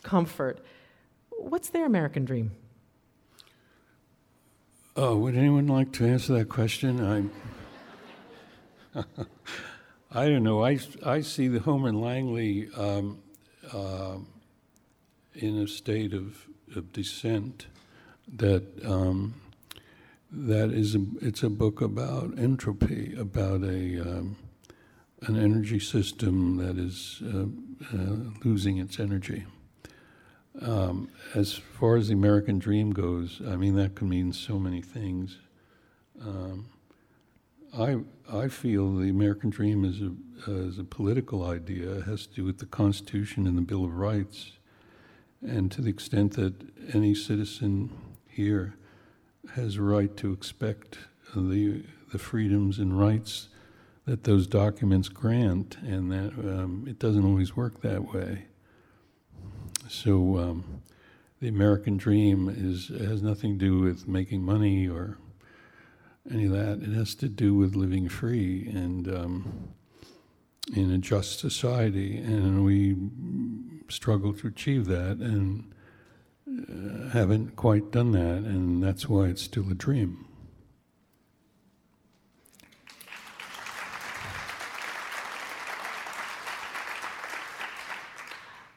comfort. 0.04 0.60
What's 1.30 1.70
their 1.70 1.86
American 1.86 2.26
dream? 2.26 2.52
Oh, 4.96 5.16
would 5.18 5.38
anyone 5.38 5.68
like 5.68 5.94
to 5.94 6.06
answer 6.06 6.34
that 6.34 6.50
question? 6.50 7.32
I, 8.96 9.04
I 10.12 10.28
don't 10.28 10.44
know. 10.44 10.66
I, 10.66 10.80
I 11.06 11.22
see 11.22 11.48
the 11.48 11.60
Homer 11.60 11.88
and 11.88 12.02
Langley 12.02 12.70
um, 12.76 13.20
uh, 13.72 14.18
in 15.34 15.58
a 15.60 15.68
state 15.68 16.14
of, 16.14 16.46
of 16.76 16.92
descent 16.92 17.68
that 18.36 18.64
um, 18.86 19.36
that 20.32 20.72
is 20.72 20.96
a, 20.96 21.06
it's 21.22 21.44
a 21.44 21.50
book 21.50 21.82
about 21.82 22.38
entropy, 22.40 23.14
about 23.18 23.64
a 23.64 24.00
um, 24.00 24.38
an 25.24 25.38
energy 25.38 25.80
system 25.80 26.58
that 26.58 26.78
is 26.78 27.22
uh, 27.24 27.46
uh, 27.96 28.16
losing 28.44 28.78
its 28.78 29.00
energy. 29.00 29.46
Um, 30.62 31.10
as 31.36 31.54
far 31.54 31.96
as 31.96 32.08
the 32.08 32.14
American 32.14 32.60
dream 32.60 32.92
goes, 32.92 33.42
I 33.48 33.56
mean, 33.56 33.76
that 33.76 33.96
can 33.96 34.10
mean 34.10 34.34
so 34.34 34.58
many 34.58 34.82
things. 34.82 35.38
Um, 36.20 36.68
I, 37.78 38.00
I 38.32 38.48
feel 38.48 38.96
the 38.96 39.10
American 39.10 39.50
dream 39.50 39.86
is 39.86 40.02
a, 40.02 40.52
is 40.52 40.80
a 40.80 40.84
political 40.84 41.46
idea. 41.46 42.00
It 42.00 42.04
has 42.04 42.26
to 42.28 42.34
do 42.34 42.44
with 42.44 42.58
the 42.58 42.66
Constitution 42.66 43.48
and 43.48 43.58
the 43.58 43.62
Bill 43.62 43.86
of 43.86 43.96
Rights. 43.96 44.54
And 45.42 45.72
to 45.72 45.82
the 45.82 45.90
extent 45.90 46.34
that 46.34 46.54
any 46.94 47.16
citizen 47.16 47.92
here 48.28 48.76
has 49.56 49.76
a 49.76 49.82
right 49.82 50.16
to 50.18 50.32
expect 50.32 50.98
the, 51.36 51.84
the 52.12 52.20
freedoms 52.20 52.80
and 52.80 53.00
rights 53.00 53.50
that 54.06 54.24
those 54.24 54.48
documents 54.48 55.10
grant, 55.10 55.78
and 55.82 56.12
that 56.12 56.34
um, 56.40 56.86
it 56.88 56.98
doesn't 57.00 57.26
always 57.26 57.56
work 57.56 57.82
that 57.82 58.14
way. 58.14 58.46
So 59.88 60.38
um, 60.40 60.82
the 61.40 61.48
American 61.48 61.98
dream 61.98 62.50
is 62.50 62.88
has 62.88 63.22
nothing 63.22 63.60
to 63.60 63.66
do 63.66 63.80
with 63.80 64.08
making 64.08 64.44
money 64.44 64.88
or 64.88 65.18
any 66.32 66.46
of 66.46 66.52
that. 66.52 66.82
It 66.82 66.94
has 66.94 67.16
to 67.16 67.30
do 67.30 67.54
with 67.54 67.76
living 67.76 68.10
free 68.10 68.68
and 68.70 69.08
um, 69.08 69.74
in 70.76 70.92
a 70.92 70.98
just 70.98 71.40
society, 71.40 72.18
and 72.18 72.64
we 72.64 72.96
struggle 73.90 74.34
to 74.34 74.48
achieve 74.48 74.86
that 74.88 75.18
and 75.18 75.71
haven't 77.12 77.56
quite 77.56 77.92
done 77.92 78.12
that, 78.14 78.44
and 78.50 78.84
that's 78.84 79.08
why 79.08 79.26
it's 79.26 79.42
still 79.42 79.70
a 79.70 79.74
dream. 79.74 80.26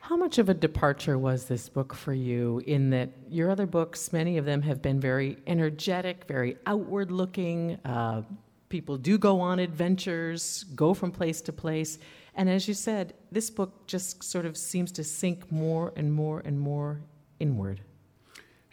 How 0.00 0.16
much 0.16 0.38
of 0.38 0.48
a 0.48 0.54
departure 0.54 1.18
was 1.18 1.46
this 1.46 1.68
book 1.68 1.94
for 1.94 2.12
you 2.12 2.62
in 2.66 2.90
that 2.90 3.10
your 3.28 3.50
other 3.50 3.66
books, 3.66 4.12
many 4.12 4.36
of 4.38 4.44
them 4.44 4.62
have 4.62 4.82
been 4.82 5.00
very 5.00 5.38
energetic, 5.46 6.26
very 6.28 6.56
outward 6.66 7.10
looking? 7.10 7.78
Uh, 7.84 8.22
people 8.68 8.96
do 8.96 9.18
go 9.18 9.40
on 9.40 9.58
adventures, 9.58 10.64
go 10.74 10.94
from 10.94 11.10
place 11.10 11.40
to 11.40 11.52
place. 11.52 11.98
And 12.34 12.50
as 12.50 12.68
you 12.68 12.74
said, 12.74 13.14
this 13.32 13.50
book 13.50 13.86
just 13.86 14.22
sort 14.22 14.46
of 14.46 14.56
seems 14.56 14.92
to 14.92 15.04
sink 15.04 15.50
more 15.50 15.92
and 15.96 16.12
more 16.12 16.42
and 16.44 16.60
more 16.60 17.00
inward. 17.45 17.82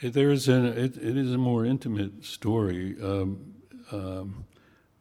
There 0.01 0.32
is 0.32 0.47
a, 0.47 0.65
it, 0.86 0.97
it 0.97 1.17
is 1.17 1.32
a 1.34 1.38
more 1.38 1.65
intimate 1.65 2.24
story, 2.24 2.95
um, 3.03 3.53
um, 3.91 4.45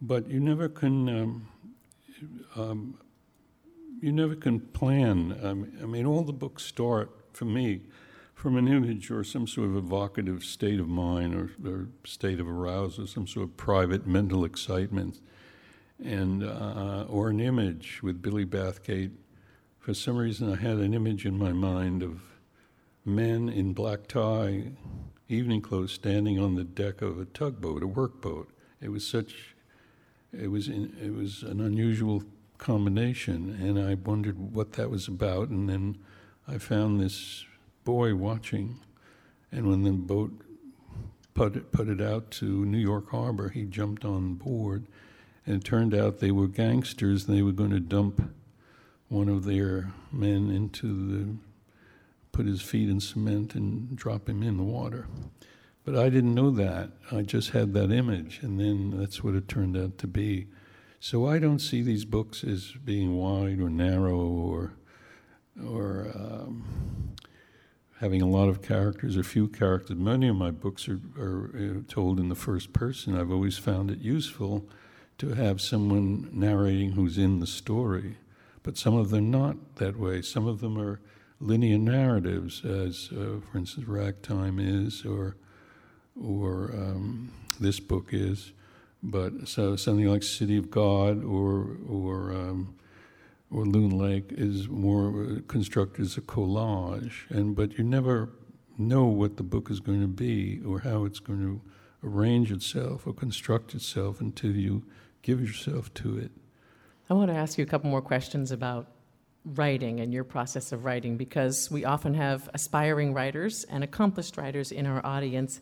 but 0.02 0.28
you 0.28 0.40
never 0.40 0.68
can 0.68 1.08
um, 1.08 1.48
um 2.56 2.98
you 4.02 4.12
never 4.12 4.34
can 4.34 4.60
plan. 4.60 5.16
I 5.82 5.86
mean, 5.86 6.06
all 6.06 6.22
the 6.22 6.32
books 6.44 6.64
start 6.64 7.10
for 7.32 7.44
me 7.44 7.82
from 8.34 8.56
an 8.56 8.66
image 8.66 9.10
or 9.10 9.22
some 9.22 9.46
sort 9.46 9.68
of 9.68 9.76
evocative 9.76 10.42
state 10.42 10.80
of 10.80 10.88
mind 10.88 11.34
or, 11.34 11.50
or 11.70 11.88
state 12.04 12.40
of 12.40 12.48
arousal, 12.48 13.06
some 13.06 13.26
sort 13.26 13.44
of 13.44 13.56
private 13.58 14.06
mental 14.06 14.44
excitement, 14.44 15.20
and 16.02 16.42
uh, 16.42 17.04
or 17.08 17.28
an 17.28 17.40
image 17.40 18.02
with 18.02 18.22
Billy 18.22 18.46
Bathgate. 18.46 19.12
For 19.78 19.92
some 19.94 20.16
reason, 20.16 20.50
I 20.52 20.56
had 20.56 20.78
an 20.78 20.94
image 20.94 21.26
in 21.26 21.38
my 21.38 21.52
mind 21.52 22.02
of 22.02 22.22
men 23.04 23.48
in 23.48 23.72
black 23.72 24.06
tie, 24.06 24.72
evening 25.28 25.62
clothes, 25.62 25.92
standing 25.92 26.38
on 26.38 26.54
the 26.54 26.64
deck 26.64 27.02
of 27.02 27.18
a 27.18 27.24
tugboat, 27.24 27.82
a 27.82 27.86
workboat. 27.86 28.46
It 28.80 28.90
was 28.90 29.06
such, 29.06 29.54
it 30.32 30.48
was 30.48 30.68
in, 30.68 30.96
it 31.02 31.14
was 31.14 31.42
an 31.42 31.60
unusual 31.60 32.22
combination, 32.58 33.58
and 33.60 33.78
I 33.78 33.94
wondered 33.94 34.54
what 34.54 34.72
that 34.72 34.90
was 34.90 35.08
about, 35.08 35.48
and 35.48 35.68
then 35.68 35.98
I 36.46 36.58
found 36.58 37.00
this 37.00 37.44
boy 37.84 38.14
watching, 38.14 38.80
and 39.50 39.68
when 39.68 39.82
the 39.82 39.92
boat 39.92 40.32
put 41.34 41.56
it, 41.56 41.72
put 41.72 41.88
it 41.88 42.00
out 42.00 42.30
to 42.32 42.64
New 42.66 42.78
York 42.78 43.10
Harbor, 43.10 43.48
he 43.48 43.64
jumped 43.64 44.04
on 44.04 44.34
board, 44.34 44.86
and 45.46 45.56
it 45.56 45.64
turned 45.64 45.94
out 45.94 46.18
they 46.18 46.30
were 46.30 46.48
gangsters, 46.48 47.26
and 47.26 47.36
they 47.36 47.42
were 47.42 47.52
going 47.52 47.70
to 47.70 47.80
dump 47.80 48.30
one 49.08 49.28
of 49.28 49.44
their 49.44 49.92
men 50.12 50.50
into 50.50 50.86
the, 51.08 51.36
put 52.32 52.46
his 52.46 52.62
feet 52.62 52.88
in 52.88 53.00
cement 53.00 53.54
and 53.54 53.96
drop 53.96 54.28
him 54.28 54.42
in 54.42 54.56
the 54.56 54.62
water. 54.62 55.06
But 55.84 55.96
I 55.96 56.10
didn't 56.10 56.34
know 56.34 56.50
that. 56.50 56.90
I 57.10 57.22
just 57.22 57.50
had 57.50 57.72
that 57.74 57.90
image, 57.90 58.40
and 58.42 58.60
then 58.60 58.98
that's 58.98 59.24
what 59.24 59.34
it 59.34 59.48
turned 59.48 59.76
out 59.76 59.98
to 59.98 60.06
be. 60.06 60.46
So 61.00 61.26
I 61.26 61.38
don't 61.38 61.60
see 61.60 61.82
these 61.82 62.04
books 62.04 62.44
as 62.44 62.72
being 62.84 63.16
wide 63.16 63.60
or 63.60 63.70
narrow 63.70 64.20
or 64.20 64.74
or 65.66 66.10
um, 66.14 66.64
having 68.00 68.22
a 68.22 68.26
lot 68.26 68.48
of 68.48 68.62
characters 68.62 69.16
or 69.16 69.22
few 69.22 69.48
characters. 69.48 69.96
Many 69.96 70.28
of 70.28 70.36
my 70.36 70.50
books 70.50 70.88
are, 70.88 71.00
are 71.18 71.50
uh, 71.54 71.80
told 71.86 72.18
in 72.18 72.28
the 72.28 72.34
first 72.34 72.72
person. 72.72 73.18
I've 73.18 73.30
always 73.30 73.58
found 73.58 73.90
it 73.90 73.98
useful 73.98 74.68
to 75.18 75.34
have 75.34 75.60
someone 75.60 76.30
narrating 76.32 76.92
who's 76.92 77.18
in 77.18 77.40
the 77.40 77.46
story, 77.46 78.16
but 78.62 78.78
some 78.78 78.94
of 78.94 79.10
them 79.10 79.30
not 79.30 79.76
that 79.76 79.98
way. 79.98 80.22
Some 80.22 80.46
of 80.46 80.60
them 80.60 80.78
are 80.78 81.00
linear 81.40 81.78
narratives, 81.78 82.64
as 82.64 83.10
uh, 83.12 83.40
for 83.50 83.58
instance 83.58 83.86
Ragtime 83.86 84.58
is, 84.58 85.04
or 85.04 85.36
or 86.20 86.72
um, 86.74 87.32
this 87.58 87.80
book 87.80 88.10
is. 88.12 88.52
But 89.02 89.48
so 89.48 89.76
something 89.76 90.06
like 90.06 90.22
City 90.22 90.56
of 90.56 90.70
God 90.70 91.24
or 91.24 91.78
or 91.88 92.32
um, 92.32 92.74
or 93.50 93.64
Loon 93.64 93.96
Lake 93.98 94.26
is 94.30 94.68
more 94.68 95.40
constructed 95.48 96.02
as 96.02 96.16
a 96.16 96.20
collage, 96.20 97.28
and 97.30 97.56
but 97.56 97.78
you 97.78 97.84
never 97.84 98.30
know 98.78 99.04
what 99.04 99.36
the 99.36 99.42
book 99.42 99.70
is 99.70 99.80
going 99.80 100.00
to 100.00 100.08
be 100.08 100.60
or 100.66 100.80
how 100.80 101.04
it's 101.04 101.18
going 101.18 101.40
to 101.40 101.60
arrange 102.02 102.50
itself 102.50 103.06
or 103.06 103.12
construct 103.12 103.74
itself 103.74 104.20
until 104.20 104.56
you 104.56 104.82
give 105.22 105.40
yourself 105.40 105.92
to 105.92 106.16
it. 106.16 106.30
I 107.10 107.14
want 107.14 107.30
to 107.30 107.36
ask 107.36 107.58
you 107.58 107.64
a 107.64 107.66
couple 107.66 107.90
more 107.90 108.00
questions 108.00 108.52
about 108.52 108.86
writing 109.44 110.00
and 110.00 110.12
your 110.12 110.24
process 110.24 110.72
of 110.72 110.84
writing 110.84 111.16
because 111.16 111.70
we 111.70 111.84
often 111.84 112.14
have 112.14 112.48
aspiring 112.52 113.14
writers 113.14 113.64
and 113.64 113.82
accomplished 113.82 114.36
writers 114.36 114.72
in 114.72 114.86
our 114.86 115.04
audience. 115.04 115.60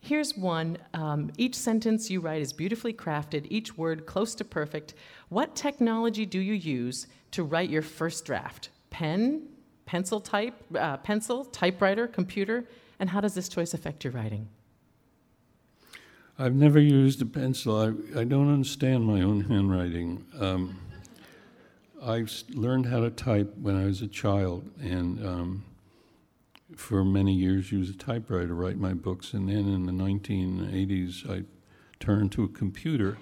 Here's 0.00 0.36
one. 0.36 0.78
Um, 0.94 1.32
each 1.36 1.56
sentence 1.56 2.10
you 2.10 2.20
write 2.20 2.42
is 2.42 2.52
beautifully 2.52 2.92
crafted, 2.92 3.46
each 3.50 3.76
word 3.76 4.06
close 4.06 4.34
to 4.36 4.44
perfect. 4.44 4.94
What 5.28 5.56
technology 5.56 6.24
do 6.26 6.38
you 6.38 6.54
use 6.54 7.06
to 7.32 7.42
write 7.42 7.70
your 7.70 7.82
first 7.82 8.24
draft? 8.24 8.68
Pen, 8.90 9.48
pencil 9.84 10.20
type, 10.20 10.54
uh, 10.78 10.98
pencil, 10.98 11.44
typewriter, 11.44 12.06
computer? 12.06 12.64
And 13.00 13.10
how 13.10 13.20
does 13.20 13.34
this 13.34 13.48
choice 13.48 13.74
affect 13.74 14.04
your 14.04 14.12
writing? 14.12 14.48
I've 16.38 16.54
never 16.54 16.78
used 16.78 17.22
a 17.22 17.26
pencil. 17.26 17.76
I, 17.76 18.20
I 18.20 18.24
don't 18.24 18.52
understand 18.52 19.04
my 19.04 19.22
own 19.22 19.40
handwriting. 19.40 20.24
Um, 20.38 20.78
I 22.06 22.26
learned 22.54 22.86
how 22.86 23.00
to 23.00 23.10
type 23.10 23.56
when 23.58 23.76
I 23.76 23.84
was 23.84 24.00
a 24.00 24.06
child, 24.06 24.70
and 24.80 25.26
um, 25.26 25.64
for 26.76 27.04
many 27.04 27.34
years 27.34 27.72
used 27.72 27.94
a 27.94 27.98
typewriter 27.98 28.48
to 28.48 28.54
write 28.54 28.78
my 28.78 28.94
books. 28.94 29.32
And 29.32 29.48
then 29.48 29.68
in 29.68 29.86
the 29.86 29.92
1980s, 29.92 31.28
I 31.28 31.44
turned 31.98 32.32
to 32.32 32.44
a 32.44 32.48
computer 32.48 33.18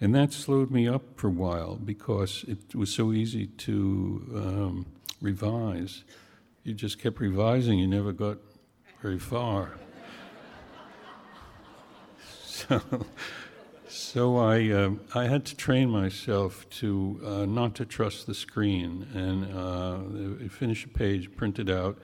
and 0.00 0.14
that 0.14 0.32
slowed 0.32 0.70
me 0.70 0.86
up 0.86 1.02
for 1.16 1.28
a 1.28 1.30
while 1.30 1.76
because 1.76 2.44
it 2.46 2.74
was 2.74 2.92
so 2.92 3.12
easy 3.12 3.46
to 3.46 4.22
um, 4.34 4.86
revise. 5.22 6.04
You 6.64 6.74
just 6.74 6.98
kept 6.98 7.18
revising, 7.18 7.78
you 7.78 7.86
never 7.86 8.12
got 8.12 8.36
very 9.00 9.18
far. 9.18 9.72
so, 12.44 12.82
so 13.88 14.36
I, 14.36 14.70
uh, 14.70 14.90
I 15.14 15.24
had 15.24 15.44
to 15.46 15.56
train 15.56 15.90
myself 15.90 16.68
to 16.70 17.20
uh, 17.24 17.46
not 17.46 17.74
to 17.76 17.84
trust 17.84 18.26
the 18.26 18.34
screen 18.34 19.06
and 19.14 19.54
uh, 19.54 20.48
finish 20.48 20.84
a 20.84 20.88
page, 20.88 21.34
print 21.36 21.58
it 21.58 21.70
out, 21.70 21.98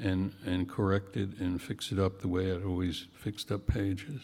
and, 0.00 0.34
and 0.44 0.68
correct 0.68 1.16
it 1.16 1.38
and 1.38 1.60
fix 1.60 1.92
it 1.92 1.98
up 1.98 2.20
the 2.20 2.28
way 2.28 2.52
I'd 2.52 2.64
always 2.64 3.06
fixed 3.14 3.50
up 3.52 3.66
pages. 3.66 4.20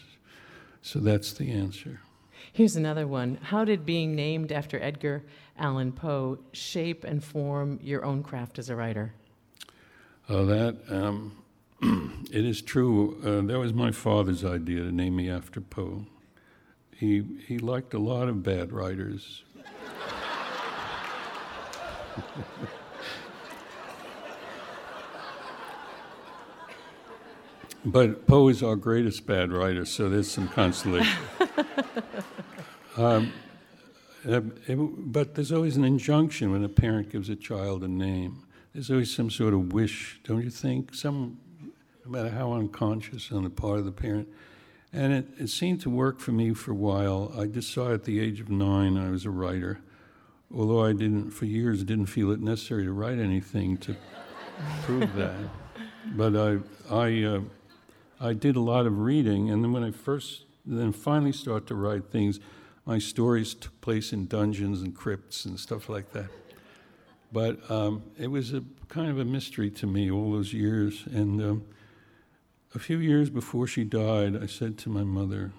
So 0.81 0.99
that's 0.99 1.33
the 1.33 1.51
answer. 1.51 2.01
Here's 2.53 2.75
another 2.75 3.07
one. 3.07 3.37
How 3.41 3.65
did 3.65 3.85
being 3.85 4.15
named 4.15 4.51
after 4.51 4.81
Edgar 4.81 5.23
Allan 5.57 5.91
Poe 5.91 6.39
shape 6.53 7.03
and 7.03 7.23
form 7.23 7.79
your 7.83 8.05
own 8.05 8.23
craft 8.23 8.59
as 8.59 8.69
a 8.69 8.75
writer? 8.75 9.13
Uh, 10.27 10.43
that 10.43 10.77
um, 10.89 11.35
it 12.31 12.45
is 12.45 12.61
true. 12.61 13.19
Uh, 13.23 13.45
that 13.47 13.59
was 13.59 13.73
my 13.73 13.91
father's 13.91 14.45
idea 14.45 14.83
to 14.83 14.91
name 14.91 15.15
me 15.15 15.29
after 15.29 15.59
Poe. 15.59 16.05
He 16.99 17.23
he 17.47 17.57
liked 17.59 17.93
a 17.93 17.99
lot 17.99 18.27
of 18.27 18.43
bad 18.43 18.73
writers. 18.73 19.43
but 27.85 28.27
Poe 28.27 28.49
is 28.49 28.61
our 28.61 28.75
greatest 28.75 29.25
bad 29.25 29.53
writer, 29.53 29.85
so 29.85 30.09
there's 30.09 30.29
some 30.29 30.49
consolation. 30.49 31.23
Um, 32.97 33.31
but 34.25 35.35
there's 35.35 35.53
always 35.53 35.77
an 35.77 35.85
injunction 35.85 36.51
when 36.51 36.65
a 36.65 36.69
parent 36.69 37.09
gives 37.09 37.29
a 37.29 37.35
child 37.35 37.81
a 37.81 37.87
name. 37.87 38.45
There's 38.73 38.91
always 38.91 39.15
some 39.15 39.29
sort 39.29 39.53
of 39.53 39.71
wish, 39.71 40.19
don't 40.25 40.43
you 40.43 40.49
think? 40.49 40.93
Some, 40.93 41.37
no 42.03 42.11
matter 42.11 42.29
how 42.29 42.51
unconscious 42.51 43.31
on 43.31 43.45
the 43.45 43.49
part 43.49 43.79
of 43.79 43.85
the 43.85 43.93
parent. 43.93 44.27
And 44.91 45.13
it, 45.13 45.27
it 45.37 45.49
seemed 45.49 45.81
to 45.81 45.89
work 45.89 46.19
for 46.19 46.31
me 46.31 46.53
for 46.53 46.71
a 46.71 46.75
while. 46.75 47.31
I 47.37 47.45
just 47.45 47.71
saw 47.71 47.93
at 47.93 48.05
the 48.05 48.19
age 48.19 48.39
of 48.39 48.49
nine 48.49 48.97
I 48.97 49.11
was 49.11 49.25
a 49.25 49.29
writer, 49.29 49.81
although 50.53 50.83
I 50.83 50.93
didn't, 50.93 51.31
for 51.31 51.45
years, 51.45 51.83
didn't 51.83 52.07
feel 52.07 52.31
it 52.31 52.39
necessary 52.39 52.85
to 52.85 52.91
write 52.91 53.19
anything 53.19 53.77
to 53.77 53.95
prove 54.83 55.13
that. 55.15 55.35
But 56.15 56.35
I, 56.35 56.59
I, 56.89 57.23
uh, 57.23 57.41
I 58.19 58.33
did 58.33 58.55
a 58.55 58.61
lot 58.61 58.87
of 58.87 58.99
reading, 58.99 59.51
and 59.51 59.63
then 59.63 59.71
when 59.71 59.83
I 59.83 59.91
first, 59.91 60.45
then 60.65 60.91
finally 60.91 61.33
started 61.33 61.67
to 61.67 61.75
write 61.75 62.05
things, 62.11 62.39
my 62.85 62.97
stories 62.97 63.53
took 63.53 63.79
place 63.81 64.11
in 64.11 64.25
dungeons 64.25 64.81
and 64.81 64.95
crypts 64.95 65.45
and 65.45 65.59
stuff 65.59 65.87
like 65.87 66.11
that. 66.13 66.29
But 67.31 67.69
um, 67.69 68.01
it 68.17 68.27
was 68.27 68.53
a 68.53 68.63
kind 68.87 69.09
of 69.09 69.19
a 69.19 69.25
mystery 69.25 69.69
to 69.69 69.85
me 69.85 70.09
all 70.09 70.31
those 70.31 70.51
years. 70.51 71.05
And 71.05 71.39
um, 71.41 71.65
a 72.73 72.79
few 72.79 72.97
years 72.97 73.29
before 73.29 73.67
she 73.67 73.83
died, 73.83 74.41
I 74.41 74.45
said 74.45 74.77
to 74.79 74.89
my 74.89 75.03
mother, 75.03 75.51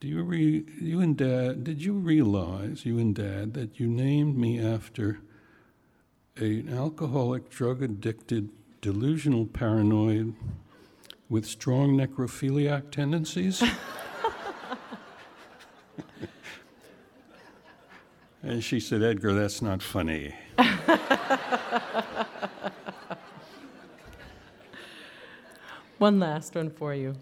"Do 0.00 0.08
you, 0.08 0.22
re- 0.22 0.64
you 0.80 1.00
and 1.00 1.16
Dad? 1.16 1.64
Did 1.64 1.82
you 1.82 1.94
realize, 1.94 2.86
you 2.86 2.98
and 2.98 3.14
Dad, 3.14 3.54
that 3.54 3.78
you 3.78 3.86
named 3.86 4.36
me 4.36 4.58
after 4.58 5.20
an 6.36 6.68
alcoholic, 6.68 7.50
drug-addicted, 7.50 8.50
delusional 8.80 9.46
paranoid 9.46 10.34
with 11.28 11.46
strong 11.46 11.96
necrophiliac 11.96 12.90
tendencies?" 12.90 13.62
And 18.46 18.62
she 18.62 18.78
said, 18.78 19.02
Edgar, 19.02 19.32
that's 19.32 19.60
not 19.60 19.82
funny. 19.82 20.32
One 25.98 26.20
last 26.20 26.54
one 26.54 26.68
for 26.68 26.94
you. 26.94 27.14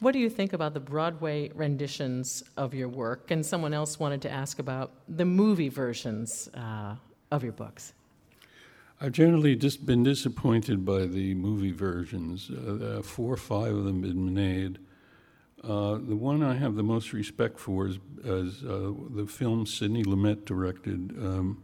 What 0.00 0.12
do 0.12 0.18
you 0.18 0.28
think 0.28 0.52
about 0.52 0.74
the 0.74 0.80
Broadway 0.80 1.50
renditions 1.54 2.44
of 2.58 2.74
your 2.74 2.88
work? 2.88 3.30
And 3.30 3.44
someone 3.44 3.72
else 3.72 3.98
wanted 3.98 4.20
to 4.22 4.30
ask 4.30 4.58
about 4.58 4.92
the 5.08 5.24
movie 5.24 5.70
versions 5.70 6.48
uh, 6.52 6.96
of 7.30 7.42
your 7.42 7.52
books. 7.52 7.94
I've 9.00 9.12
generally 9.12 9.56
just 9.56 9.86
been 9.86 10.02
disappointed 10.02 10.84
by 10.84 11.06
the 11.06 11.34
movie 11.34 11.72
versions. 11.72 12.50
Uh, 12.50 13.00
four 13.02 13.32
or 13.32 13.38
five 13.38 13.74
of 13.74 13.84
them 13.84 14.02
have 14.02 14.12
been 14.12 14.34
made. 14.34 14.78
Uh, 15.64 15.94
the 15.94 16.16
one 16.16 16.42
I 16.42 16.54
have 16.54 16.76
the 16.76 16.82
most 16.82 17.14
respect 17.14 17.58
for 17.58 17.88
is, 17.88 17.98
is 18.24 18.62
uh, 18.62 18.92
the 19.10 19.26
film 19.26 19.64
Sidney 19.64 20.04
Lumet 20.04 20.44
directed, 20.44 21.14
um, 21.18 21.62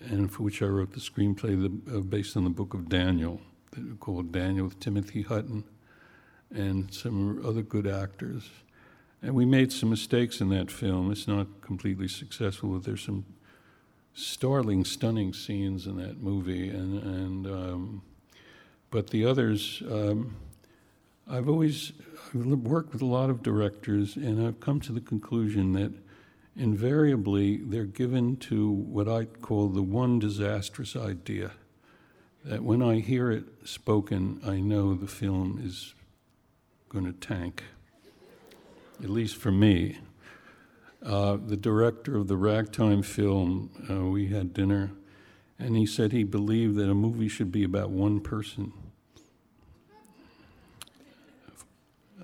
and 0.00 0.30
for 0.32 0.42
which 0.42 0.62
I 0.62 0.66
wrote 0.66 0.92
the 0.92 1.00
screenplay 1.00 1.60
the, 1.86 1.96
uh, 1.96 2.00
based 2.00 2.36
on 2.36 2.42
the 2.42 2.50
book 2.50 2.74
of 2.74 2.88
Daniel, 2.88 3.40
called 4.00 4.32
Daniel 4.32 4.66
with 4.66 4.80
Timothy 4.80 5.22
Hutton 5.22 5.64
and 6.54 6.92
some 6.92 7.44
other 7.44 7.62
good 7.62 7.86
actors. 7.86 8.50
And 9.22 9.34
we 9.34 9.44
made 9.44 9.72
some 9.72 9.90
mistakes 9.90 10.40
in 10.40 10.50
that 10.50 10.70
film. 10.70 11.10
It's 11.10 11.26
not 11.26 11.46
completely 11.60 12.08
successful, 12.08 12.70
but 12.70 12.84
there's 12.84 13.02
some 13.02 13.24
startling, 14.12 14.84
stunning 14.84 15.32
scenes 15.32 15.86
in 15.86 15.96
that 15.96 16.22
movie. 16.22 16.68
And, 16.68 17.02
and 17.02 17.46
um, 17.46 18.02
but 18.90 19.10
the 19.10 19.26
others, 19.26 19.82
um, 19.90 20.36
I've 21.28 21.48
always 21.48 21.92
I've 22.34 22.44
worked 22.44 22.92
with 22.92 23.02
a 23.02 23.06
lot 23.06 23.30
of 23.30 23.42
directors, 23.42 24.16
and 24.16 24.46
I've 24.46 24.60
come 24.60 24.80
to 24.82 24.92
the 24.92 25.00
conclusion 25.00 25.72
that 25.72 25.92
invariably 26.56 27.56
they're 27.56 27.84
given 27.84 28.36
to 28.36 28.70
what 28.70 29.08
I 29.08 29.24
call 29.24 29.68
the 29.68 29.82
one 29.82 30.18
disastrous 30.18 30.94
idea. 30.94 31.52
That 32.44 32.62
when 32.62 32.82
I 32.82 33.00
hear 33.00 33.30
it 33.30 33.44
spoken, 33.64 34.40
I 34.46 34.60
know 34.60 34.94
the 34.94 35.06
film 35.06 35.60
is 35.64 35.94
going 36.90 37.06
to 37.06 37.12
tank, 37.12 37.64
at 39.02 39.08
least 39.08 39.36
for 39.36 39.50
me. 39.50 39.98
Uh, 41.02 41.38
the 41.46 41.56
director 41.56 42.16
of 42.16 42.28
the 42.28 42.36
ragtime 42.36 43.02
film, 43.02 43.70
uh, 43.90 44.04
we 44.10 44.26
had 44.26 44.52
dinner, 44.52 44.90
and 45.58 45.76
he 45.76 45.86
said 45.86 46.12
he 46.12 46.24
believed 46.24 46.76
that 46.76 46.90
a 46.90 46.94
movie 46.94 47.28
should 47.28 47.50
be 47.50 47.64
about 47.64 47.90
one 47.90 48.20
person. 48.20 48.72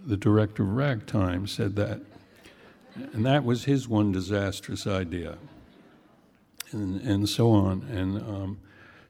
The 0.07 0.16
director 0.16 0.62
of 0.62 0.71
Ragtime 0.71 1.47
said 1.47 1.77
that. 1.77 2.01
And 3.12 3.25
that 3.25 3.45
was 3.45 3.64
his 3.64 3.87
one 3.87 4.12
disastrous 4.12 4.87
idea. 4.87 5.39
And, 6.73 7.01
and 7.03 7.29
so 7.29 7.51
on. 7.51 7.83
And 7.83 8.18
um, 8.18 8.59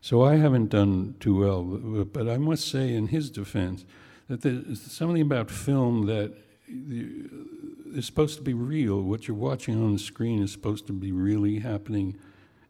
so 0.01 0.23
I 0.23 0.37
haven't 0.37 0.71
done 0.71 1.17
too 1.21 1.41
well, 1.41 1.63
but 2.05 2.29
I 2.29 2.39
must 2.39 2.69
say, 2.69 2.95
in 2.95 3.09
his 3.09 3.31
defense, 3.31 3.85
that 4.29 4.43
there's 4.43 4.81
something 4.81 5.21
about 5.21 5.51
film 5.51 6.07
that 6.07 6.33
is 6.69 8.07
supposed 8.07 8.37
to 8.39 8.43
be 8.43 8.55
real. 8.55 9.03
What 9.03 9.29
you're 9.29 9.37
watching 9.37 9.83
on 9.83 9.93
the 9.93 9.99
screen 9.99 10.43
is 10.43 10.53
supposed 10.53 10.87
to 10.87 10.93
be 10.93 11.13
really 11.13 11.59
happening, 11.59 12.17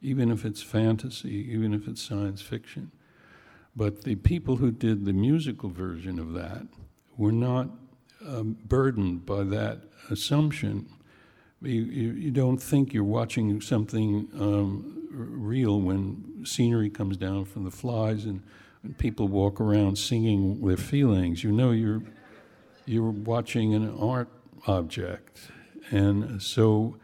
even 0.03 0.31
if 0.31 0.45
it's 0.45 0.63
fantasy, 0.63 1.53
even 1.53 1.75
if 1.75 1.87
it's 1.87 2.03
science 2.03 2.43
fiction. 2.43 2.91
But 3.77 4.03
the 4.03 4.17
people 4.17 4.57
who 4.57 4.73
did 4.73 5.05
the 5.05 5.13
musical 5.13 5.69
version 5.69 6.19
of 6.19 6.33
that 6.33 6.67
were 7.17 7.33
not 7.33 7.69
um, 8.27 8.57
burdened 8.67 9.25
by 9.25 9.45
that 9.45 9.83
assumption. 10.11 10.89
You, 11.63 11.83
you, 11.83 12.13
you, 12.13 12.31
don't 12.31 12.59
think 12.59 12.93
you're 12.93 13.05
watching 13.05 13.61
something 13.61 14.29
um, 14.39 15.00
real 15.11 15.81
when 15.81 16.45
scenery 16.45 16.91
comes 16.91 17.17
down 17.17 17.45
from 17.45 17.65
the 17.65 17.71
flies 17.71 18.25
and 18.25 18.43
when 18.83 18.95
people 18.95 19.29
walk 19.29 19.61
around 19.61 19.97
singing 19.97 20.65
their 20.67 20.77
feelings, 20.77 21.45
you 21.45 21.53
know 21.53 21.71
you're 21.71 22.03
you're 22.87 23.11
watching 23.11 23.75
an 23.75 23.97
art 23.99 24.29
object. 24.67 25.51
And 25.91 26.43
so 26.43 26.97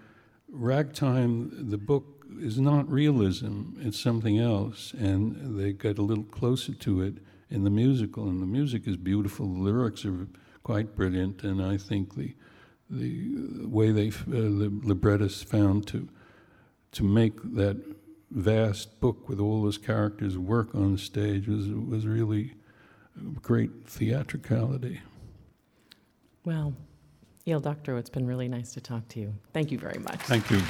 Ragtime, 0.48 1.70
the 1.70 1.78
book 1.78 2.24
is 2.40 2.59
not 2.59 2.90
realism, 2.90 3.72
it's 3.80 4.00
something 4.00 4.38
else. 4.38 4.92
And 4.94 5.59
they 5.59 5.72
got 5.72 5.98
a 5.98 6.02
little 6.02 6.24
closer 6.24 6.72
to 6.74 7.02
it 7.02 7.14
in 7.50 7.64
the 7.64 7.70
musical, 7.70 8.28
and 8.28 8.42
the 8.42 8.46
music 8.46 8.88
is 8.88 8.96
beautiful, 8.96 9.46
the 9.46 9.61
lyrics 9.61 10.04
are 10.04 10.26
quite 10.62 10.96
brilliant, 10.96 11.44
and 11.44 11.62
I 11.62 11.76
think 11.76 12.16
the 12.16 12.34
the 12.88 13.66
way 13.66 13.90
they 13.90 14.09
uh, 14.09 14.12
the 14.26 14.72
librettists 14.84 15.42
found 15.42 15.86
to 15.88 16.09
to 16.92 17.02
make 17.02 17.34
that 17.54 17.76
vast 18.31 19.01
book 19.01 19.29
with 19.29 19.41
all 19.41 19.62
those 19.62 19.79
characters 19.79 20.37
work 20.37 20.74
on 20.74 20.99
stage 20.99 21.47
was 21.47 21.68
was 21.68 22.07
really 22.07 22.55
great 23.43 23.70
theatricality. 23.87 25.01
Well, 26.45 26.74
Yale 27.45 27.61
Doctor, 27.61 27.97
it's 27.97 28.11
been 28.11 28.27
really 28.27 28.49
nice 28.49 28.72
to 28.74 28.81
talk 28.81 29.09
to 29.09 29.20
you. 29.20 29.35
Thank 29.53 29.70
you 29.70 29.79
very 29.79 29.99
much. 30.01 30.20
Thank 30.22 30.51
you. 30.51 30.61